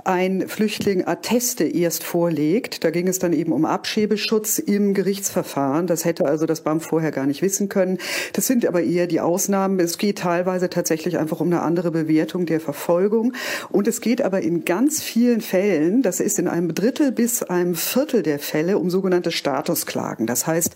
ein 0.04 0.48
Flüchtling 0.48 1.06
Atteste 1.06 1.64
erst 1.64 2.04
vorlegt. 2.04 2.84
Da 2.84 2.90
ging 2.90 3.08
es 3.08 3.18
dann 3.18 3.32
eben 3.32 3.52
um 3.52 3.64
Abschiebeschutz 3.64 4.58
im 4.58 4.94
Gerichtsverfahren. 4.94 5.86
Das 5.86 6.04
hätte 6.04 6.26
also 6.26 6.46
das 6.46 6.62
BAMF 6.62 6.86
vorher 6.86 7.10
gar 7.10 7.26
nicht 7.26 7.42
wissen 7.42 7.68
können. 7.68 7.98
Das 8.32 8.46
sind 8.46 8.64
aber 8.66 8.82
eher 8.82 9.06
die 9.06 9.20
Ausnahmen. 9.20 9.80
Es 9.80 9.98
geht 9.98 10.18
teilweise 10.18 10.70
tatsächlich 10.70 11.18
einfach 11.18 11.40
um 11.40 11.48
eine 11.48 11.62
andere 11.62 11.90
Bewertung 11.90 12.46
der 12.46 12.60
Verfolgung. 12.60 13.32
Und 13.70 13.88
es 13.88 14.00
geht 14.00 14.22
aber 14.22 14.40
in 14.40 14.64
ganz 14.64 15.02
vielen 15.02 15.40
Fällen, 15.40 16.02
das 16.02 16.20
ist 16.20 16.38
in 16.38 16.48
einem 16.48 16.74
Drittel 16.74 17.12
bis 17.12 17.42
einem 17.42 17.74
Viertel 17.74 18.22
der 18.22 18.38
Fälle, 18.38 18.78
um 18.78 18.90
sogenannte 18.90 19.32
Statusklagen. 19.32 20.26
Das 20.26 20.46
heißt, 20.46 20.74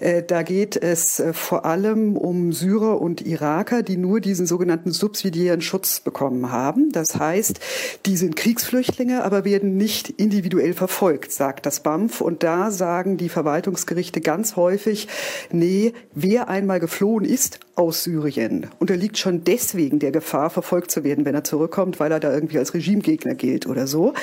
äh, 0.00 0.22
da 0.22 0.42
geht 0.42 0.76
es 0.76 1.20
äh, 1.20 1.32
vor 1.32 1.64
allem 1.64 1.73
allem 1.74 2.16
um 2.16 2.52
Syrer 2.52 3.00
und 3.00 3.26
Iraker, 3.26 3.82
die 3.82 3.96
nur 3.96 4.20
diesen 4.20 4.46
sogenannten 4.46 4.92
subsidiären 4.92 5.60
Schutz 5.60 5.98
bekommen 5.98 6.52
haben. 6.52 6.92
Das 6.92 7.16
heißt, 7.18 7.58
die 8.06 8.16
sind 8.16 8.36
Kriegsflüchtlinge, 8.36 9.24
aber 9.24 9.44
werden 9.44 9.76
nicht 9.76 10.08
individuell 10.08 10.72
verfolgt, 10.72 11.32
sagt 11.32 11.66
das 11.66 11.80
BAMF. 11.80 12.20
Und 12.20 12.44
da 12.44 12.70
sagen 12.70 13.16
die 13.16 13.28
Verwaltungsgerichte 13.28 14.20
ganz 14.20 14.54
häufig, 14.54 15.08
nee, 15.50 15.94
wer 16.14 16.48
einmal 16.48 16.78
geflohen 16.78 17.24
ist 17.24 17.58
aus 17.74 18.04
Syrien, 18.04 18.68
unterliegt 18.78 19.18
schon 19.18 19.42
deswegen 19.42 19.98
der 19.98 20.12
Gefahr, 20.12 20.50
verfolgt 20.50 20.92
zu 20.92 21.02
werden, 21.02 21.24
wenn 21.24 21.34
er 21.34 21.42
zurückkommt, 21.42 21.98
weil 21.98 22.12
er 22.12 22.20
da 22.20 22.32
irgendwie 22.32 22.58
als 22.58 22.72
Regimegegner 22.72 23.34
gilt 23.34 23.66
oder 23.66 23.88
so. 23.88 24.14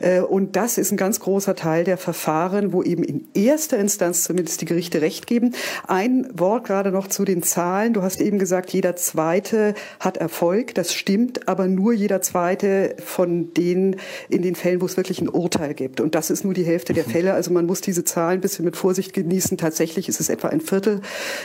Äh, 0.00 0.20
und 0.20 0.56
das 0.56 0.76
ist 0.76 0.92
ein 0.92 0.98
ganz 0.98 1.20
großer 1.20 1.54
Teil 1.54 1.84
der 1.84 1.96
Verfahren, 1.96 2.74
wo 2.74 2.82
eben 2.82 3.02
in 3.02 3.26
erster 3.32 3.78
Instanz 3.78 4.24
zumindest 4.24 4.60
die 4.60 4.66
Gerichte 4.66 5.00
Recht 5.00 5.26
geben. 5.26 5.54
Ein 5.86 6.28
Wort 6.34 6.64
gerade 6.64 6.90
noch 6.90 6.97
noch 6.98 7.06
zu 7.06 7.24
den 7.24 7.44
Zahlen. 7.44 7.92
Du 7.92 8.02
hast 8.02 8.20
eben 8.20 8.40
gesagt, 8.40 8.70
jeder 8.70 8.96
Zweite 8.96 9.74
hat 10.00 10.16
Erfolg. 10.16 10.74
Das 10.74 10.92
stimmt, 10.92 11.46
aber 11.46 11.68
nur 11.68 11.92
jeder 11.92 12.20
Zweite 12.22 12.96
von 12.98 13.54
denen 13.54 13.96
in 14.28 14.42
den 14.42 14.56
Fällen, 14.56 14.80
wo 14.80 14.86
es 14.86 14.96
wirklich 14.96 15.20
ein 15.20 15.28
Urteil 15.28 15.74
gibt. 15.74 16.00
Und 16.00 16.16
das 16.16 16.28
ist 16.30 16.44
nur 16.44 16.54
die 16.54 16.64
Hälfte 16.64 16.94
der 16.94 17.06
mhm. 17.06 17.10
Fälle. 17.10 17.34
Also 17.34 17.52
man 17.52 17.66
muss 17.66 17.80
diese 17.80 18.02
Zahlen 18.02 18.38
ein 18.38 18.40
bisschen 18.40 18.64
mit 18.64 18.76
Vorsicht 18.76 19.12
genießen. 19.12 19.56
Tatsächlich 19.58 20.08
ist 20.08 20.18
es 20.18 20.28
etwa 20.28 20.48
ein 20.48 20.60
Viertel, 20.60 21.00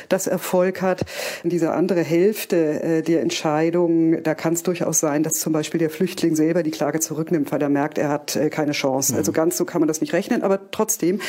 das 0.10 0.26
Erfolg 0.26 0.82
hat. 0.82 1.02
Und 1.44 1.54
diese 1.54 1.72
andere 1.74 2.02
Hälfte 2.02 2.82
äh, 2.82 3.02
der 3.04 3.22
Entscheidungen, 3.22 4.24
da 4.24 4.34
kann 4.34 4.54
es 4.54 4.64
durchaus 4.64 5.00
sein, 5.00 5.22
dass 5.22 5.34
zum 5.34 5.54
Beispiel 5.54 5.78
der 5.78 5.92
Flüchtling 5.92 6.36
selber 6.36 6.64
die 6.64 6.72
Klage 6.72 7.00
zurücknimmt, 7.00 7.52
weil 7.52 7.62
er 7.62 7.70
merkt, 7.70 8.00
er 8.00 8.10
hat 8.10 8.36
äh, 8.36 8.50
keine 8.50 8.72
Chance. 8.72 9.16
Also 9.16 9.32
mhm. 9.32 9.36
ganz 9.36 9.58
so 9.58 9.66
kann 9.66 9.82
man 9.82 9.88
das 9.88 10.02
nicht 10.02 10.14
rechnen. 10.14 10.42
Aber 10.42 10.72
trotzdem, 10.72 11.22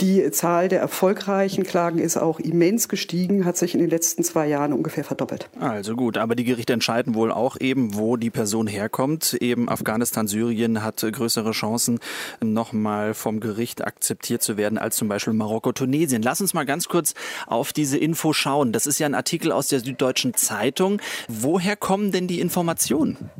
die 0.00 0.28
Zahl 0.32 0.66
der 0.66 0.80
erfolgreichen 0.80 1.62
Klagen 1.62 2.00
ist 2.00 2.16
auch 2.16 2.40
immens 2.40 2.88
gestiegen, 2.88 3.44
hat 3.44 3.56
sich 3.56 3.67
sich 3.68 3.74
in 3.74 3.80
den 3.80 3.90
letzten 3.90 4.24
zwei 4.24 4.48
Jahren 4.48 4.72
ungefähr 4.72 5.04
verdoppelt. 5.04 5.48
Also 5.60 5.94
gut, 5.94 6.16
aber 6.16 6.34
die 6.34 6.44
Gerichte 6.44 6.72
entscheiden 6.72 7.14
wohl 7.14 7.30
auch 7.30 7.60
eben, 7.60 7.94
wo 7.94 8.16
die 8.16 8.30
Person 8.30 8.66
herkommt. 8.66 9.34
Eben 9.34 9.68
Afghanistan, 9.68 10.26
Syrien 10.26 10.82
hat 10.82 11.00
größere 11.00 11.52
Chancen, 11.52 12.00
nochmal 12.40 13.12
vom 13.14 13.40
Gericht 13.40 13.84
akzeptiert 13.84 14.42
zu 14.42 14.56
werden 14.56 14.78
als 14.78 14.96
zum 14.96 15.08
Beispiel 15.08 15.34
Marokko, 15.34 15.72
Tunesien. 15.72 16.22
Lass 16.22 16.40
uns 16.40 16.54
mal 16.54 16.64
ganz 16.64 16.88
kurz 16.88 17.14
auf 17.46 17.72
diese 17.72 17.98
Info 17.98 18.32
schauen. 18.32 18.72
Das 18.72 18.86
ist 18.86 18.98
ja 18.98 19.06
ein 19.06 19.14
Artikel 19.14 19.52
aus 19.52 19.68
der 19.68 19.80
Süddeutschen 19.80 20.34
Zeitung. 20.34 21.00
Woher 21.28 21.76
kommen 21.76 22.10
denn 22.10 22.26
die 22.26 22.40
Informationen? 22.40 23.30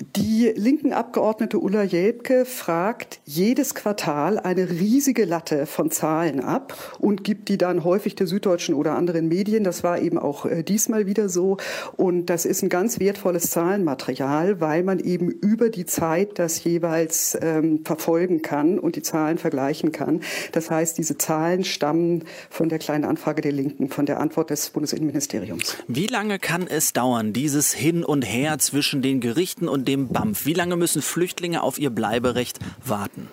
Die 0.00 0.50
linken 0.56 0.94
Abgeordnete 0.94 1.58
Ulla 1.58 1.82
Jelpke 1.82 2.46
fragt 2.46 3.20
jedes 3.26 3.74
Quartal 3.74 4.38
eine 4.38 4.70
riesige 4.70 5.26
Latte 5.26 5.66
von 5.66 5.90
Zahlen 5.90 6.40
ab 6.40 6.96
und 6.98 7.24
gibt 7.24 7.50
die 7.50 7.58
dann 7.58 7.84
häufig 7.84 8.14
der 8.14 8.26
Süddeutschen 8.26 8.74
oder 8.74 8.94
anderen 8.94 9.28
Medien. 9.28 9.64
Das 9.64 9.84
war 9.84 10.00
eben 10.00 10.18
auch 10.18 10.46
äh, 10.46 10.62
diesmal 10.62 11.04
wieder 11.04 11.28
so. 11.28 11.58
Und 11.94 12.26
das 12.26 12.46
ist 12.46 12.62
ein 12.62 12.70
ganz 12.70 13.00
wertvolles 13.00 13.50
Zahlenmaterial, 13.50 14.62
weil 14.62 14.82
man 14.82 14.98
eben 14.98 15.30
über 15.30 15.68
die 15.68 15.84
Zeit 15.84 16.38
das 16.38 16.64
jeweils 16.64 17.36
ähm, 17.42 17.84
verfolgen 17.84 18.40
kann 18.40 18.78
und 18.78 18.96
die 18.96 19.02
Zahlen 19.02 19.36
vergleichen 19.36 19.92
kann. 19.92 20.20
Das 20.52 20.70
heißt, 20.70 20.96
diese 20.96 21.18
Zahlen 21.18 21.64
stammen 21.64 22.24
von 22.48 22.70
der 22.70 22.78
kleinen 22.78 23.04
Anfrage 23.04 23.42
der 23.42 23.52
Linken, 23.52 23.90
von 23.90 24.06
der 24.06 24.20
Antwort 24.20 24.48
des 24.48 24.70
Bundesinnenministeriums. 24.70 25.76
Wie 25.86 26.06
lange 26.06 26.38
kann 26.38 26.66
es 26.66 26.94
dauern, 26.94 27.34
dieses 27.34 27.74
Hin 27.74 28.04
und 28.04 28.22
Her 28.22 28.58
zwischen 28.58 29.02
den 29.02 29.20
Gerichten 29.20 29.68
und 29.68 29.81
dem 29.84 30.08
BAMF? 30.08 30.46
Wie 30.46 30.54
lange 30.54 30.76
müssen 30.76 31.02
Flüchtlinge 31.02 31.62
auf 31.62 31.78
ihr 31.78 31.90
Bleiberecht 31.90 32.58
warten? 32.84 33.28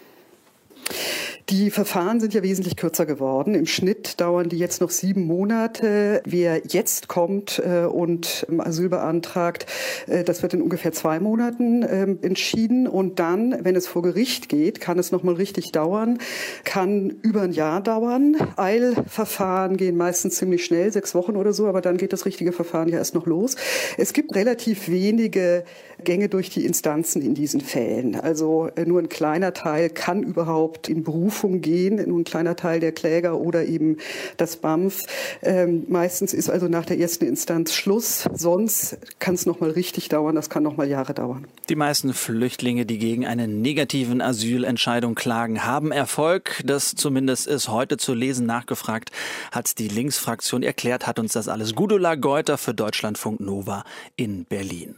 Die 1.50 1.72
Verfahren 1.72 2.20
sind 2.20 2.36
ja 2.36 2.44
wesentlich 2.44 2.76
kürzer 2.76 3.08
geworden. 3.08 3.56
Im 3.56 3.66
Schnitt 3.66 4.22
dauern 4.22 4.50
die 4.50 4.60
jetzt 4.60 4.82
noch 4.82 4.92
sieben 4.92 5.26
Monate. 5.26 6.22
Wer 6.24 6.62
jetzt 6.68 7.08
kommt 7.08 7.60
äh, 7.66 7.86
und 7.86 8.46
Asyl 8.60 8.90
beantragt, 8.90 9.66
äh, 10.06 10.24
das 10.24 10.44
wird 10.44 10.54
in 10.54 10.62
ungefähr 10.62 10.92
zwei 10.92 11.20
Monaten 11.20 11.82
äh, 11.82 12.04
entschieden. 12.22 12.88
Und 12.88 13.18
dann, 13.18 13.64
wenn 13.64 13.76
es 13.76 13.88
vor 13.88 14.04
Gericht 14.04 14.48
geht, 14.48 14.80
kann 14.80 15.00
es 15.00 15.12
noch 15.12 15.24
mal 15.24 15.34
richtig 15.34 15.72
dauern, 15.72 16.20
kann 16.66 17.10
über 17.24 17.42
ein 17.42 17.52
Jahr 17.52 17.82
dauern. 17.82 18.36
Eilverfahren 18.56 19.76
gehen 19.76 19.98
meistens 19.98 20.36
ziemlich 20.36 20.64
schnell, 20.64 20.92
sechs 20.92 21.16
Wochen 21.16 21.36
oder 21.36 21.52
so, 21.52 21.66
aber 21.66 21.82
dann 21.82 21.98
geht 21.98 22.14
das 22.14 22.28
richtige 22.28 22.52
Verfahren 22.52 22.90
ja 22.90 23.00
erst 23.00 23.16
noch 23.16 23.26
los. 23.26 23.56
Es 23.98 24.14
gibt 24.14 24.36
relativ 24.36 24.88
wenige 24.88 25.64
Gänge 26.04 26.30
durch 26.30 26.52
die 26.52 26.66
Instanzen 26.66 27.24
in 27.24 27.34
diesen 27.34 27.60
Fällen. 27.60 28.16
Also 28.16 28.70
äh, 28.76 28.86
nur 28.86 29.00
ein 29.00 29.10
kleiner 29.10 29.54
Teil 29.54 29.90
kann 29.90 30.22
überhaupt 30.22 30.90
in 30.90 31.04
Beruf 31.04 31.39
Berufung 31.40 31.62
gehen, 31.62 31.96
nur 32.08 32.20
ein 32.20 32.24
kleiner 32.24 32.56
Teil 32.56 32.80
der 32.80 32.92
Kläger 32.92 33.40
oder 33.40 33.66
eben 33.66 33.98
das 34.38 34.58
BAMF. 34.58 35.06
Ähm, 35.42 35.86
meistens 35.88 36.34
ist 36.34 36.50
also 36.50 36.68
nach 36.68 36.86
der 36.86 37.00
ersten 37.00 37.26
Instanz 37.26 37.74
Schluss. 37.74 38.28
Sonst 38.34 38.98
kann 39.20 39.36
es 39.36 39.46
noch 39.46 39.62
mal 39.62 39.72
richtig 39.72 40.10
dauern. 40.10 40.36
Das 40.36 40.50
kann 40.50 40.64
noch 40.64 40.76
mal 40.76 40.88
Jahre 40.88 41.14
dauern. 41.14 41.48
Die 41.70 41.76
meisten 41.76 42.14
Flüchtlinge, 42.14 42.86
die 42.86 42.98
gegen 42.98 43.26
eine 43.26 43.48
negativen 43.48 44.22
Asylentscheidung 44.22 45.16
klagen, 45.16 45.66
haben 45.66 45.92
Erfolg. 45.92 46.62
Das 46.66 46.96
zumindest 46.96 47.48
ist 47.48 47.70
heute 47.70 47.98
zu 47.98 48.14
lesen. 48.14 48.46
Nachgefragt 48.46 49.12
hat 49.52 49.78
die 49.80 49.88
Linksfraktion 49.88 50.64
erklärt, 50.64 51.08
hat 51.08 51.20
uns 51.20 51.34
das 51.34 51.48
alles 51.48 51.76
Gudula 51.76 52.16
Geuter 52.16 52.58
für 52.58 52.74
Deutschlandfunk 52.74 53.40
Nova 53.40 53.84
in 54.16 54.46
Berlin. 54.46 54.96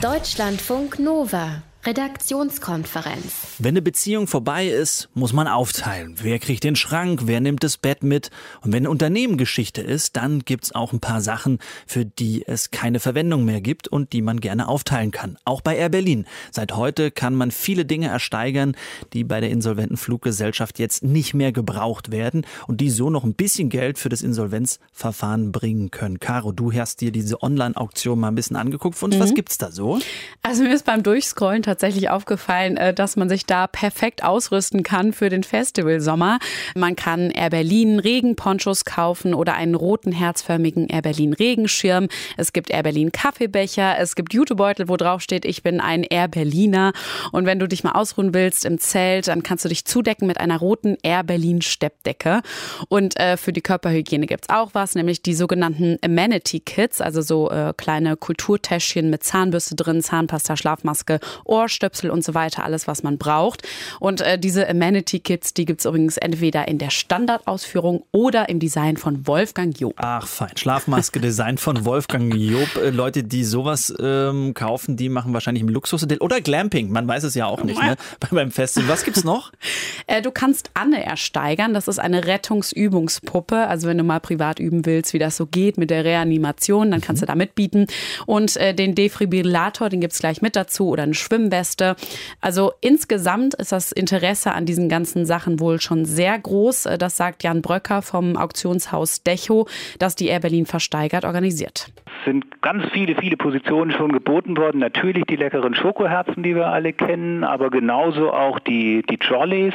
Deutschlandfunk 0.00 0.98
Nova 0.98 1.62
Redaktionskonferenz. 1.84 3.56
Wenn 3.58 3.70
eine 3.70 3.82
Beziehung 3.82 4.26
vorbei 4.26 4.66
ist, 4.66 5.08
muss 5.14 5.32
man 5.32 5.46
aufteilen. 5.46 6.16
Wer 6.20 6.38
kriegt 6.40 6.64
den 6.64 6.74
Schrank, 6.74 7.22
wer 7.24 7.40
nimmt 7.40 7.62
das 7.62 7.76
Bett 7.76 8.02
mit? 8.02 8.30
Und 8.62 8.72
wenn 8.72 8.82
eine 8.82 8.90
Unternehmengeschichte 8.90 9.80
ist, 9.80 10.16
dann 10.16 10.40
gibt's 10.40 10.74
auch 10.74 10.92
ein 10.92 11.00
paar 11.00 11.20
Sachen, 11.20 11.60
für 11.86 12.04
die 12.04 12.44
es 12.46 12.72
keine 12.72 12.98
Verwendung 12.98 13.44
mehr 13.44 13.60
gibt 13.60 13.86
und 13.86 14.12
die 14.12 14.22
man 14.22 14.40
gerne 14.40 14.66
aufteilen 14.66 15.12
kann. 15.12 15.38
Auch 15.44 15.60
bei 15.60 15.76
Air 15.76 15.88
Berlin. 15.88 16.26
Seit 16.50 16.74
heute 16.74 17.12
kann 17.12 17.34
man 17.34 17.52
viele 17.52 17.84
Dinge 17.84 18.08
ersteigern, 18.08 18.76
die 19.12 19.22
bei 19.22 19.40
der 19.40 19.50
insolventen 19.50 19.96
Fluggesellschaft 19.96 20.80
jetzt 20.80 21.04
nicht 21.04 21.32
mehr 21.32 21.52
gebraucht 21.52 22.10
werden 22.10 22.44
und 22.66 22.80
die 22.80 22.90
so 22.90 23.08
noch 23.08 23.22
ein 23.22 23.34
bisschen 23.34 23.68
Geld 23.68 23.98
für 23.98 24.08
das 24.08 24.22
Insolvenzverfahren 24.22 25.52
bringen 25.52 25.92
können. 25.92 26.18
Caro, 26.18 26.50
du 26.50 26.72
hast 26.72 27.00
dir 27.00 27.12
diese 27.12 27.40
Online-Auktion 27.40 28.18
mal 28.18 28.28
ein 28.28 28.34
bisschen 28.34 28.56
angeguckt. 28.56 28.96
Für 28.96 29.04
uns, 29.04 29.14
mhm. 29.14 29.20
was 29.20 29.34
gibt's 29.34 29.58
da 29.58 29.70
so? 29.70 30.00
Also 30.42 30.64
mir 30.64 30.74
ist 30.74 30.84
beim 30.84 31.02
Durchscrollen 31.02 31.62
tatsächlich 31.68 32.08
aufgefallen, 32.08 32.76
äh, 32.78 32.94
dass 32.94 33.16
man 33.16 33.28
sich 33.28 33.44
da 33.44 33.66
perfekt 33.66 34.24
ausrüsten 34.24 34.82
kann 34.82 35.12
für 35.12 35.28
den 35.28 35.42
Festivalsommer. 35.42 36.38
Man 36.74 36.96
kann 36.96 37.30
Air 37.30 37.50
Berlin 37.50 37.98
Regenponchos 37.98 38.86
kaufen 38.86 39.34
oder 39.34 39.54
einen 39.54 39.74
roten 39.74 40.10
herzförmigen 40.10 40.88
Air 40.88 41.02
Berlin 41.02 41.34
Regenschirm. 41.34 42.08
Es 42.38 42.54
gibt 42.54 42.70
Air 42.70 42.84
Berlin 42.84 43.12
Kaffeebecher, 43.12 43.98
es 43.98 44.16
gibt 44.16 44.32
Jutebeutel, 44.32 44.88
wo 44.88 44.96
drauf 44.96 45.20
steht, 45.20 45.44
ich 45.44 45.62
bin 45.62 45.80
ein 45.80 46.04
Air 46.04 46.28
Berliner. 46.28 46.92
Und 47.32 47.44
wenn 47.44 47.58
du 47.58 47.68
dich 47.68 47.84
mal 47.84 47.92
ausruhen 47.92 48.32
willst 48.32 48.64
im 48.64 48.78
Zelt, 48.78 49.28
dann 49.28 49.42
kannst 49.42 49.64
du 49.64 49.68
dich 49.68 49.84
zudecken 49.84 50.26
mit 50.26 50.40
einer 50.40 50.58
roten 50.58 50.96
Air 51.02 51.22
Berlin 51.22 51.60
Steppdecke. 51.60 52.40
Und 52.88 53.20
äh, 53.20 53.36
für 53.36 53.52
die 53.52 53.60
Körperhygiene 53.60 54.26
gibt 54.26 54.44
es 54.44 54.48
auch 54.48 54.70
was, 54.72 54.94
nämlich 54.94 55.20
die 55.20 55.34
sogenannten 55.34 55.98
Amenity 56.02 56.60
Kits, 56.60 57.02
also 57.02 57.20
so 57.20 57.50
äh, 57.50 57.74
kleine 57.76 58.16
Kulturtäschchen 58.16 59.10
mit 59.10 59.22
Zahnbürste 59.22 59.74
drin, 59.74 60.02
Zahnpasta, 60.02 60.56
Schlafmaske, 60.56 61.20
Ohr 61.44 61.57
Ohrstöpsel 61.58 62.10
und 62.10 62.24
so 62.24 62.34
weiter, 62.34 62.64
alles, 62.64 62.86
was 62.86 63.02
man 63.02 63.18
braucht. 63.18 63.66
Und 63.98 64.20
äh, 64.20 64.38
diese 64.38 64.68
Amenity-Kits, 64.68 65.54
die 65.54 65.64
gibt 65.64 65.80
es 65.80 65.86
übrigens 65.86 66.16
entweder 66.16 66.68
in 66.68 66.78
der 66.78 66.90
Standardausführung 66.90 68.04
oder 68.12 68.48
im 68.48 68.60
Design 68.60 68.96
von 68.96 69.26
Wolfgang 69.26 69.78
Job. 69.78 69.94
Ach, 69.96 70.26
fein. 70.26 70.56
Schlafmaske, 70.56 71.20
Design 71.20 71.58
von 71.58 71.84
Wolfgang 71.84 72.34
Job. 72.34 72.68
Äh, 72.76 72.90
Leute, 72.90 73.24
die 73.24 73.44
sowas 73.44 73.92
ähm, 74.00 74.54
kaufen, 74.54 74.96
die 74.96 75.08
machen 75.08 75.32
wahrscheinlich 75.34 75.62
im 75.62 75.68
Luxushotel 75.68 76.18
oder 76.18 76.40
Glamping. 76.40 76.90
Man 76.90 77.08
weiß 77.08 77.24
es 77.24 77.34
ja 77.34 77.46
auch 77.46 77.64
nicht, 77.64 77.82
ne? 77.82 77.96
Beim 78.30 78.52
Festival. 78.52 78.88
Was 78.88 79.04
gibt's 79.04 79.24
noch? 79.24 79.52
Äh, 80.06 80.22
du 80.22 80.30
kannst 80.30 80.70
Anne 80.72 81.04
ersteigern. 81.04 81.74
Das 81.74 81.86
ist 81.86 81.98
eine 81.98 82.26
Rettungsübungspuppe. 82.26 83.66
Also 83.66 83.88
wenn 83.88 83.98
du 83.98 84.04
mal 84.04 84.20
privat 84.20 84.58
üben 84.58 84.86
willst, 84.86 85.12
wie 85.12 85.18
das 85.18 85.36
so 85.36 85.44
geht 85.44 85.76
mit 85.76 85.90
der 85.90 86.02
Reanimation, 86.04 86.90
dann 86.90 87.02
kannst 87.02 87.20
mhm. 87.20 87.26
du 87.26 87.32
da 87.32 87.34
mitbieten. 87.34 87.86
Und 88.24 88.56
äh, 88.56 88.74
den 88.74 88.94
Defibrillator, 88.94 89.90
den 89.90 90.00
gibt's 90.00 90.20
gleich 90.20 90.40
mit 90.40 90.56
dazu 90.56 90.88
oder 90.88 91.02
eine 91.02 91.14
Schwimmweste. 91.48 91.96
Also 92.40 92.72
insgesamt 92.80 93.54
ist 93.54 93.72
das 93.72 93.92
Interesse 93.92 94.52
an 94.52 94.66
diesen 94.66 94.88
ganzen 94.88 95.26
Sachen 95.26 95.60
wohl 95.60 95.80
schon 95.80 96.04
sehr 96.04 96.38
groß. 96.38 96.86
Äh, 96.86 96.98
das 96.98 97.16
sagt 97.16 97.42
Jan 97.42 97.62
Bröcker 97.62 98.02
vom 98.02 98.36
Auktionshaus 98.36 99.22
Decho, 99.22 99.66
das 99.98 100.14
die 100.14 100.28
Air 100.28 100.40
Berlin 100.40 100.66
versteigert 100.66 101.24
organisiert 101.24 101.90
sind 102.24 102.60
ganz 102.62 102.84
viele, 102.92 103.14
viele 103.14 103.36
Positionen 103.36 103.90
schon 103.92 104.12
geboten 104.12 104.56
worden. 104.56 104.80
Natürlich 104.80 105.24
die 105.24 105.36
leckeren 105.36 105.74
Schokoherzen, 105.74 106.42
die 106.42 106.54
wir 106.54 106.68
alle 106.68 106.92
kennen, 106.92 107.44
aber 107.44 107.70
genauso 107.70 108.32
auch 108.32 108.58
die, 108.58 109.02
die 109.08 109.18
Trolleys, 109.18 109.74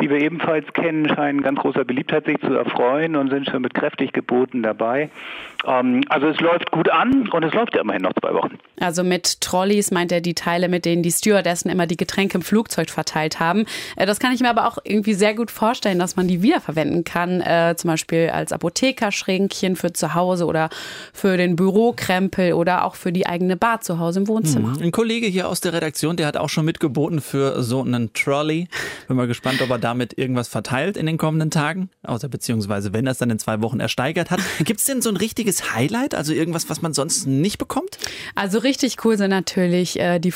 die 0.00 0.10
wir 0.10 0.20
ebenfalls 0.20 0.70
kennen, 0.72 1.08
scheinen 1.08 1.42
ganz 1.42 1.58
großer 1.60 1.84
Beliebtheit 1.84 2.26
sich 2.26 2.38
zu 2.40 2.52
erfreuen 2.54 3.16
und 3.16 3.30
sind 3.30 3.46
schon 3.48 3.62
mit 3.62 3.74
kräftig 3.74 4.12
geboten 4.12 4.62
dabei. 4.62 5.10
Ähm, 5.66 6.02
also 6.08 6.28
es 6.28 6.40
läuft 6.40 6.70
gut 6.70 6.90
an 6.90 7.28
und 7.28 7.44
es 7.44 7.54
läuft 7.54 7.74
ja 7.74 7.80
immerhin 7.80 8.02
noch 8.02 8.12
zwei 8.20 8.34
Wochen. 8.34 8.58
Also 8.80 9.02
mit 9.02 9.40
Trolleys 9.40 9.90
meint 9.90 10.12
er 10.12 10.20
die 10.20 10.34
Teile, 10.34 10.68
mit 10.68 10.84
denen 10.84 11.02
die 11.06 11.12
Stewardessen 11.12 11.70
immer 11.70 11.86
die 11.86 11.96
Getränke 11.96 12.38
im 12.38 12.42
Flugzeug 12.42 12.90
verteilt 12.90 13.38
haben. 13.38 13.64
Äh, 13.96 14.06
das 14.06 14.18
kann 14.18 14.32
ich 14.32 14.40
mir 14.40 14.50
aber 14.50 14.66
auch 14.66 14.78
irgendwie 14.84 15.14
sehr 15.14 15.34
gut 15.34 15.50
vorstellen, 15.50 15.98
dass 15.98 16.16
man 16.16 16.26
die 16.26 16.42
wiederverwenden 16.42 17.04
kann, 17.04 17.40
äh, 17.40 17.74
zum 17.76 17.88
Beispiel 17.88 18.30
als 18.30 18.52
Apothekerschränkchen 18.52 19.76
für 19.76 19.92
zu 19.92 20.14
Hause 20.14 20.46
oder 20.46 20.68
für 21.12 21.36
den 21.36 21.56
Bürokrempel 21.56 22.52
oder 22.52 22.84
auch 22.84 22.96
für 22.96 23.12
die 23.12 23.26
eigene 23.26 23.56
Bar 23.56 23.80
zu 23.80 23.98
Hause 23.98 24.20
im 24.20 24.28
Wohnzimmer. 24.28 24.74
Hm. 24.74 24.82
Ein 24.82 24.92
Kollege 24.92 25.26
hier 25.26 25.48
aus 25.48 25.60
der 25.60 25.72
Redaktion, 25.72 26.16
der 26.16 26.26
hat 26.26 26.36
auch 26.36 26.48
schon 26.48 26.64
mitgeboten 26.64 27.20
für 27.20 27.62
so 27.62 27.82
einen 27.82 28.12
Trolley. 28.12 28.68
Bin 29.06 29.16
mal 29.16 29.26
gespannt, 29.26 29.62
ob 29.62 29.70
er 29.70 29.78
damit 29.78 30.18
irgendwas 30.18 30.48
verteilt 30.48 30.96
in 30.96 31.06
den 31.06 31.18
kommenden 31.18 31.50
Tagen. 31.50 31.90
Außer 32.02 32.28
beziehungsweise, 32.28 32.92
wenn 32.92 33.06
er 33.06 33.12
es 33.12 33.18
dann 33.18 33.30
in 33.30 33.38
zwei 33.38 33.60
Wochen 33.62 33.78
ersteigert 33.78 34.30
hat. 34.30 34.40
Gibt 34.64 34.80
es 34.80 34.86
denn 34.86 35.02
so 35.02 35.08
ein 35.08 35.16
richtiges 35.16 35.74
Highlight? 35.74 36.14
Also 36.14 36.32
irgendwas, 36.32 36.68
was 36.68 36.82
man 36.82 36.92
sonst 36.92 37.26
nicht 37.26 37.58
bekommt? 37.58 37.98
Also 38.34 38.58
richtig 38.58 39.04
cool 39.04 39.16
sind 39.16 39.30
natürlich 39.30 40.00
äh, 40.00 40.18
die 40.18 40.32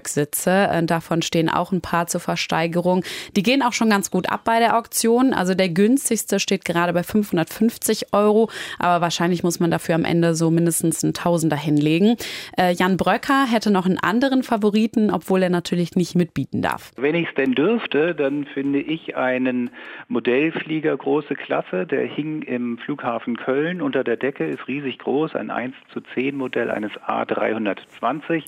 Flugzeugsitze. 0.00 0.68
Äh, 0.70 0.84
davon 0.84 1.22
stehen 1.22 1.48
auch 1.48 1.72
ein 1.72 1.80
paar 1.80 2.06
zur 2.06 2.20
Versteigerung. 2.20 3.04
Die 3.36 3.42
gehen 3.42 3.62
auch 3.62 3.72
schon 3.72 3.90
ganz 3.90 4.10
gut 4.10 4.30
ab 4.30 4.42
bei 4.44 4.58
der 4.58 4.76
Auktion. 4.76 5.32
Also 5.32 5.54
der 5.54 5.68
günstigste 5.68 6.40
steht 6.40 6.64
gerade 6.64 6.92
bei 6.92 7.02
550 7.02 8.12
Euro. 8.12 8.50
Aber 8.78 9.00
wahrscheinlich 9.02 9.42
muss 9.42 9.60
man 9.60 9.70
dafür 9.70 9.94
am 9.94 10.04
Ende 10.04 10.34
so 10.34 10.50
mindestens 10.50 11.04
einen 11.04 11.14
Tausender 11.14 11.56
hinlegen. 11.56 12.16
Äh, 12.56 12.72
Jan 12.72 12.96
Bröcker 12.96 13.46
hätte 13.50 13.70
noch 13.70 13.86
einen 13.86 13.98
anderen 13.98 14.42
Favoriten, 14.42 15.10
obwohl 15.10 15.42
er 15.42 15.50
natürlich 15.50 15.96
nicht 15.96 16.14
mitbieten 16.14 16.62
darf. 16.62 16.92
Wenn 16.96 17.14
ich 17.14 17.28
es 17.28 17.34
denn 17.34 17.52
dürfte, 17.52 18.14
dann 18.14 18.46
finde 18.46 18.80
ich 18.80 19.16
einen 19.16 19.70
Modellflieger 20.08 20.96
große 20.96 21.34
Klasse. 21.34 21.86
Der 21.86 22.06
hing 22.06 22.42
im 22.42 22.78
Flughafen 22.78 23.36
Köln 23.36 23.82
unter 23.82 24.04
der 24.04 24.16
Decke 24.16 24.46
ist 24.46 24.66
riesig 24.68 24.98
groß, 24.98 25.34
ein 25.34 25.50
1 25.50 25.74
zu 25.92 26.00
10 26.14 26.36
Modell 26.36 26.70
eines 26.70 26.92
A320. 26.92 28.44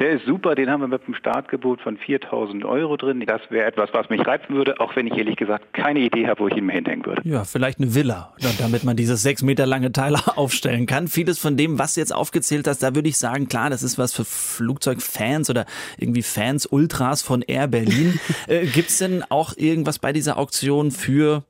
Der 0.00 0.12
ist 0.12 0.24
super, 0.24 0.54
den 0.54 0.70
haben 0.70 0.80
wir 0.80 0.88
mit 0.88 1.04
einem 1.04 1.14
Startgebot 1.14 1.82
von 1.82 1.98
4000 1.98 2.64
Euro 2.64 2.96
drin. 2.96 3.22
Das 3.26 3.42
wäre 3.50 3.66
etwas, 3.66 3.90
was 3.92 4.08
mich 4.08 4.26
reizen 4.26 4.54
würde, 4.54 4.80
auch 4.80 4.96
wenn 4.96 5.06
ich 5.06 5.12
ehrlich 5.12 5.36
gesagt 5.36 5.74
keine 5.74 6.00
Idee 6.00 6.26
habe, 6.26 6.40
wo 6.40 6.48
ich 6.48 6.56
ihn 6.56 6.64
mir 6.64 6.72
hinhängen 6.72 7.04
würde. 7.04 7.20
Ja, 7.28 7.44
vielleicht 7.44 7.78
eine 7.78 7.94
Villa, 7.94 8.32
damit 8.58 8.82
man 8.82 8.96
dieses 8.96 9.22
sechs 9.22 9.42
Meter 9.42 9.66
lange 9.66 9.92
Teil 9.92 10.16
aufstellen 10.36 10.86
kann. 10.86 11.06
Vieles 11.06 11.38
von 11.38 11.58
dem, 11.58 11.78
was 11.78 11.96
jetzt 11.96 12.14
aufgezählt 12.14 12.66
hast, 12.66 12.82
da 12.82 12.94
würde 12.94 13.10
ich 13.10 13.18
sagen, 13.18 13.46
klar, 13.46 13.68
das 13.68 13.82
ist 13.82 13.98
was 13.98 14.14
für 14.14 14.24
Flugzeugfans 14.24 15.50
oder 15.50 15.66
irgendwie 15.98 16.22
Fans, 16.22 16.64
Ultras 16.64 17.20
von 17.20 17.42
Air 17.42 17.68
Berlin. 17.68 18.18
äh, 18.48 18.64
Gibt 18.64 18.88
es 18.88 18.98
denn 18.98 19.22
auch 19.28 19.54
irgendwas 19.58 19.98
bei 19.98 20.14
dieser 20.14 20.38
Auktion 20.38 20.92
für 20.92 21.44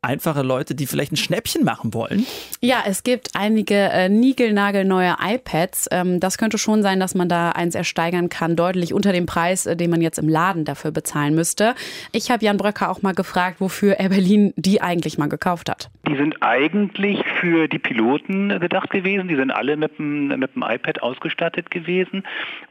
einfache 0.00 0.42
Leute, 0.42 0.76
die 0.76 0.86
vielleicht 0.86 1.12
ein 1.12 1.16
Schnäppchen 1.16 1.64
machen 1.64 1.92
wollen? 1.92 2.24
Ja, 2.60 2.84
es 2.86 3.02
gibt 3.02 3.30
einige 3.34 3.74
äh, 3.74 4.08
niegelnagelneue 4.08 5.16
iPads. 5.20 5.88
Ähm, 5.90 6.20
das 6.20 6.38
könnte 6.38 6.56
schon 6.56 6.82
sein, 6.82 7.00
dass 7.00 7.16
man 7.16 7.28
da 7.28 7.50
eins 7.50 7.74
ersteigern 7.74 8.28
kann, 8.28 8.54
deutlich 8.54 8.94
unter 8.94 9.12
dem 9.12 9.26
Preis, 9.26 9.66
äh, 9.66 9.76
den 9.76 9.90
man 9.90 10.00
jetzt 10.00 10.18
im 10.18 10.28
Laden 10.28 10.64
dafür 10.64 10.92
bezahlen 10.92 11.34
müsste. 11.34 11.74
Ich 12.12 12.30
habe 12.30 12.44
Jan 12.44 12.58
Bröcker 12.58 12.90
auch 12.90 13.02
mal 13.02 13.14
gefragt, 13.14 13.60
wofür 13.60 13.94
er 13.94 14.10
Berlin 14.10 14.52
die 14.56 14.80
eigentlich 14.80 15.18
mal 15.18 15.28
gekauft 15.28 15.68
hat. 15.68 15.90
Die 16.08 16.16
sind 16.16 16.42
eigentlich 16.42 17.24
für 17.40 17.66
die 17.66 17.78
Piloten 17.78 18.60
gedacht 18.60 18.90
gewesen. 18.90 19.28
Die 19.28 19.36
sind 19.36 19.50
alle 19.50 19.76
mit 19.76 19.98
dem, 19.98 20.28
mit 20.28 20.54
dem 20.54 20.62
iPad 20.62 21.02
ausgestattet 21.02 21.70
gewesen, 21.72 22.22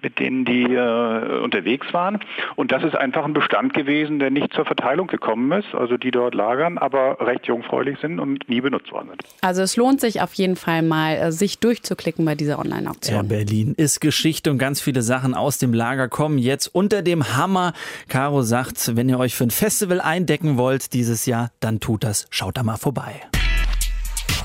mit 0.01 0.17
denen 0.19 0.45
die 0.45 0.63
äh, 0.63 1.39
unterwegs 1.41 1.93
waren. 1.93 2.19
Und 2.55 2.71
das 2.71 2.83
ist 2.83 2.95
einfach 2.95 3.25
ein 3.25 3.33
Bestand 3.33 3.73
gewesen, 3.73 4.19
der 4.19 4.31
nicht 4.31 4.53
zur 4.53 4.65
Verteilung 4.65 5.07
gekommen 5.07 5.51
ist, 5.51 5.75
also 5.75 5.97
die 5.97 6.11
dort 6.11 6.33
lagern, 6.33 6.77
aber 6.77 7.16
recht 7.19 7.47
jungfräulich 7.47 7.99
sind 7.99 8.19
und 8.19 8.47
nie 8.49 8.61
benutzt 8.61 8.91
worden 8.91 9.09
sind. 9.09 9.23
Also 9.41 9.61
es 9.61 9.75
lohnt 9.75 10.01
sich 10.01 10.21
auf 10.21 10.33
jeden 10.33 10.55
Fall 10.55 10.81
mal, 10.81 11.15
äh, 11.15 11.31
sich 11.31 11.59
durchzuklicken 11.59 12.25
bei 12.25 12.35
dieser 12.35 12.59
Online-Auktion. 12.59 13.15
Ja, 13.15 13.23
Berlin 13.23 13.73
ist 13.75 14.01
Geschichte 14.01 14.51
und 14.51 14.57
ganz 14.57 14.81
viele 14.81 15.01
Sachen 15.01 15.33
aus 15.33 15.57
dem 15.57 15.73
Lager 15.73 16.07
kommen 16.07 16.37
jetzt 16.37 16.67
unter 16.67 17.01
dem 17.01 17.35
Hammer. 17.35 17.73
Caro 18.07 18.41
sagt, 18.41 18.95
wenn 18.95 19.09
ihr 19.09 19.19
euch 19.19 19.35
für 19.35 19.45
ein 19.45 19.51
Festival 19.51 20.01
eindecken 20.01 20.57
wollt 20.57 20.93
dieses 20.93 21.25
Jahr, 21.25 21.51
dann 21.59 21.79
tut 21.79 22.03
das. 22.03 22.27
Schaut 22.29 22.57
da 22.57 22.63
mal 22.63 22.77
vorbei. 22.77 23.21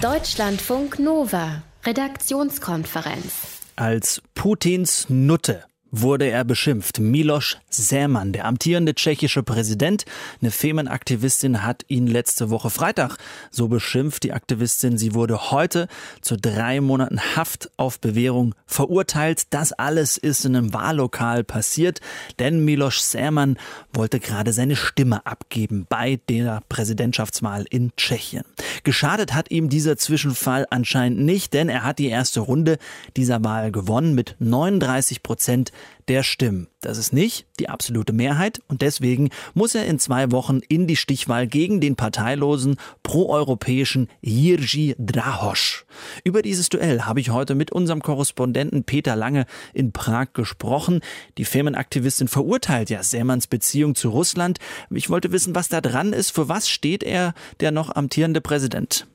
Deutschlandfunk 0.00 0.98
Nova, 0.98 1.62
Redaktionskonferenz. 1.84 3.60
Als 3.76 4.22
Putins 4.34 5.08
Nutte 5.08 5.64
wurde 5.92 6.28
er 6.28 6.42
beschimpft. 6.44 6.98
Miloš 6.98 7.58
Zeman, 7.70 8.32
der 8.32 8.46
amtierende 8.46 8.94
tschechische 8.94 9.42
Präsident, 9.42 10.04
eine 10.40 10.50
Femenaktivistin, 10.50 11.62
hat 11.62 11.84
ihn 11.88 12.06
letzte 12.06 12.50
Woche 12.50 12.70
Freitag 12.70 13.18
so 13.50 13.68
beschimpft. 13.68 14.24
Die 14.24 14.32
Aktivistin, 14.32 14.96
sie 14.96 15.14
wurde 15.14 15.50
heute 15.50 15.86
zu 16.22 16.36
drei 16.36 16.80
Monaten 16.80 17.20
Haft 17.36 17.70
auf 17.76 18.00
Bewährung 18.00 18.54
verurteilt. 18.66 19.42
Das 19.50 19.72
alles 19.72 20.16
ist 20.16 20.46
in 20.46 20.56
einem 20.56 20.72
Wahllokal 20.72 21.44
passiert, 21.44 22.00
denn 22.38 22.64
Miloš 22.64 23.02
Zeman 23.02 23.58
wollte 23.92 24.18
gerade 24.18 24.54
seine 24.54 24.76
Stimme 24.76 25.26
abgeben 25.26 25.86
bei 25.88 26.18
der 26.28 26.62
Präsidentschaftswahl 26.70 27.66
in 27.68 27.92
Tschechien. 27.96 28.44
Geschadet 28.84 29.34
hat 29.34 29.50
ihm 29.50 29.68
dieser 29.68 29.98
Zwischenfall 29.98 30.66
anscheinend 30.70 31.20
nicht, 31.20 31.52
denn 31.52 31.68
er 31.68 31.84
hat 31.84 31.98
die 31.98 32.08
erste 32.08 32.40
Runde 32.40 32.78
dieser 33.16 33.44
Wahl 33.44 33.70
gewonnen 33.70 34.14
mit 34.14 34.36
39 34.38 35.22
Prozent 35.22 35.70
der 36.08 36.22
Stimmen. 36.22 36.68
Das 36.80 36.98
ist 36.98 37.12
nicht 37.12 37.46
die 37.60 37.68
absolute 37.68 38.12
Mehrheit 38.12 38.60
und 38.68 38.82
deswegen 38.82 39.30
muss 39.54 39.74
er 39.74 39.86
in 39.86 39.98
zwei 39.98 40.32
Wochen 40.32 40.60
in 40.68 40.86
die 40.86 40.96
Stichwahl 40.96 41.46
gegen 41.46 41.80
den 41.80 41.96
parteilosen 41.96 42.76
proeuropäischen 43.02 44.08
Jirji 44.20 44.96
Drahosch. 44.98 45.84
Über 46.24 46.42
dieses 46.42 46.68
Duell 46.68 47.02
habe 47.02 47.20
ich 47.20 47.30
heute 47.30 47.54
mit 47.54 47.70
unserem 47.70 48.02
Korrespondenten 48.02 48.84
Peter 48.84 49.14
Lange 49.14 49.46
in 49.74 49.92
Prag 49.92 50.32
gesprochen. 50.32 51.00
Die 51.38 51.44
Firmenaktivistin 51.44 52.28
verurteilt 52.28 52.90
ja 52.90 53.02
Semans 53.02 53.46
Beziehung 53.46 53.94
zu 53.94 54.10
Russland. 54.10 54.58
Ich 54.90 55.10
wollte 55.10 55.32
wissen, 55.32 55.54
was 55.54 55.68
da 55.68 55.80
dran 55.80 56.12
ist. 56.12 56.30
Für 56.30 56.48
was 56.48 56.68
steht 56.68 57.02
er, 57.02 57.34
der 57.60 57.70
noch 57.70 57.94
amtierende 57.94 58.40
Präsident? 58.40 59.06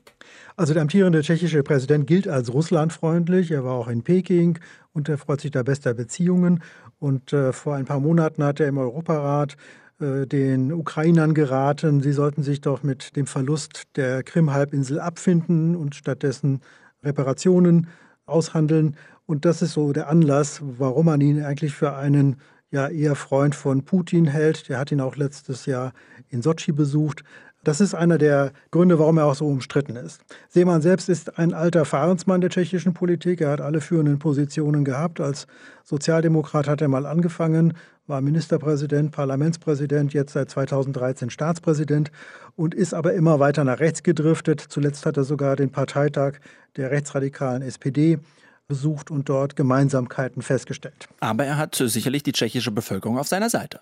Also 0.58 0.72
der 0.72 0.82
amtierende 0.82 1.22
tschechische 1.22 1.62
Präsident 1.62 2.08
gilt 2.08 2.26
als 2.26 2.52
russlandfreundlich. 2.52 3.52
Er 3.52 3.62
war 3.62 3.74
auch 3.74 3.86
in 3.86 4.02
Peking 4.02 4.58
und 4.92 5.08
er 5.08 5.16
freut 5.16 5.40
sich 5.40 5.52
da 5.52 5.62
bester 5.62 5.94
Beziehungen. 5.94 6.64
Und 6.98 7.32
äh, 7.32 7.52
vor 7.52 7.76
ein 7.76 7.84
paar 7.84 8.00
Monaten 8.00 8.42
hat 8.42 8.58
er 8.58 8.66
im 8.66 8.76
Europarat 8.76 9.56
äh, 10.00 10.26
den 10.26 10.72
Ukrainern 10.72 11.32
geraten, 11.32 12.00
sie 12.00 12.10
sollten 12.10 12.42
sich 12.42 12.60
doch 12.60 12.82
mit 12.82 13.14
dem 13.14 13.28
Verlust 13.28 13.84
der 13.94 14.24
Krim-Halbinsel 14.24 14.98
abfinden 14.98 15.76
und 15.76 15.94
stattdessen 15.94 16.60
Reparationen 17.04 17.86
aushandeln. 18.26 18.96
Und 19.26 19.44
das 19.44 19.62
ist 19.62 19.74
so 19.74 19.92
der 19.92 20.08
Anlass, 20.08 20.60
warum 20.60 21.06
man 21.06 21.20
ihn 21.20 21.40
eigentlich 21.40 21.76
für 21.76 21.94
einen 21.94 22.34
ja 22.72 22.88
eher 22.88 23.14
Freund 23.14 23.54
von 23.54 23.84
Putin 23.84 24.26
hält. 24.26 24.68
Der 24.68 24.78
hat 24.78 24.90
ihn 24.90 25.00
auch 25.00 25.14
letztes 25.14 25.66
Jahr 25.66 25.92
in 26.30 26.42
Sotschi 26.42 26.72
besucht. 26.72 27.22
Das 27.68 27.82
ist 27.82 27.94
einer 27.94 28.16
der 28.16 28.52
Gründe, 28.70 28.98
warum 28.98 29.18
er 29.18 29.26
auch 29.26 29.34
so 29.34 29.46
umstritten 29.46 29.94
ist. 29.94 30.22
Seemann 30.48 30.80
selbst 30.80 31.10
ist 31.10 31.38
ein 31.38 31.52
alter 31.52 31.84
Fahrensmann 31.84 32.40
der 32.40 32.48
tschechischen 32.48 32.94
Politik. 32.94 33.42
Er 33.42 33.50
hat 33.50 33.60
alle 33.60 33.82
führenden 33.82 34.18
Positionen 34.18 34.86
gehabt. 34.86 35.20
Als 35.20 35.46
Sozialdemokrat 35.84 36.66
hat 36.66 36.80
er 36.80 36.88
mal 36.88 37.04
angefangen, 37.04 37.74
war 38.06 38.22
Ministerpräsident, 38.22 39.12
Parlamentspräsident, 39.12 40.14
jetzt 40.14 40.32
seit 40.32 40.48
2013 40.48 41.28
Staatspräsident 41.28 42.10
und 42.56 42.74
ist 42.74 42.94
aber 42.94 43.12
immer 43.12 43.38
weiter 43.38 43.64
nach 43.64 43.80
rechts 43.80 44.02
gedriftet. 44.02 44.64
Zuletzt 44.66 45.04
hat 45.04 45.18
er 45.18 45.24
sogar 45.24 45.54
den 45.54 45.70
Parteitag 45.70 46.36
der 46.78 46.90
rechtsradikalen 46.90 47.60
SPD 47.60 48.18
besucht 48.66 49.10
und 49.10 49.28
dort 49.28 49.56
Gemeinsamkeiten 49.56 50.40
festgestellt. 50.40 51.06
Aber 51.20 51.44
er 51.44 51.58
hat 51.58 51.74
sicherlich 51.74 52.22
die 52.22 52.32
tschechische 52.32 52.70
Bevölkerung 52.70 53.18
auf 53.18 53.28
seiner 53.28 53.50
Seite. 53.50 53.80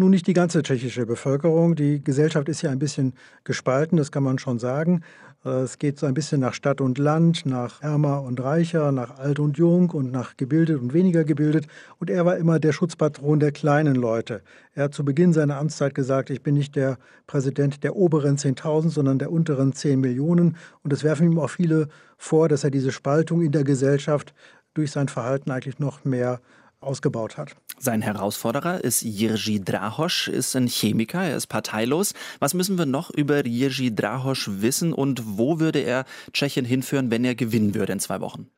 Nun 0.00 0.10
nicht 0.10 0.28
die 0.28 0.32
ganze 0.32 0.62
tschechische 0.62 1.06
Bevölkerung. 1.06 1.74
Die 1.74 2.00
Gesellschaft 2.00 2.48
ist 2.48 2.62
ja 2.62 2.70
ein 2.70 2.78
bisschen 2.78 3.14
gespalten, 3.42 3.98
das 3.98 4.12
kann 4.12 4.22
man 4.22 4.38
schon 4.38 4.60
sagen. 4.60 5.02
Äh, 5.44 5.62
es 5.62 5.80
geht 5.80 5.98
so 5.98 6.06
ein 6.06 6.14
bisschen 6.14 6.40
nach 6.40 6.54
Stadt 6.54 6.80
und 6.80 6.98
Land, 6.98 7.46
nach 7.46 7.82
ärmer 7.82 8.22
und 8.22 8.40
reicher, 8.40 8.92
nach 8.92 9.18
alt 9.18 9.40
und 9.40 9.58
jung 9.58 9.90
und 9.90 10.12
nach 10.12 10.36
gebildet 10.36 10.80
und 10.80 10.92
weniger 10.92 11.24
gebildet. 11.24 11.66
Und 11.98 12.10
er 12.10 12.24
war 12.24 12.36
immer 12.36 12.60
der 12.60 12.70
Schutzpatron 12.70 13.40
der 13.40 13.50
kleinen 13.50 13.96
Leute. 13.96 14.42
Er 14.72 14.84
hat 14.84 14.94
zu 14.94 15.04
Beginn 15.04 15.32
seiner 15.32 15.58
Amtszeit 15.58 15.96
gesagt, 15.96 16.30
ich 16.30 16.44
bin 16.44 16.54
nicht 16.54 16.76
der 16.76 16.96
Präsident 17.26 17.82
der 17.82 17.96
oberen 17.96 18.36
10.000, 18.36 18.90
sondern 18.90 19.18
der 19.18 19.32
unteren 19.32 19.72
10 19.72 20.00
Millionen. 20.00 20.56
Und 20.84 20.92
es 20.92 21.02
werfen 21.02 21.32
ihm 21.32 21.40
auch 21.40 21.50
viele 21.50 21.88
vor, 22.16 22.48
dass 22.48 22.62
er 22.62 22.70
diese 22.70 22.92
Spaltung 22.92 23.42
in 23.42 23.50
der 23.50 23.64
Gesellschaft 23.64 24.32
durch 24.74 24.92
sein 24.92 25.08
Verhalten 25.08 25.50
eigentlich 25.50 25.80
noch 25.80 26.04
mehr 26.04 26.40
ausgebaut 26.80 27.36
hat. 27.36 27.56
Sein 27.78 28.02
Herausforderer 28.02 28.82
ist 28.82 29.02
Jiří 29.02 29.64
Drahoš, 29.64 30.28
ist 30.28 30.54
ein 30.56 30.66
Chemiker, 30.66 31.22
er 31.22 31.36
ist 31.36 31.46
parteilos. 31.46 32.14
Was 32.38 32.54
müssen 32.54 32.78
wir 32.78 32.86
noch 32.86 33.10
über 33.10 33.40
Jiří 33.40 33.94
Drahoš 33.94 34.62
wissen 34.62 34.92
und 34.92 35.22
wo 35.38 35.60
würde 35.60 35.80
er 35.80 36.04
Tschechien 36.32 36.64
hinführen, 36.64 37.10
wenn 37.10 37.24
er 37.24 37.34
gewinnen 37.34 37.74
würde 37.74 37.92
in 37.92 38.00
zwei 38.00 38.20
Wochen? 38.20 38.48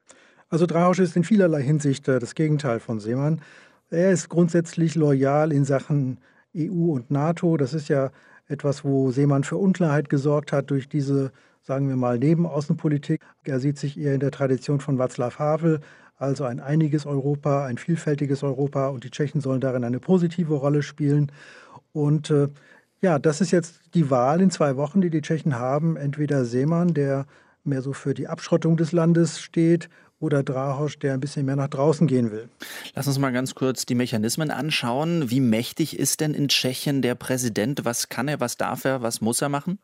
Also 0.49 0.67
Drahoš 0.67 0.99
ist 0.99 1.17
in 1.17 1.25
vielerlei 1.25 1.63
Hinsicht 1.63 2.09
äh, 2.09 2.19
das 2.19 2.35
Gegenteil 2.35 2.81
von 2.81 3.01
Seemann. 3.01 3.41
Er 3.91 4.11
ist 4.11 4.29
grundsätzlich 4.29 4.95
loyal 4.95 5.53
in 5.53 5.65
Sachen 5.65 6.19
EU 6.57 6.93
und 6.93 7.11
NATO. 7.11 7.57
Das 7.57 7.75
ist 7.75 7.89
ja 7.89 8.11
etwas, 8.49 8.85
wo 8.85 9.11
Seemann 9.13 9.45
für 9.45 9.57
Unklarheit 9.57 10.09
gesorgt 10.09 10.53
hat 10.53 10.71
durch 10.71 10.89
diese, 10.89 11.33
sagen 11.63 11.89
wir 11.89 11.97
mal, 11.97 12.19
Nebenaußenpolitik. 12.19 13.21
Er 13.45 13.61
sieht 13.61 13.79
sich 13.79 13.99
eher 13.99 14.15
in 14.15 14.21
der 14.21 14.33
Tradition 14.33 14.81
von 14.81 14.99
Václav 14.99 15.39
Havel, 15.39 15.81
also 16.21 16.45
ein 16.45 16.61
einiges 16.61 17.07
Europa, 17.07 17.67
ein 17.67 17.79
vielfältiges 17.79 18.43
Europa 18.43 18.89
und 18.89 19.05
die 19.05 19.11
Tschechen 19.11 19.41
sollen 19.41 19.61
darin 19.61 19.85
eine 19.85 19.99
positive 19.99 20.55
Rolle 20.55 20.83
spielen. 20.83 21.33
Und 21.93 22.31
äh, 22.31 22.49
ja, 23.01 23.19
das 23.19 23.41
ist 23.41 23.51
jetzt 23.51 23.81
die 23.95 24.11
Wahl 24.11 24.41
in 24.41 24.51
zwei 24.51 24.77
Wochen, 24.77 25.01
die 25.01 25.11
die 25.11 25.23
Tschechen 25.23 25.59
haben. 25.59 25.97
Entweder 25.97 26.45
Seemann, 26.45 26.95
der 26.95 27.27
mehr 27.65 27.83
so 27.83 27.93
für 27.93 28.15
die 28.15 28.29
Abschottung 28.29 28.77
des 28.77 28.93
Landes 28.93 29.41
steht, 29.41 29.89
oder 30.21 30.43
Drahosch, 30.43 30.99
der 30.99 31.15
ein 31.15 31.21
bisschen 31.21 31.47
mehr 31.47 31.57
nach 31.57 31.69
draußen 31.69 32.07
gehen 32.07 32.31
will. 32.31 32.49
Lass 32.95 33.09
uns 33.09 33.19
mal 33.19 33.33
ganz 33.33 33.55
kurz 33.55 33.87
die 33.87 33.95
Mechanismen 33.95 34.51
anschauen. 34.51 35.31
Wie 35.31 35.41
mächtig 35.41 35.99
ist 35.99 36.21
denn 36.21 36.35
in 36.35 36.49
Tschechien 36.49 37.01
der 37.01 37.15
Präsident? 37.15 37.87
Was 37.87 38.11
kann 38.11 38.29
er, 38.29 38.39
was 38.39 38.59
darf 38.59 38.85
er, 38.85 39.01
was 39.01 39.23
muss 39.23 39.41
er 39.41 39.49
machen? 39.49 39.79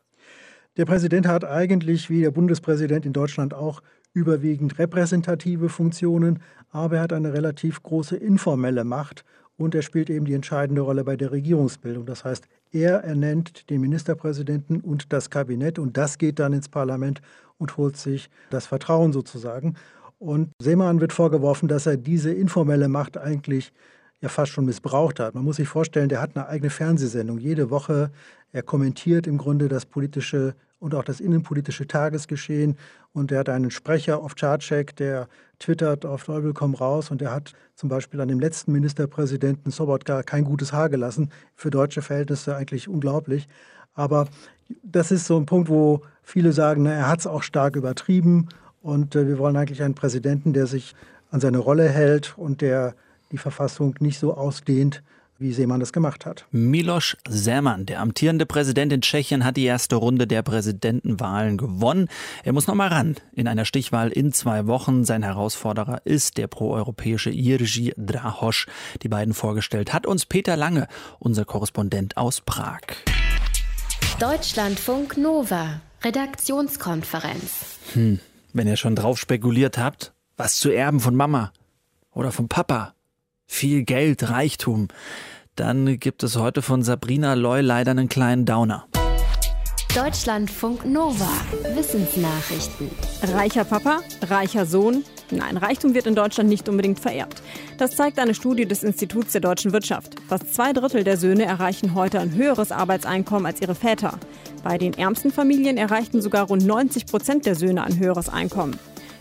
Der 0.77 0.85
Präsident 0.85 1.27
hat 1.27 1.43
eigentlich, 1.43 2.11
wie 2.11 2.21
der 2.21 2.29
Bundespräsident 2.29 3.03
in 3.03 3.13
Deutschland 3.13 3.55
auch, 3.55 3.81
überwiegend 4.17 4.79
repräsentative 4.79 5.69
Funktionen, 5.69 6.39
aber 6.71 6.97
er 6.97 7.01
hat 7.03 7.13
eine 7.13 7.33
relativ 7.33 7.83
große 7.83 8.17
informelle 8.17 8.83
Macht 8.83 9.23
und 9.57 9.75
er 9.75 9.83
spielt 9.83 10.09
eben 10.09 10.25
die 10.25 10.33
entscheidende 10.33 10.81
Rolle 10.81 11.03
bei 11.03 11.15
der 11.15 11.31
Regierungsbildung. 11.31 12.05
Das 12.05 12.25
heißt, 12.25 12.47
er 12.71 13.03
ernennt 13.03 13.69
den 13.69 13.79
Ministerpräsidenten 13.81 14.81
und 14.81 15.13
das 15.13 15.29
Kabinett 15.29 15.77
und 15.77 15.97
das 15.97 16.17
geht 16.17 16.39
dann 16.39 16.53
ins 16.53 16.67
Parlament 16.67 17.21
und 17.59 17.77
holt 17.77 17.95
sich 17.95 18.29
das 18.49 18.65
Vertrauen 18.65 19.13
sozusagen. 19.13 19.75
Und 20.19 20.49
Seemann 20.59 20.99
wird 20.99 21.13
vorgeworfen, 21.13 21.67
dass 21.67 21.85
er 21.85 21.97
diese 21.97 22.33
informelle 22.33 22.87
Macht 22.87 23.17
eigentlich 23.17 23.71
ja 24.21 24.29
fast 24.29 24.51
schon 24.51 24.65
missbraucht 24.65 25.19
hat. 25.19 25.35
Man 25.35 25.43
muss 25.43 25.57
sich 25.57 25.67
vorstellen, 25.67 26.09
der 26.09 26.21
hat 26.21 26.35
eine 26.35 26.47
eigene 26.47 26.71
Fernsehsendung 26.71 27.37
jede 27.37 27.69
Woche. 27.69 28.09
Er 28.51 28.63
kommentiert 28.63 29.27
im 29.27 29.37
Grunde 29.37 29.67
das 29.67 29.85
politische 29.85 30.55
und 30.79 30.93
auch 30.95 31.03
das 31.03 31.19
innenpolitische 31.19 31.87
Tagesgeschehen. 31.87 32.77
Und 33.13 33.31
er 33.31 33.39
hat 33.39 33.49
einen 33.49 33.71
Sprecher 33.71 34.21
auf 34.21 34.35
Chartcheck, 34.35 34.95
der 34.95 35.27
twittert 35.59 36.05
auf 36.05 36.23
Teufel 36.23 36.53
komm 36.53 36.75
raus. 36.75 37.09
Und 37.09 37.21
er 37.21 37.31
hat 37.31 37.53
zum 37.75 37.89
Beispiel 37.89 38.21
an 38.21 38.27
dem 38.27 38.39
letzten 38.39 38.71
Ministerpräsidenten 38.71 39.71
Sobotka 39.71 40.23
kein 40.23 40.43
gutes 40.43 40.73
Haar 40.73 40.89
gelassen. 40.89 41.31
Für 41.55 41.69
deutsche 41.69 42.01
Verhältnisse 42.01 42.55
eigentlich 42.55 42.87
unglaublich. 42.87 43.47
Aber 43.93 44.27
das 44.83 45.11
ist 45.11 45.25
so 45.25 45.37
ein 45.37 45.45
Punkt, 45.45 45.69
wo 45.69 46.01
viele 46.21 46.51
sagen, 46.51 46.83
na, 46.83 46.91
er 46.91 47.07
hat 47.07 47.19
es 47.19 47.27
auch 47.27 47.41
stark 47.41 47.75
übertrieben. 47.75 48.49
Und 48.81 49.15
äh, 49.15 49.27
wir 49.27 49.39
wollen 49.39 49.55
eigentlich 49.55 49.81
einen 49.81 49.95
Präsidenten, 49.95 50.53
der 50.53 50.67
sich 50.67 50.95
an 51.31 51.39
seine 51.39 51.57
Rolle 51.57 51.89
hält 51.89 52.37
und 52.37 52.61
der 52.61 52.95
die 53.31 53.37
Verfassung 53.37 53.95
nicht 53.99 54.19
so 54.19 54.35
ausdehnt, 54.35 55.03
wie 55.39 55.53
Seemann 55.53 55.79
das 55.79 55.93
gemacht 55.93 56.25
hat. 56.25 56.45
Miloš 56.51 57.17
Zeman, 57.29 57.85
der 57.85 57.99
amtierende 58.01 58.45
Präsident 58.45 58.91
in 58.91 59.01
Tschechien, 59.01 59.45
hat 59.45 59.57
die 59.57 59.65
erste 59.65 59.95
Runde 59.95 60.27
der 60.27 60.41
Präsidentenwahlen 60.41 61.57
gewonnen. 61.57 62.07
Er 62.43 62.53
muss 62.53 62.67
noch 62.67 62.75
mal 62.75 62.87
ran 62.87 63.15
in 63.33 63.47
einer 63.47 63.65
Stichwahl 63.65 64.09
in 64.09 64.33
zwei 64.33 64.67
Wochen. 64.67 65.05
Sein 65.05 65.23
Herausforderer 65.23 66.01
ist 66.05 66.37
der 66.37 66.47
proeuropäische 66.47 67.29
Jiří 67.29 67.93
Drahoš. 67.97 68.65
Die 69.03 69.09
beiden 69.09 69.33
vorgestellt 69.33 69.93
hat 69.93 70.05
uns 70.05 70.25
Peter 70.25 70.57
Lange, 70.57 70.87
unser 71.19 71.45
Korrespondent 71.45 72.17
aus 72.17 72.41
Prag. 72.41 72.81
Deutschlandfunk 74.19 75.17
Nova, 75.17 75.81
Redaktionskonferenz. 76.03 77.79
Hm, 77.93 78.19
wenn 78.53 78.67
ihr 78.67 78.77
schon 78.77 78.95
drauf 78.95 79.19
spekuliert 79.19 79.77
habt, 79.77 80.13
was 80.35 80.57
zu 80.57 80.69
erben 80.69 80.99
von 80.99 81.15
Mama 81.15 81.51
oder 82.11 82.31
vom 82.31 82.47
Papa 82.47 82.95
viel 83.47 83.83
Geld, 83.83 84.29
Reichtum, 84.29 84.89
dann 85.55 85.99
gibt 85.99 86.21
es 86.21 86.35
heute 86.35 86.61
von 86.61 86.83
Sabrina 86.83 87.33
Loy 87.33 87.61
leider 87.61 87.91
einen 87.91 88.09
kleinen 88.09 88.45
Downer. 88.45 88.85
Deutschlandfunk 89.95 90.85
Nova. 90.85 91.29
Wissensnachrichten. 91.73 92.91
Reicher 93.33 93.63
Papa, 93.63 94.01
reicher 94.21 94.67
Sohn. 94.67 95.03
Nein, 95.31 95.57
Reichtum 95.57 95.95
wird 95.95 96.05
in 96.05 96.13
Deutschland 96.13 96.49
nicht 96.49 96.69
unbedingt 96.69 96.99
vererbt. 96.99 97.41
Das 97.79 97.95
zeigt 97.95 98.19
eine 98.19 98.35
Studie 98.35 98.67
des 98.67 98.83
Instituts 98.83 99.31
der 99.31 99.41
deutschen 99.41 99.73
Wirtschaft. 99.73 100.15
Fast 100.27 100.53
zwei 100.53 100.71
Drittel 100.71 101.03
der 101.03 101.17
Söhne 101.17 101.45
erreichen 101.45 101.95
heute 101.95 102.19
ein 102.19 102.35
höheres 102.35 102.71
Arbeitseinkommen 102.71 103.47
als 103.47 103.59
ihre 103.59 103.73
Väter. 103.73 104.19
Bei 104.63 104.77
den 104.77 104.93
ärmsten 104.93 105.31
Familien 105.31 105.77
erreichten 105.77 106.21
sogar 106.21 106.45
rund 106.45 106.65
90 106.65 107.07
Prozent 107.07 107.45
der 107.47 107.55
Söhne 107.55 107.83
ein 107.83 107.97
höheres 107.97 108.29
Einkommen. 108.29 108.77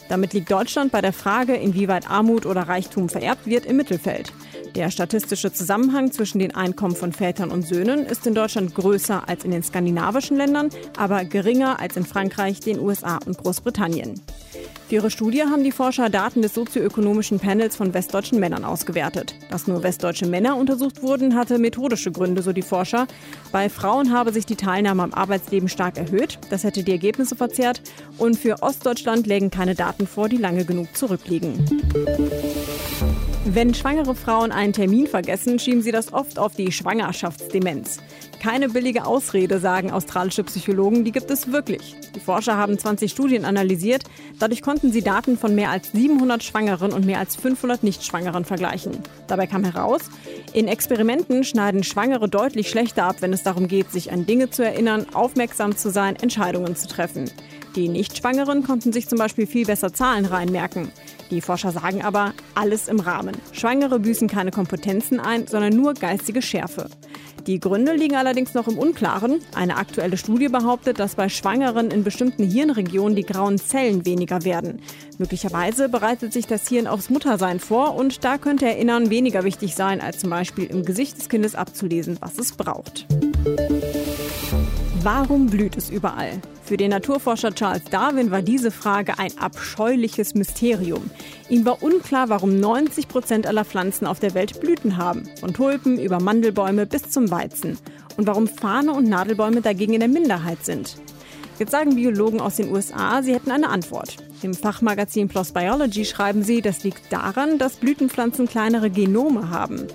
Damit 0.09 0.33
liegt 0.33 0.51
Deutschland 0.51 0.92
bei 0.92 1.01
der 1.01 1.12
Frage, 1.12 1.55
inwieweit 1.55 2.09
Armut 2.09 2.47
oder 2.47 2.62
Reichtum 2.62 3.09
vererbt 3.09 3.47
wird, 3.47 3.66
im 3.66 3.77
Mittelfeld. 3.77 4.33
Der 4.75 4.90
statistische 4.90 5.53
Zusammenhang 5.53 6.12
zwischen 6.12 6.38
den 6.38 6.55
Einkommen 6.55 6.95
von 6.95 7.12
Vätern 7.12 7.51
und 7.51 7.66
Söhnen 7.66 8.05
ist 8.05 8.27
in 8.27 8.35
Deutschland 8.35 8.75
größer 8.75 9.29
als 9.29 9.45
in 9.45 9.51
den 9.51 9.62
skandinavischen 9.62 10.37
Ländern, 10.37 10.71
aber 10.97 11.25
geringer 11.25 11.81
als 11.81 11.97
in 11.97 12.05
Frankreich, 12.05 12.61
den 12.61 12.79
USA 12.79 13.19
und 13.25 13.38
Großbritannien. 13.38 14.21
Für 14.88 14.94
ihre 14.94 15.11
Studie 15.11 15.42
haben 15.42 15.64
die 15.64 15.72
Forscher 15.72 16.11
Daten 16.11 16.42
des 16.42 16.55
sozioökonomischen 16.55 17.40
Panels 17.40 17.75
von 17.75 17.92
westdeutschen 17.92 18.38
Männern 18.38 18.64
ausgewertet. 18.64 19.35
Dass 19.51 19.66
nur 19.66 19.83
westdeutsche 19.83 20.27
Männer 20.27 20.57
untersucht 20.57 21.03
wurden, 21.03 21.35
hatte 21.35 21.59
methodische 21.59 22.12
Gründe, 22.12 22.40
so 22.40 22.53
die 22.53 22.62
Forscher. 22.62 23.09
Bei 23.51 23.68
Frauen 23.68 24.12
habe 24.12 24.33
sich 24.33 24.46
die 24.46 24.55
Teilnahme 24.55 25.03
am 25.03 25.12
Arbeitsleben 25.12 25.68
stark 25.68 25.99
erhöht. 25.99 26.38
Das 26.51 26.62
hätte 26.62 26.85
die 26.85 26.92
Ergebnisse 26.92 27.35
verzerrt. 27.35 27.83
Und 28.16 28.38
für 28.38 28.62
Ostdeutschland 28.62 29.27
lägen 29.27 29.51
keine 29.51 29.75
Daten 29.75 30.07
vor, 30.07 30.29
die 30.29 30.37
lange 30.37 30.64
genug 30.64 30.96
zurückliegen. 30.96 31.55
Wenn 33.44 33.75
schwangere 33.75 34.14
Frauen 34.14 34.53
einen 34.53 34.72
Termin 34.72 35.07
vergessen, 35.09 35.59
schieben 35.59 35.83
sie 35.83 35.92
das 35.92 36.12
oft 36.12 36.38
auf 36.38 36.55
die 36.55 36.70
Schwangerschaftsdemenz. 36.70 37.99
Keine 38.40 38.68
billige 38.68 39.07
Ausrede, 39.07 39.59
sagen 39.59 39.90
australische 39.90 40.44
Psychologen, 40.44 41.05
die 41.05 41.12
gibt 41.12 41.31
es 41.31 41.51
wirklich. 41.53 41.96
Die 42.14 42.20
Forscher 42.20 42.57
haben 42.57 42.79
20 42.79 43.11
Studien 43.11 43.44
analysiert. 43.44 44.05
Dadurch 44.38 44.62
konnten 44.62 44.92
sie 44.92 45.03
Daten 45.03 45.38
von 45.38 45.55
mehr 45.55 45.70
als 45.70 45.92
700 45.92 46.44
Schwangeren 46.44 46.92
und 46.92 47.07
mehr 47.07 47.18
als 47.18 47.37
500 47.37 47.83
Nichtschwangeren 47.83 48.44
vergleichen. 48.44 48.99
Dabei 49.27 49.46
kam 49.46 49.64
heraus, 49.64 50.03
in 50.53 50.68
Experimenten 50.68 51.44
schneiden 51.44 51.83
Schwangere 51.83 52.29
deutlich 52.29 52.68
schlechter 52.68 53.05
ab, 53.05 53.16
wenn 53.20 53.33
es 53.33 53.42
darum 53.42 53.68
geht, 53.68 53.90
sich 53.90 54.12
an 54.12 54.27
Dinge 54.27 54.51
zu 54.51 54.64
erinnern, 54.64 55.07
aufmerksam 55.14 55.77
zu 55.77 55.90
sein, 55.90 56.16
Entscheidungen 56.16 56.77
zu 56.77 56.88
treffen. 56.88 57.31
Die 57.75 57.88
Nichtschwangeren 57.88 58.62
konnten 58.62 58.92
sich 58.92 59.07
zum 59.09 59.18
Beispiel 59.18 59.46
viel 59.46 59.66
besser 59.66 59.92
Zahlen 59.92 60.25
reinmerken. 60.25 60.90
Die 61.31 61.40
Forscher 61.40 61.72
sagen 61.72 62.03
aber, 62.03 62.33
alles 62.55 62.88
im 62.88 63.01
Rahmen. 63.01 63.37
Schwangere 63.53 63.99
büßen 63.99 64.29
keine 64.29 64.51
Kompetenzen 64.51 65.20
ein, 65.20 65.46
sondern 65.46 65.75
nur 65.75 65.94
geistige 65.94 66.40
Schärfe. 66.40 66.88
Die 67.46 67.61
Gründe 67.61 67.94
liegen 67.94 68.16
allerdings 68.16 68.54
noch 68.54 68.66
im 68.66 68.76
Unklaren. 68.76 69.40
Eine 69.54 69.76
aktuelle 69.76 70.16
Studie 70.16 70.48
behauptet, 70.48 70.98
dass 70.98 71.14
bei 71.14 71.28
Schwangeren 71.28 71.92
in 71.92 72.02
bestimmten 72.02 72.42
Hirnregionen 72.42 73.14
die 73.14 73.22
grauen 73.22 73.59
Zellen 73.59 74.04
weniger 74.04 74.44
werden. 74.44 74.80
Möglicherweise 75.18 75.88
bereitet 75.88 76.32
sich 76.32 76.48
das 76.48 76.68
Hirn 76.68 76.88
aufs 76.88 77.09
Muttersein 77.09 77.61
vor 77.61 77.94
und 77.94 78.24
da 78.24 78.37
könnte 78.37 78.66
Erinnern 78.66 79.11
weniger 79.11 79.44
wichtig 79.44 79.76
sein, 79.76 80.00
als 80.00 80.18
zum 80.18 80.30
Beispiel 80.30 80.64
im 80.64 80.85
Gesicht 80.85 81.18
des 81.18 81.28
Kindes 81.28 81.54
abzulesen, 81.54 82.18
was 82.20 82.37
es 82.38 82.52
braucht. 82.52 83.06
Warum 85.02 85.46
blüht 85.46 85.76
es 85.76 85.88
überall? 85.88 86.40
Für 86.66 86.76
den 86.76 86.90
Naturforscher 86.90 87.55
Charles 87.55 87.85
Darwin 87.85 88.33
war 88.33 88.42
diese 88.42 88.72
Frage 88.72 89.20
ein 89.20 89.38
abscheuliches 89.38 90.35
Mysterium. 90.35 91.09
Ihm 91.48 91.64
war 91.64 91.81
unklar, 91.81 92.29
warum 92.29 92.59
90 92.59 93.07
Prozent 93.07 93.46
aller 93.46 93.64
Pflanzen 93.64 94.05
auf 94.05 94.18
der 94.18 94.35
Welt 94.35 94.59
Blüten 94.59 94.96
haben, 94.96 95.31
von 95.38 95.55
Tulpen 95.55 95.96
über 96.00 96.20
Mandelbäume 96.20 96.85
bis 96.85 97.09
zum 97.09 97.31
Weizen. 97.31 97.79
Und 98.16 98.26
warum 98.26 98.48
Fahne 98.48 98.90
und 98.90 99.09
Nadelbäume 99.09 99.61
dagegen 99.61 99.94
in 99.94 100.00
der 100.00 100.09
Minderheit 100.09 100.64
sind. 100.64 100.96
Jetzt 101.61 101.70
sagen 101.70 101.94
Biologen 101.94 102.40
aus 102.40 102.57
den 102.57 102.72
USA, 102.72 103.22
sie 103.22 103.33
hätten 103.33 103.52
eine 103.52 103.68
Antwort. 103.68 104.16
Im 104.42 104.52
Fachmagazin 104.52 105.29
PLOS 105.29 105.52
Biology 105.52 106.05
schreiben 106.05 106.42
sie, 106.42 106.62
das 106.62 106.83
liegt 106.83 107.12
daran, 107.12 107.59
dass 107.59 107.76
Blütenpflanzen 107.76 108.48
kleinere 108.48 108.90
Genome 108.90 109.50
haben. 109.50 109.87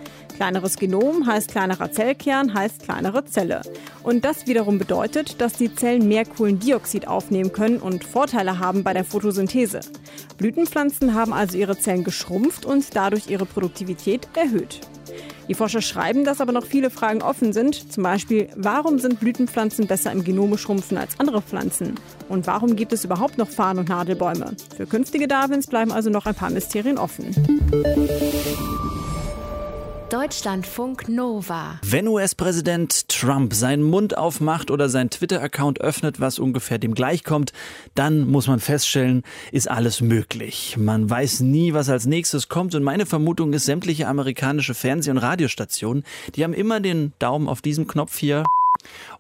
Kleineres 0.42 0.78
Genom 0.78 1.28
heißt 1.28 1.52
kleinerer 1.52 1.92
Zellkern, 1.92 2.56
heißt 2.56 2.82
kleinere 2.82 3.24
Zelle. 3.26 3.62
Und 4.02 4.26
das 4.26 4.48
wiederum 4.48 4.80
bedeutet, 4.80 5.40
dass 5.40 5.54
die 5.54 5.76
Zellen 5.76 6.08
mehr 6.08 6.26
Kohlendioxid 6.26 7.08
aufnehmen 7.08 7.54
können 7.54 7.78
und 7.78 8.04
Vorteile 8.04 8.58
haben 8.58 8.82
bei 8.82 8.92
der 8.94 9.04
Photosynthese. 9.04 9.82
Blütenpflanzen 10.40 11.14
haben 11.14 11.32
also 11.32 11.60
ihre 11.60 11.78
Zellen 11.78 12.04
geschrumpft 12.04 12.66
und 12.66 12.96
dadurch 12.96 13.30
ihre 13.30 13.46
Produktivität 13.46 14.28
erhöht. 14.34 14.82
Die 15.48 15.54
Forscher 15.54 15.84
schreiben, 15.84 16.26
dass 16.26 16.42
aber 16.42 16.54
noch 16.54 16.66
viele 16.66 16.90
Fragen 16.90 17.22
offen 17.22 17.54
sind. 17.54 17.94
Zum 17.94 18.02
Beispiel, 18.02 18.50
warum 18.56 18.98
sind 18.98 19.20
Blütenpflanzen 19.20 19.86
besser 19.86 20.12
im 20.12 20.24
Genome 20.24 20.58
schrumpfen 20.58 20.98
als 20.98 21.20
andere 21.20 21.44
Pflanzen? 21.44 22.00
Und 22.30 22.48
warum 22.48 22.76
gibt 22.76 22.94
es 22.94 23.06
überhaupt 23.06 23.38
noch 23.38 23.48
Farn- 23.48 23.78
und 23.78 23.90
Nadelbäume? 23.90 24.56
Für 24.76 24.88
künftige 24.88 25.28
Darwins 25.28 25.68
bleiben 25.68 25.92
also 25.92 26.10
noch 26.10 26.26
ein 26.26 26.34
paar 26.34 26.50
Mysterien 26.50 26.98
offen. 26.98 27.36
Deutschlandfunk 30.12 31.08
Nova. 31.08 31.80
Wenn 31.86 32.06
US-Präsident 32.06 33.08
Trump 33.08 33.54
seinen 33.54 33.82
Mund 33.82 34.18
aufmacht 34.18 34.70
oder 34.70 34.90
seinen 34.90 35.10
Twitter-Account 35.10 35.80
öffnet, 35.80 36.20
was 36.20 36.38
ungefähr 36.38 36.80
dem 36.80 36.94
gleichkommt, 36.96 37.54
dann 37.96 38.28
muss 38.28 38.48
man 38.48 38.60
feststellen, 38.60 39.24
ist 39.54 39.72
alles 39.72 40.02
möglich. 40.02 40.76
Man 40.78 41.10
weiß 41.10 41.40
nie, 41.40 41.74
was 41.74 41.88
als 41.88 42.08
nächstes 42.08 42.50
kommt 42.50 42.76
und 42.76 42.84
meine 42.84 43.06
Vermutung 43.06 43.54
ist, 43.54 43.66
sämtliche 43.66 44.10
amerikanische 44.10 44.74
Fernseh- 44.74 45.12
und 45.12 45.18
Radiostationen, 45.18 46.04
die 46.36 46.44
haben 46.44 46.54
immer 46.54 46.82
den 46.82 47.14
Daumen 47.20 47.48
auf 47.48 47.62
diesem 47.62 47.88
Knopf 47.88 48.18
hier 48.18 48.44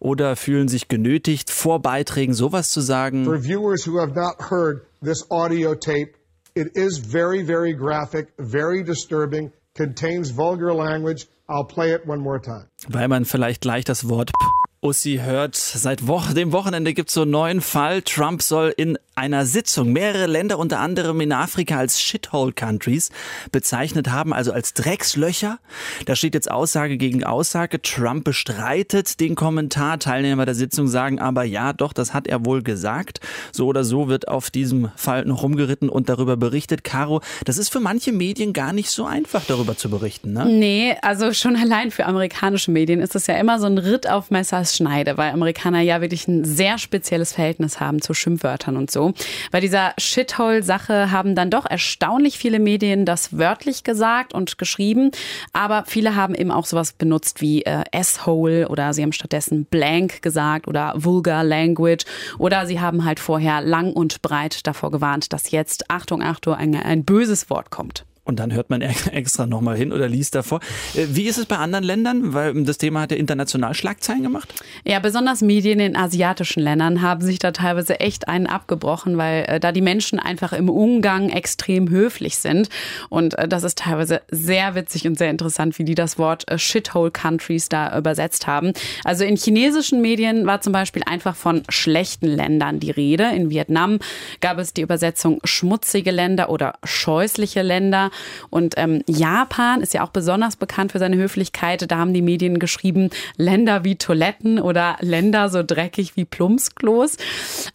oder 0.01 0.35
fühlen 0.35 0.67
sich 0.67 0.89
genötigt, 0.89 1.51
vor 1.51 1.81
Beiträgen 1.81 2.33
sowas 2.33 2.69
zu 2.69 2.81
sagen. 2.81 3.23
For 3.23 3.41
viewers 3.41 3.87
who 3.87 3.97
have 3.97 4.13
not 4.13 4.51
heard 4.51 4.81
this 5.01 5.25
audio 5.31 5.73
tape, 5.73 6.11
it 6.53 6.75
is 6.75 6.97
very, 6.97 7.45
very 7.45 7.73
graphic, 7.73 8.27
very 8.37 8.83
disturbing 8.83 9.53
contains 9.75 10.35
vulgar 10.35 10.73
language. 10.73 11.27
I'll 11.47 11.65
play 11.65 11.93
it 11.93 12.07
one 12.07 12.19
more 12.19 12.41
time. 12.41 12.67
Weil 12.87 13.07
man 13.07 13.25
vielleicht 13.25 13.61
gleich 13.61 13.83
das 13.83 14.07
Wort 14.07 14.31
P 14.31 14.45
Ussi 14.83 15.19
hört, 15.21 15.55
seit 15.55 16.07
Wo 16.07 16.19
dem 16.33 16.51
Wochenende 16.53 16.95
gibt 16.95 17.09
es 17.09 17.13
so 17.13 17.21
einen 17.21 17.31
neuen 17.31 17.61
Fall. 17.61 18.01
Trump 18.01 18.41
soll 18.41 18.73
in 18.75 18.97
einer 19.15 19.45
Sitzung 19.45 19.91
mehrere 19.91 20.25
Länder, 20.25 20.57
unter 20.57 20.79
anderem 20.79 21.19
in 21.21 21.31
Afrika, 21.33 21.77
als 21.77 22.01
Shithole 22.01 22.53
Countries 22.53 23.09
bezeichnet 23.51 24.09
haben, 24.09 24.33
also 24.33 24.51
als 24.53 24.73
Dreckslöcher. 24.73 25.59
Da 26.05 26.15
steht 26.15 26.33
jetzt 26.33 26.49
Aussage 26.49 26.97
gegen 26.97 27.23
Aussage. 27.23 27.81
Trump 27.81 28.23
bestreitet 28.23 29.19
den 29.19 29.35
Kommentar. 29.35 29.99
Teilnehmer 29.99 30.45
der 30.45 30.55
Sitzung 30.55 30.87
sagen 30.87 31.19
aber, 31.19 31.43
ja, 31.43 31.73
doch, 31.73 31.93
das 31.93 32.13
hat 32.13 32.27
er 32.27 32.45
wohl 32.45 32.63
gesagt. 32.63 33.19
So 33.51 33.67
oder 33.67 33.83
so 33.83 34.07
wird 34.07 34.27
auf 34.27 34.49
diesem 34.49 34.91
Fall 34.95 35.25
noch 35.25 35.43
rumgeritten 35.43 35.89
und 35.89 36.09
darüber 36.09 36.37
berichtet. 36.37 36.83
Caro, 36.83 37.21
das 37.45 37.57
ist 37.57 37.69
für 37.69 37.79
manche 37.79 38.11
Medien 38.11 38.53
gar 38.53 38.73
nicht 38.73 38.89
so 38.89 39.05
einfach, 39.05 39.43
darüber 39.45 39.77
zu 39.77 39.89
berichten, 39.89 40.33
ne? 40.33 40.45
Nee, 40.45 40.95
also 41.01 41.33
schon 41.33 41.55
allein 41.55 41.91
für 41.91 42.05
amerikanische 42.05 42.71
Medien 42.71 43.01
ist 43.01 43.15
es 43.15 43.27
ja 43.27 43.35
immer 43.35 43.59
so 43.59 43.65
ein 43.65 43.77
Ritt 43.77 44.09
auf 44.09 44.31
Messers 44.31 44.75
Schneide, 44.75 45.17
weil 45.17 45.31
Amerikaner 45.31 45.81
ja 45.81 46.01
wirklich 46.01 46.27
ein 46.27 46.45
sehr 46.45 46.77
spezielles 46.77 47.33
Verhältnis 47.33 47.79
haben 47.79 48.01
zu 48.01 48.13
Schimpfwörtern 48.13 48.77
und 48.77 48.89
so. 48.89 49.10
Bei 49.51 49.59
dieser 49.59 49.93
Shithole-Sache 49.97 51.11
haben 51.11 51.35
dann 51.35 51.49
doch 51.49 51.65
erstaunlich 51.65 52.37
viele 52.37 52.59
Medien 52.59 53.05
das 53.05 53.37
wörtlich 53.37 53.83
gesagt 53.83 54.33
und 54.33 54.57
geschrieben, 54.57 55.11
aber 55.53 55.83
viele 55.87 56.15
haben 56.15 56.35
eben 56.35 56.51
auch 56.51 56.65
sowas 56.65 56.93
benutzt 56.93 57.41
wie 57.41 57.63
äh, 57.63 57.83
S-Hole 57.91 58.67
oder 58.69 58.93
sie 58.93 59.03
haben 59.03 59.13
stattdessen 59.13 59.65
Blank 59.65 60.21
gesagt 60.21 60.67
oder 60.67 60.93
Vulgar 60.95 61.43
Language 61.43 62.05
oder 62.37 62.65
sie 62.65 62.79
haben 62.79 63.05
halt 63.05 63.19
vorher 63.19 63.61
lang 63.61 63.93
und 63.93 64.21
breit 64.21 64.65
davor 64.67 64.91
gewarnt, 64.91 65.33
dass 65.33 65.51
jetzt, 65.51 65.89
Achtung, 65.89 66.21
Achtung, 66.21 66.55
ein, 66.55 66.75
ein 66.75 67.05
böses 67.05 67.49
Wort 67.49 67.69
kommt. 67.69 68.05
Und 68.23 68.39
dann 68.39 68.53
hört 68.53 68.69
man 68.69 68.81
extra 69.11 69.47
nochmal 69.47 69.75
hin 69.75 69.91
oder 69.91 70.07
liest 70.07 70.35
davor. 70.35 70.59
Äh, 70.95 71.07
wie 71.09 71.23
ist 71.23 71.37
es 71.37 71.45
bei 71.45 71.57
anderen 71.57 71.83
Ländern? 71.83 72.33
Weil 72.33 72.63
das 72.63 72.77
Thema 72.77 73.01
hat 73.01 73.11
ja 73.11 73.17
international 73.17 73.73
Schlagzeilen 73.73 74.23
gemacht. 74.23 74.53
Ja, 74.85 74.99
besonders 74.99 75.41
Medien 75.41 75.79
in 75.79 75.95
asiatischen 75.95 76.61
Ländern 76.61 77.01
haben 77.01 77.21
sich 77.21 77.39
da 77.39 77.51
teilweise 77.51 77.99
echt 77.99 78.27
einen 78.27 78.47
abgebrochen, 78.47 79.17
weil 79.17 79.45
äh, 79.47 79.59
da 79.59 79.71
die 79.71 79.81
Menschen 79.81 80.19
einfach 80.19 80.53
im 80.53 80.69
Umgang 80.69 81.29
extrem 81.29 81.89
höflich 81.89 82.37
sind. 82.37 82.69
Und 83.09 83.37
äh, 83.37 83.47
das 83.47 83.63
ist 83.63 83.79
teilweise 83.79 84.21
sehr 84.29 84.75
witzig 84.75 85.07
und 85.07 85.17
sehr 85.17 85.29
interessant, 85.31 85.79
wie 85.79 85.83
die 85.83 85.95
das 85.95 86.19
Wort 86.19 86.49
äh, 86.49 86.59
Shithole 86.59 87.11
Countries 87.11 87.69
da 87.69 87.97
übersetzt 87.97 88.45
haben. 88.45 88.73
Also 89.03 89.23
in 89.23 89.35
chinesischen 89.35 90.01
Medien 90.01 90.45
war 90.45 90.61
zum 90.61 90.73
Beispiel 90.73 91.01
einfach 91.05 91.35
von 91.35 91.63
schlechten 91.69 92.27
Ländern 92.27 92.79
die 92.79 92.91
Rede. 92.91 93.31
In 93.35 93.49
Vietnam 93.49 93.99
gab 94.41 94.59
es 94.59 94.73
die 94.73 94.81
Übersetzung 94.81 95.39
schmutzige 95.43 96.11
Länder 96.11 96.49
oder 96.49 96.75
scheußliche 96.83 97.63
Länder. 97.63 98.10
Und 98.49 98.73
ähm, 98.77 99.03
Japan 99.07 99.81
ist 99.81 99.93
ja 99.93 100.03
auch 100.03 100.09
besonders 100.09 100.55
bekannt 100.55 100.91
für 100.91 100.99
seine 100.99 101.15
Höflichkeit. 101.17 101.89
Da 101.91 101.97
haben 101.97 102.13
die 102.13 102.21
Medien 102.21 102.59
geschrieben, 102.59 103.09
Länder 103.37 103.83
wie 103.83 103.95
Toiletten 103.97 104.59
oder 104.59 104.97
Länder 105.01 105.49
so 105.49 105.63
dreckig 105.63 106.15
wie 106.15 106.25
Plumpsklos. 106.25 107.17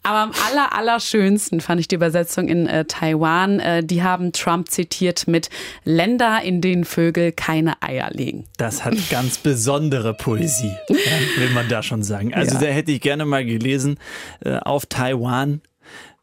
Aber 0.03 0.19
am 0.19 0.33
aller, 0.51 0.73
allerschönsten 0.77 1.61
fand 1.61 1.81
ich 1.81 1.89
die 1.89 1.95
Übersetzung 1.97 2.49
in 2.49 2.67
äh, 2.67 2.85
Taiwan. 2.85 3.61
Äh, 3.61 3.85
die 3.85 4.03
haben 4.03 4.33
Trump 4.33 4.71
zitiert 4.71 5.27
mit 5.29 5.51
Länder, 5.85 6.43
in 6.43 6.61
denen 6.61 6.85
Vögel 6.85 7.33
keine 7.33 7.83
Eier 7.83 8.11
legen. 8.11 8.45
Das 8.57 8.85
hat 8.85 8.95
ganz 9.11 9.39
besondere 9.43 10.15
Poesie, 10.15 10.75
will 10.89 11.51
man 11.51 11.69
da 11.69 11.83
schon 11.83 12.03
sagen. 12.03 12.35
Also 12.35 12.55
Ja. 12.55 12.61
da 12.61 12.67
hätte 12.67 12.93
ich 12.93 13.01
gerne 13.01 13.25
mal 13.27 13.45
gelesen 13.45 13.99
äh, 14.45 14.57
auf 14.59 14.87
Taiwan, 14.87 15.61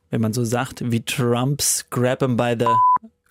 wenn 0.09 0.21
man 0.21 0.33
so 0.33 0.43
sagt, 0.43 0.91
wie 0.91 1.01
Trumps 1.01 1.85
Grab 1.89 2.21
'em 2.21 2.37
by 2.37 2.55
the 2.59 2.65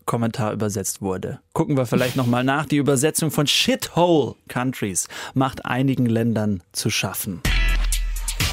Kommentar 0.07 0.53
übersetzt 0.53 1.03
wurde. 1.03 1.40
Gucken 1.53 1.76
wir 1.76 1.86
vielleicht 1.86 2.16
nochmal 2.16 2.44
nach. 2.44 2.66
Die 2.66 2.76
Übersetzung 2.76 3.30
von 3.30 3.46
Shithole 3.46 4.34
Countries 4.48 5.09
macht 5.34 5.64
einigen 5.64 6.07
Ländern 6.07 6.62
zu 6.72 6.90
schaffen. 6.90 7.40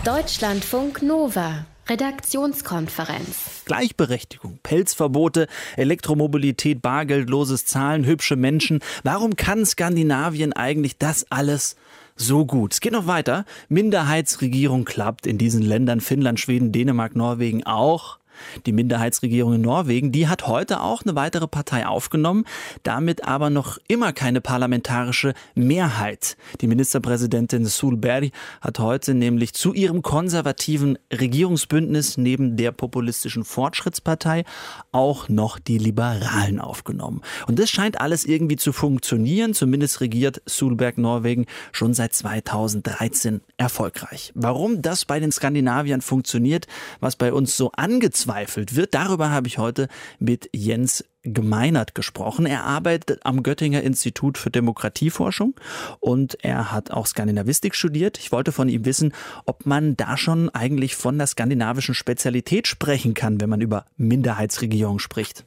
Deutschlandfunk 0.06 1.02
Nova. 1.02 1.66
Redaktionskonferenz. 1.90 3.64
Gleichberechtigung, 3.66 4.60
Pelzverbote, 4.62 5.48
Elektromobilität, 5.76 6.84
bargeldloses 6.84 7.66
Zahlen, 7.66 8.06
hübsche 8.06 8.36
Menschen. 8.36 8.80
Warum 9.04 9.36
kann 9.36 9.66
Skandinavien 9.66 10.54
eigentlich 10.54 11.00
das 11.00 11.26
alles 11.32 11.76
so 12.16 12.46
gut? 12.46 12.74
Es 12.74 12.80
geht 12.82 12.94
noch 12.94 13.08
weiter. 13.08 13.44
Minderheitsregierung 13.70 14.86
klappt 14.86 15.26
in 15.26 15.40
diesen 15.40 15.64
Ländern 15.64 16.00
Finnland, 16.00 16.40
Schweden, 16.40 16.72
Dänemark, 16.72 17.16
Norwegen 17.16 17.66
auch. 17.66 18.19
Die 18.66 18.72
Minderheitsregierung 18.72 19.54
in 19.54 19.62
Norwegen, 19.62 20.12
die 20.12 20.28
hat 20.28 20.48
heute 20.48 20.82
auch 20.82 21.04
eine 21.04 21.16
weitere 21.16 21.48
Partei 21.48 21.86
aufgenommen, 21.86 22.46
damit 22.84 23.26
aber 23.26 23.50
noch 23.50 23.78
immer 23.88 24.14
keine 24.14 24.42
parlamentarische 24.42 25.34
Mehrheit. 25.56 26.38
Die 26.62 26.68
Ministerpräsidentin 26.68 27.66
Solberg 27.66 28.32
hat 28.62 28.80
heute 28.80 29.14
nämlich 29.14 29.54
zu 29.54 29.74
ihrem 29.74 30.02
konservativen 30.02 30.98
Regierungsbündnis 31.14 32.18
neben 32.18 32.58
der 32.58 32.72
populistischen 32.72 33.44
Fortschrittspartei 33.44 34.44
auch 34.92 35.30
noch 35.30 35.60
die 35.60 35.78
Liberalen 35.78 36.60
aufgenommen. 36.60 37.22
Und 37.48 37.60
das 37.60 37.70
scheint 37.70 38.02
alles 38.02 38.26
irgendwie 38.26 38.56
zu 38.56 38.74
funktionieren. 38.74 39.54
Zumindest 39.54 40.02
regiert 40.02 40.42
Solberg 40.46 40.98
Norwegen 40.98 41.46
schon 41.72 41.94
seit 41.94 42.14
2013 42.14 43.42
erfolgreich. 43.58 44.32
Warum 44.36 44.82
das 44.82 45.06
bei 45.06 45.20
den 45.20 45.32
Skandinaviern 45.32 46.02
funktioniert, 46.02 46.68
was 47.00 47.16
bei 47.16 47.34
uns 47.34 47.56
so 47.56 47.72
angezweifelt 47.74 48.29
wird, 48.76 48.94
darüber 48.94 49.32
habe 49.32 49.48
ich 49.48 49.58
heute 49.58 49.88
mit 50.20 50.50
Jens 50.54 51.04
Gemeinert 51.24 51.96
gesprochen. 51.96 52.46
Er 52.46 52.64
arbeitet 52.64 53.26
am 53.26 53.44
Göttinger 53.44 53.82
Institut 53.84 54.38
für 54.38 54.50
Demokratieforschung 54.50 55.54
und 56.00 56.44
er 56.46 56.72
hat 56.72 56.92
auch 56.92 57.08
Skandinavistik 57.08 57.76
studiert. 57.76 58.18
Ich 58.18 58.32
wollte 58.32 58.54
von 58.54 58.70
ihm 58.70 58.86
wissen, 58.86 59.14
ob 59.46 59.66
man 59.66 59.98
da 59.98 60.16
schon 60.16 60.50
eigentlich 60.50 60.96
von 60.96 61.18
der 61.18 61.28
skandinavischen 61.28 61.94
Spezialität 61.94 62.68
sprechen 62.68 63.16
kann, 63.16 63.42
wenn 63.42 63.50
man 63.50 63.60
über 63.60 63.86
Minderheitsregierung 63.98 65.00
spricht. 65.00 65.44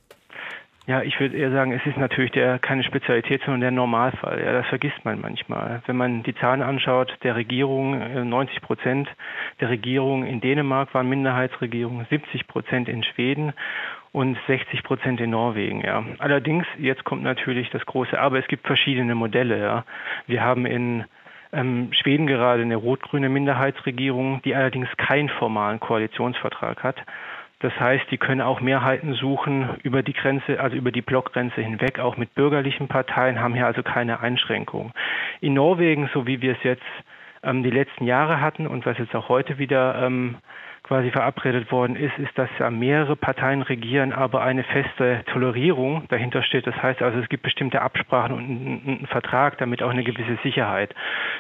Ja, 0.87 1.03
ich 1.03 1.19
würde 1.21 1.37
eher 1.37 1.53
sagen, 1.53 1.73
es 1.73 1.87
ist 1.87 1.97
natürlich 1.97 2.33
der, 2.33 2.59
keine 2.59 2.83
Spezialität, 2.83 3.41
sondern 3.45 3.61
der 3.61 3.71
Normalfall. 3.71 4.43
Ja, 4.45 4.53
das 4.53 4.67
vergisst 4.67 5.05
man 5.05 5.21
manchmal. 5.21 5.81
Wenn 5.87 5.97
man 5.97 6.25
die 6.25 6.35
Zahlen 6.35 6.61
anschaut, 6.61 7.17
der 7.23 7.37
Regierung, 7.37 8.01
äh, 8.01 8.25
90 8.25 8.61
Prozent 8.63 9.09
der 9.61 9.69
Regierung 9.69 10.25
in 10.27 10.41
Dänemark 10.41 10.93
waren 10.93 11.09
Minderheitsregierungen, 11.09 12.07
70 12.11 12.49
Prozent 12.49 12.89
in 12.89 13.05
Schweden 13.05 13.53
und 14.11 14.37
60 14.49 14.83
Prozent 14.83 15.21
in 15.21 15.31
Norwegen. 15.31 15.83
Ja. 15.83 16.05
Allerdings, 16.19 16.67
jetzt 16.79 17.05
kommt 17.05 17.23
natürlich 17.23 17.71
das 17.71 17.87
große 17.87 18.19
Aber, 18.19 18.41
es 18.41 18.49
gibt 18.49 18.67
verschiedene 18.67 19.15
Modelle. 19.15 19.61
Ja. 19.61 19.85
Wir 20.27 20.43
haben 20.43 20.67
in 20.67 21.05
ähm, 21.53 21.91
Schweden 21.93 22.27
gerade 22.27 22.63
eine 22.63 22.77
rot-grüne 22.77 23.29
Minderheitsregierung, 23.29 24.43
die 24.43 24.55
allerdings 24.55 24.89
keinen 24.97 25.29
formalen 25.29 25.79
Koalitionsvertrag 25.79 26.83
hat. 26.83 26.97
Das 27.63 27.79
heißt, 27.79 28.11
die 28.11 28.19
können 28.19 28.41
auch 28.41 28.61
Mehrheiten 28.61 29.15
suchen 29.15 29.77
über 29.85 30.03
die 30.03 30.13
Grenze, 30.13 30.59
also 30.59 30.77
über 30.77 30.91
die 30.91 31.01
Blockgrenze 31.01 31.61
hinweg, 31.61 32.01
auch 32.01 32.17
mit 32.17 32.35
bürgerlichen 32.35 32.89
Parteien, 32.89 33.41
haben 33.41 33.55
hier 33.55 33.67
also 33.67 33.85
keine 33.85 34.19
Einschränkungen. 34.19 34.93
In 35.41 35.55
Norwegen, 35.55 36.11
so 36.13 36.27
wie 36.27 36.43
wir 36.43 36.53
es 36.53 36.63
jetzt 36.65 36.83
ähm, 37.45 37.63
die 37.63 37.71
letzten 37.71 38.05
Jahre 38.05 38.41
hatten 38.41 38.67
und 38.67 38.85
was 38.85 38.99
jetzt 38.99 39.15
auch 39.15 39.29
heute 39.29 39.59
wieder 39.59 39.95
ähm, 40.03 40.39
quasi 40.93 41.11
verabredet 41.11 41.73
worden 41.73 41.97
ist, 41.97 42.19
ist, 42.19 42.37
dass 42.37 42.51
ja 42.59 42.71
mehrere 42.71 43.17
Parteien 43.17 43.63
regieren, 43.63 44.13
aber 44.13 44.43
eine 44.43 44.63
feste 44.63 45.25
Tolerierung 45.33 46.05
dahinter 46.09 46.43
steht. 46.43 46.67
Das 46.67 46.75
heißt 46.83 47.01
also, 47.01 47.19
es 47.19 47.31
gibt 47.31 47.45
bestimmte 47.45 47.81
Absprachen 47.81 48.37
und 48.37 48.45
einen, 48.45 48.83
einen 48.87 49.07
Vertrag, 49.07 49.57
damit 49.57 49.83
auch 49.83 49.89
eine 49.89 50.05
gewisse 50.05 50.39
Sicherheit 50.43 50.95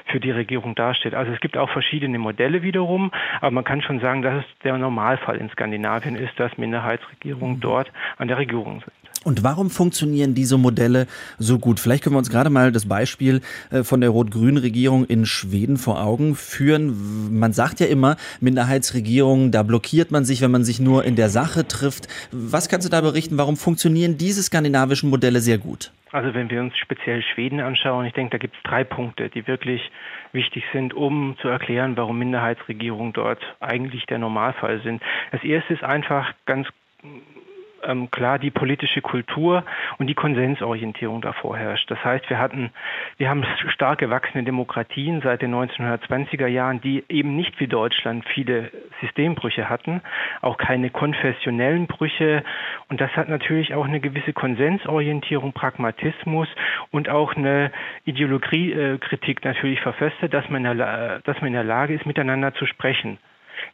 für 0.07 0.21
die 0.21 0.31
Regierung 0.31 0.75
dasteht. 0.75 1.15
Also 1.15 1.33
es 1.33 1.41
gibt 1.41 1.59
auch 1.59 1.69
verschiedene 1.69 2.19
Modelle 2.19 2.63
wiederum, 2.63 3.13
aber 3.43 3.51
man 3.51 3.65
kann 3.65 3.83
schon 3.83 4.01
sagen, 4.01 4.23
dass 4.23 4.43
es 4.43 4.59
der 4.65 4.79
Normalfall 4.79 5.37
in 5.37 5.51
Skandinavien 5.51 6.17
ist, 6.17 6.33
dass 6.41 6.57
Minderheitsregierungen 6.57 7.61
dort 7.61 7.93
an 8.17 8.29
der 8.29 8.39
Regierung 8.39 8.81
sind. 8.81 9.02
Und 9.25 9.45
warum 9.45 9.71
funktionieren 9.71 10.35
diese 10.35 10.59
Modelle 10.59 11.07
so 11.39 11.59
gut? 11.59 11.79
Vielleicht 11.79 12.03
können 12.03 12.15
wir 12.15 12.19
uns 12.19 12.31
gerade 12.31 12.51
mal 12.51 12.73
das 12.73 12.87
Beispiel 12.87 13.41
äh, 13.71 13.83
von 13.85 14.01
der 14.01 14.11
rot-grünen 14.11 14.57
Regierung 14.57 15.05
in 15.05 15.27
Schweden 15.27 15.77
vor 15.77 16.03
Augen 16.03 16.35
führen. 16.35 17.39
Man 17.39 17.53
sagt 17.53 17.81
ja 17.81 17.87
immer, 17.87 18.17
Minderheitsregierungen, 18.41 19.53
da 19.53 19.63
blockiert 19.63 20.11
man 20.11 20.25
sich, 20.25 20.43
wenn 20.43 20.51
man 20.51 20.65
sich 20.65 20.81
nur 20.81 21.05
in 21.05 21.17
der 21.17 21.29
Sache 21.29 21.67
trifft. 21.67 22.09
Was 22.33 22.69
kannst 22.69 22.87
du 22.87 22.91
da 22.91 23.01
berichten? 23.01 23.39
Warum 23.39 23.57
funktionieren 23.57 24.19
diese 24.19 24.43
skandinavischen 24.43 25.11
Modelle 25.11 25.41
sehr 25.41 25.59
gut? 25.59 25.93
Also 26.11 26.35
wenn 26.35 26.51
wir 26.51 26.61
uns 26.61 26.77
speziell 26.77 27.23
Schweden 27.23 27.61
anschauen, 27.61 28.05
ich 28.05 28.13
denke, 28.13 28.33
da 28.33 28.39
gibt 28.39 28.55
es 28.55 28.63
drei 28.65 28.85
Punkte, 28.85 29.31
die 29.31 29.47
wirklich 29.47 29.81
wichtig 30.33 30.63
sind, 30.73 30.93
um 30.93 31.37
zu 31.41 31.49
erklären, 31.49 31.97
warum 31.97 32.19
Minderheitsregierungen 32.19 33.15
dort 33.15 33.41
eigentlich 33.61 34.05
der 34.07 34.19
Normalfall 34.19 34.83
sind. 34.83 35.03
Das 35.31 35.43
erste 35.43 35.73
ist 35.73 35.83
einfach 35.83 36.35
ganz 36.45 36.69
ähm, 37.85 38.11
klar 38.11 38.39
die 38.39 38.51
politische 38.51 39.01
Kultur 39.01 39.65
und 39.99 40.07
die 40.07 40.15
Konsensorientierung 40.15 41.21
davor 41.21 41.57
herrscht. 41.57 41.91
Das 41.91 42.03
heißt, 42.05 42.29
wir 42.31 42.39
hatten, 42.39 42.71
wir 43.17 43.29
haben 43.29 43.45
stark 43.69 43.99
gewachsene 43.99 44.45
Demokratien 44.45 45.21
seit 45.23 45.43
den 45.43 45.55
1920er 45.55 46.47
Jahren, 46.47 46.81
die 46.81 47.05
eben 47.09 47.37
nicht 47.37 47.59
wie 47.61 47.67
Deutschland 47.67 48.25
viele 48.29 48.71
Systembrüche 49.01 49.69
hatten, 49.69 50.03
auch 50.41 50.57
keine 50.57 50.91
konfessionellen 50.91 51.87
Brüche. 51.87 52.45
Und 52.89 53.01
das 53.01 53.11
hat 53.17 53.29
natürlich 53.29 53.75
auch 53.75 53.85
eine 53.85 54.01
gewisse 54.01 54.33
Konsensorientierung, 54.33 55.53
Pragmatismus 55.53 56.49
und 56.91 57.09
auch 57.09 57.35
eine 57.35 57.71
Ideologiekritik 58.05 59.45
natürlich 59.45 59.81
verfestigt, 59.81 60.33
dass 60.33 60.49
man, 60.49 60.65
in 60.65 60.79
der, 60.79 61.21
dass 61.21 61.37
man 61.41 61.49
in 61.49 61.55
der 61.55 61.65
Lage 61.65 61.95
ist, 61.95 62.07
miteinander 62.07 62.55
zu 62.55 62.67
sprechen. 62.67 63.19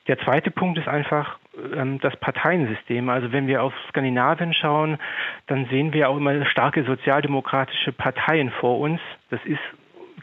Der 0.08 0.18
zweite 0.20 0.50
Punkt 0.50 0.78
ist 0.78 0.88
einfach 0.88 1.38
ähm, 1.74 2.00
das 2.00 2.16
Parteiensystem. 2.16 3.08
Also 3.08 3.30
wenn 3.30 3.46
wir 3.46 3.62
auf 3.62 3.74
Skandinavien 3.90 4.54
schauen, 4.54 4.98
dann 5.46 5.66
sehen 5.66 5.92
wir 5.92 6.08
auch 6.08 6.16
immer 6.16 6.44
starke 6.46 6.82
sozialdemokratische 6.84 7.92
Parteien 7.92 8.50
vor 8.50 8.78
uns. 8.80 9.00
Das 9.30 9.40
ist 9.44 9.60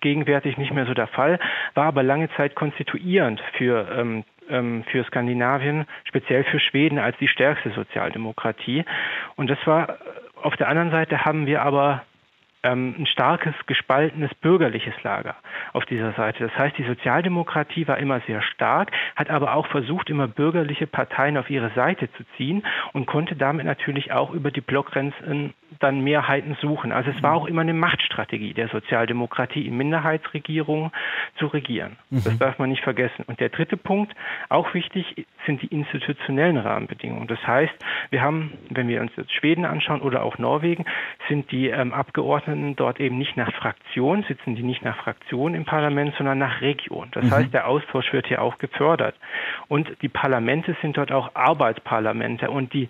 gegenwärtig 0.02 0.58
nicht 0.58 0.74
mehr 0.74 0.86
so 0.86 0.94
der 0.94 1.08
Fall, 1.08 1.40
war 1.74 1.86
aber 1.86 2.04
lange 2.04 2.30
Zeit 2.36 2.56
konstituierend 2.56 3.42
für 3.58 3.88
ähm, 3.96 4.24
ähm 4.50 4.84
für 4.92 5.04
Skandinavien, 5.06 5.86
speziell 6.04 6.44
für 6.44 6.60
Schweden 6.60 7.00
als 7.00 7.18
die 7.18 7.28
stärkste 7.28 7.70
Sozialdemokratie. 7.72 8.86
Und 9.36 9.50
das 9.50 9.60
war 9.66 9.98
auf 10.42 10.56
der 10.58 10.68
anderen 10.68 10.92
Seite 10.92 11.26
haben 11.26 11.46
wir 11.46 11.62
aber 11.62 12.04
ähm, 12.66 12.96
ein 13.00 13.06
starkes, 13.06 13.54
gespaltenes 13.68 14.34
bürgerliches 14.36 14.96
Lager 15.04 15.36
auf 15.76 15.86
dieser 15.86 16.13
Seite. 16.13 16.47
Das 16.47 16.57
heißt, 16.57 16.78
die 16.78 16.84
Sozialdemokratie 16.84 17.88
war 17.88 17.97
immer 17.97 18.21
sehr 18.21 18.41
stark, 18.41 18.91
hat 19.15 19.30
aber 19.30 19.53
auch 19.55 19.67
versucht, 19.67 20.09
immer 20.09 20.28
bürgerliche 20.28 20.88
Parteien 20.88 21.38
auf 21.38 21.49
ihre 21.49 21.69
Seite 21.71 22.11
zu 22.13 22.23
ziehen 22.38 22.63
und 22.93 23.05
konnte 23.05 23.36
damit 23.36 23.65
natürlich 23.65 24.11
auch 24.11 24.32
über 24.32 24.51
die 24.51 24.61
Blockgrenzen 24.61 25.53
dann 25.80 26.01
Mehrheiten 26.01 26.55
suchen. 26.61 26.91
Also 26.91 27.11
es 27.11 27.21
war 27.21 27.34
auch 27.34 27.47
immer 27.47 27.61
eine 27.61 27.73
Machtstrategie 27.73 28.53
der 28.53 28.69
Sozialdemokratie, 28.69 29.67
in 29.67 29.76
Minderheitsregierungen 29.76 30.91
zu 31.38 31.47
regieren. 31.47 31.97
Mhm. 32.09 32.23
Das 32.23 32.38
darf 32.38 32.59
man 32.59 32.69
nicht 32.69 32.84
vergessen. 32.84 33.26
Und 33.28 33.39
der 33.39 33.49
dritte 33.49 33.76
Punkt, 33.78 34.13
auch 34.49 34.73
wichtig, 34.73 35.28
sind 35.45 35.61
die 35.61 35.67
institutionellen 35.67 36.57
Rahmenbedingungen. 36.57 37.28
Das 37.28 37.45
heißt, 37.45 37.73
wir 38.09 38.21
haben, 38.21 38.53
wenn 38.69 38.88
wir 38.88 39.01
uns 39.01 39.11
jetzt 39.17 39.34
Schweden 39.34 39.65
anschauen 39.65 40.01
oder 40.01 40.23
auch 40.23 40.38
Norwegen, 40.38 40.86
sind 41.28 41.51
die 41.51 41.67
ähm, 41.67 41.93
Abgeordneten 41.93 42.76
dort 42.76 42.99
eben 42.99 43.17
nicht 43.17 43.36
nach 43.36 43.51
Fraktion, 43.53 44.23
sitzen 44.23 44.55
die 44.55 44.63
nicht 44.63 44.84
nach 44.84 44.97
Fraktion 44.97 45.55
im 45.55 45.64
Parlament, 45.66 46.13
sondern 46.18 46.38
nach 46.38 46.61
Region. 46.61 47.09
Das 47.11 47.26
mhm. 47.26 47.32
heißt, 47.32 47.53
der 47.53 47.68
Austausch 47.68 48.13
wird 48.13 48.28
hier 48.28 48.41
auch 48.41 48.57
gefördert. 48.57 49.16
Und 49.68 49.89
die 50.01 50.09
Parlamente 50.09 50.76
sind 50.82 50.97
dort 50.97 51.11
auch 51.11 51.32
Arbeitsparlamente 51.34 52.49
und 52.49 52.74
die 52.74 52.88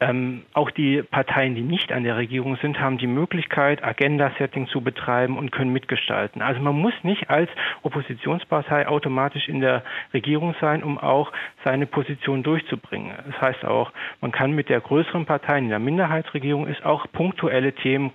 ähm, 0.00 0.42
auch 0.52 0.70
die 0.70 1.02
Parteien, 1.02 1.54
die 1.54 1.62
nicht 1.62 1.92
an 1.92 2.04
der 2.04 2.16
Regierung 2.16 2.56
sind, 2.60 2.78
haben 2.80 2.98
die 2.98 3.06
Möglichkeit, 3.06 3.82
Agenda-Setting 3.82 4.68
zu 4.68 4.80
betreiben 4.80 5.38
und 5.38 5.52
können 5.52 5.72
mitgestalten. 5.72 6.42
Also 6.42 6.60
man 6.60 6.74
muss 6.74 6.92
nicht 7.02 7.30
als 7.30 7.48
Oppositionspartei 7.82 8.88
automatisch 8.88 9.48
in 9.48 9.60
der 9.60 9.82
Regierung 10.12 10.54
sein, 10.60 10.82
um 10.82 10.98
auch 10.98 11.32
seine 11.64 11.86
Position 11.86 12.42
durchzubringen. 12.42 13.12
Das 13.26 13.40
heißt 13.40 13.64
auch, 13.64 13.92
man 14.20 14.32
kann 14.32 14.52
mit 14.52 14.68
der 14.68 14.80
größeren 14.80 15.24
Partei 15.24 15.58
in 15.58 15.68
der 15.68 15.78
Minderheitsregierung 15.78 16.66
ist 16.66 16.84
auch 16.84 17.06
punktuelle 17.12 17.72
Themen 17.72 18.12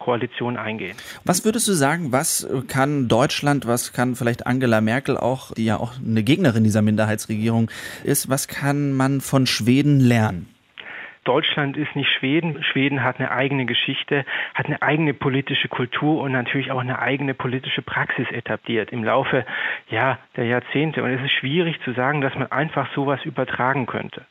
eingehen. 0.58 0.98
Was 1.26 1.46
würdest 1.46 1.68
du 1.68 1.74
sagen, 1.74 2.12
was 2.12 2.48
kann 2.68 3.08
Deutschland, 3.08 3.68
was 3.68 3.94
kann 3.94 4.16
vielleicht 4.16 4.48
Angela 4.48 4.82
Merkel 4.82 5.18
auch, 5.18 5.52
die 5.54 5.66
ja 5.66 5.78
auch 5.78 5.94
eine 6.06 6.24
Gegnerin 6.24 6.64
dieser 6.64 6.82
Minderheitsregierung 6.82 7.70
ist, 8.04 8.30
was 8.30 8.48
kann 8.48 8.94
man 8.94 9.22
von 9.22 9.48
Schweden 9.48 10.00
lernen? 10.00 10.51
Deutschland 11.24 11.78
ist 11.78 11.96
nicht 11.96 12.10
Schweden. 12.10 12.64
Schweden 12.64 13.04
hat 13.04 13.20
eine 13.20 13.32
eigene 13.32 13.66
Geschichte, 13.66 14.26
hat 14.56 14.66
eine 14.66 14.82
eigene 14.82 15.14
politische 15.14 15.68
Kultur 15.68 16.22
und 16.22 16.32
natürlich 16.32 16.72
auch 16.72 16.80
eine 16.80 17.00
eigene 17.00 17.34
politische 17.34 17.84
Praxis 17.84 18.30
etabliert 18.32 18.92
im 18.92 19.04
Laufe 19.04 19.46
ja, 19.90 20.18
der 20.36 20.46
Jahrzehnte. 20.46 21.04
Und 21.04 21.12
es 21.12 21.22
ist 21.22 21.34
schwierig 21.34 21.80
zu 21.82 21.94
sagen, 21.94 22.22
dass 22.22 22.34
man 22.36 22.52
einfach 22.52 22.92
sowas 22.96 23.24
übertragen 23.24 23.86
könnte. 23.86 24.26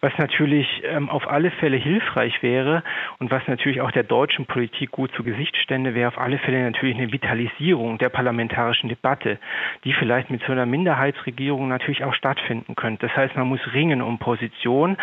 Was 0.00 0.12
natürlich 0.16 0.66
ähm, 0.84 1.10
auf 1.10 1.28
alle 1.28 1.50
Fälle 1.50 1.76
hilfreich 1.76 2.40
wäre 2.40 2.84
und 3.18 3.32
was 3.32 3.42
natürlich 3.48 3.80
auch 3.80 3.90
der 3.90 4.04
deutschen 4.04 4.46
Politik 4.46 4.92
gut 4.92 5.10
zu 5.16 5.24
Gesicht 5.24 5.56
stände, 5.56 5.94
wäre 5.94 6.06
auf 6.08 6.18
alle 6.18 6.38
Fälle 6.38 6.62
natürlich 6.62 6.96
eine 6.96 7.12
Vitalisierung 7.12 7.98
der 7.98 8.08
parlamentarischen 8.08 8.88
Debatte, 8.88 9.38
die 9.82 9.92
vielleicht 9.92 10.30
mit 10.30 10.42
so 10.44 10.52
einer 10.52 10.66
Minderheitsregierung 10.66 11.66
natürlich 11.66 12.04
auch 12.04 12.14
stattfinden 12.14 12.76
könnte. 12.76 13.08
Das 13.08 13.16
heißt, 13.16 13.34
man 13.34 13.48
muss 13.48 13.60
ringen 13.74 14.00
um 14.00 14.18
Position 14.18 14.96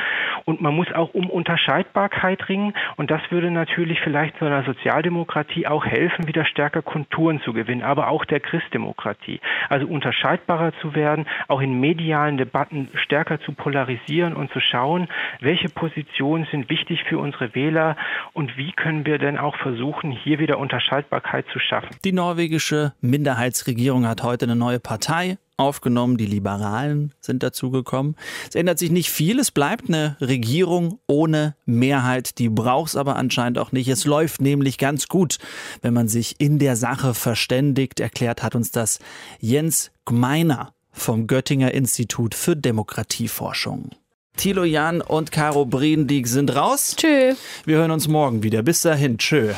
und 0.46 0.62
man 0.62 0.74
muss 0.74 0.90
auch 0.94 1.14
um 1.14 1.30
Unterscheidbarkeit 1.30 2.48
ringen 2.48 2.74
und 2.96 3.12
das 3.12 3.22
würde 3.32 3.52
natürlich 3.52 4.00
vielleicht 4.00 4.38
so 4.40 4.46
einer 4.46 4.64
Sozialdemokratie 4.64 5.68
auch 5.68 5.86
helfen, 5.86 6.28
wieder 6.28 6.46
stärker 6.46 6.82
Konturen 6.82 7.42
zu 7.42 7.52
gewinnen, 7.52 7.84
aber 7.84 8.08
auch 8.08 8.24
der 8.24 8.40
Christdemokratie. 8.40 9.42
Also 9.68 9.88
unterscheidbarer 9.88 10.72
zu 10.80 10.96
werden, 10.96 11.26
auch 11.50 11.60
in 11.60 11.82
medialen 11.82 12.38
Debatten 12.38 12.88
stärker 12.96 13.42
zu 13.42 13.52
polarisieren 13.52 14.34
und 14.34 14.52
zu 14.52 14.62
schauen, 14.62 14.85
schauen, 14.86 15.08
welche 15.42 15.70
Positionen 15.70 16.48
sind 16.52 16.70
wichtig 16.70 17.04
für 17.10 17.18
unsere 17.18 17.56
Wähler 17.56 17.98
und 18.34 18.56
wie 18.58 18.72
können 18.72 19.06
wir 19.06 19.18
denn 19.18 19.38
auch 19.38 19.56
versuchen, 19.58 20.12
hier 20.12 20.40
wieder 20.40 20.60
Unterscheidbarkeit 20.60 21.46
zu 21.52 21.60
schaffen. 21.60 21.90
Die 22.04 22.12
norwegische 22.12 22.94
Minderheitsregierung 23.02 24.08
hat 24.08 24.24
heute 24.24 24.46
eine 24.46 24.56
neue 24.56 24.80
Partei 24.80 25.38
aufgenommen. 25.58 26.18
Die 26.18 26.26
Liberalen 26.26 27.14
sind 27.20 27.42
dazugekommen. 27.42 28.16
Es 28.48 28.56
ändert 28.56 28.78
sich 28.78 28.92
nicht 28.92 29.10
viel. 29.10 29.40
Es 29.40 29.52
bleibt 29.52 29.88
eine 29.88 30.18
Regierung 30.22 31.00
ohne 31.08 31.56
Mehrheit. 31.66 32.38
Die 32.40 32.50
braucht 32.50 32.90
es 32.90 32.96
aber 32.96 33.16
anscheinend 33.16 33.58
auch 33.58 33.72
nicht. 33.72 33.88
Es 33.88 34.06
läuft 34.06 34.42
nämlich 34.42 34.78
ganz 34.78 35.08
gut, 35.08 35.38
wenn 35.82 35.94
man 35.94 36.08
sich 36.08 36.36
in 36.40 36.60
der 36.60 36.76
Sache 36.76 37.14
verständigt. 37.14 38.00
Erklärt 38.00 38.44
hat 38.44 38.54
uns 38.54 38.72
das 38.72 39.00
Jens 39.40 39.92
Gmeiner 40.06 40.74
vom 40.92 41.28
Göttinger 41.28 41.74
Institut 41.74 42.36
für 42.36 42.56
Demokratieforschung. 42.56 43.92
Thilo 44.38 44.64
Jan 44.64 45.02
und 45.02 45.32
Caro 45.32 45.66
Briendiek 45.66 46.28
sind 46.28 46.56
raus. 46.56 46.96
Tschö. 46.96 47.36
Wir 47.66 47.78
hören 47.78 47.92
uns 47.92 48.08
morgen 48.08 48.44
wieder. 48.44 48.64
Bis 48.64 48.82
dahin. 48.82 49.18
Tschö. 49.18 49.54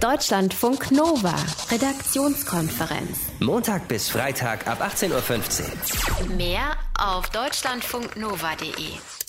Deutschlandfunk 0.00 0.90
Nova, 0.90 1.34
Redaktionskonferenz. 1.70 3.18
Montag 3.38 3.86
bis 3.86 4.08
Freitag 4.08 4.66
ab 4.66 4.82
18.15 4.82 5.62
Uhr. 6.30 6.36
Mehr 6.36 6.76
auf 6.98 7.30
deutschlandfunknova.de. 7.30 9.21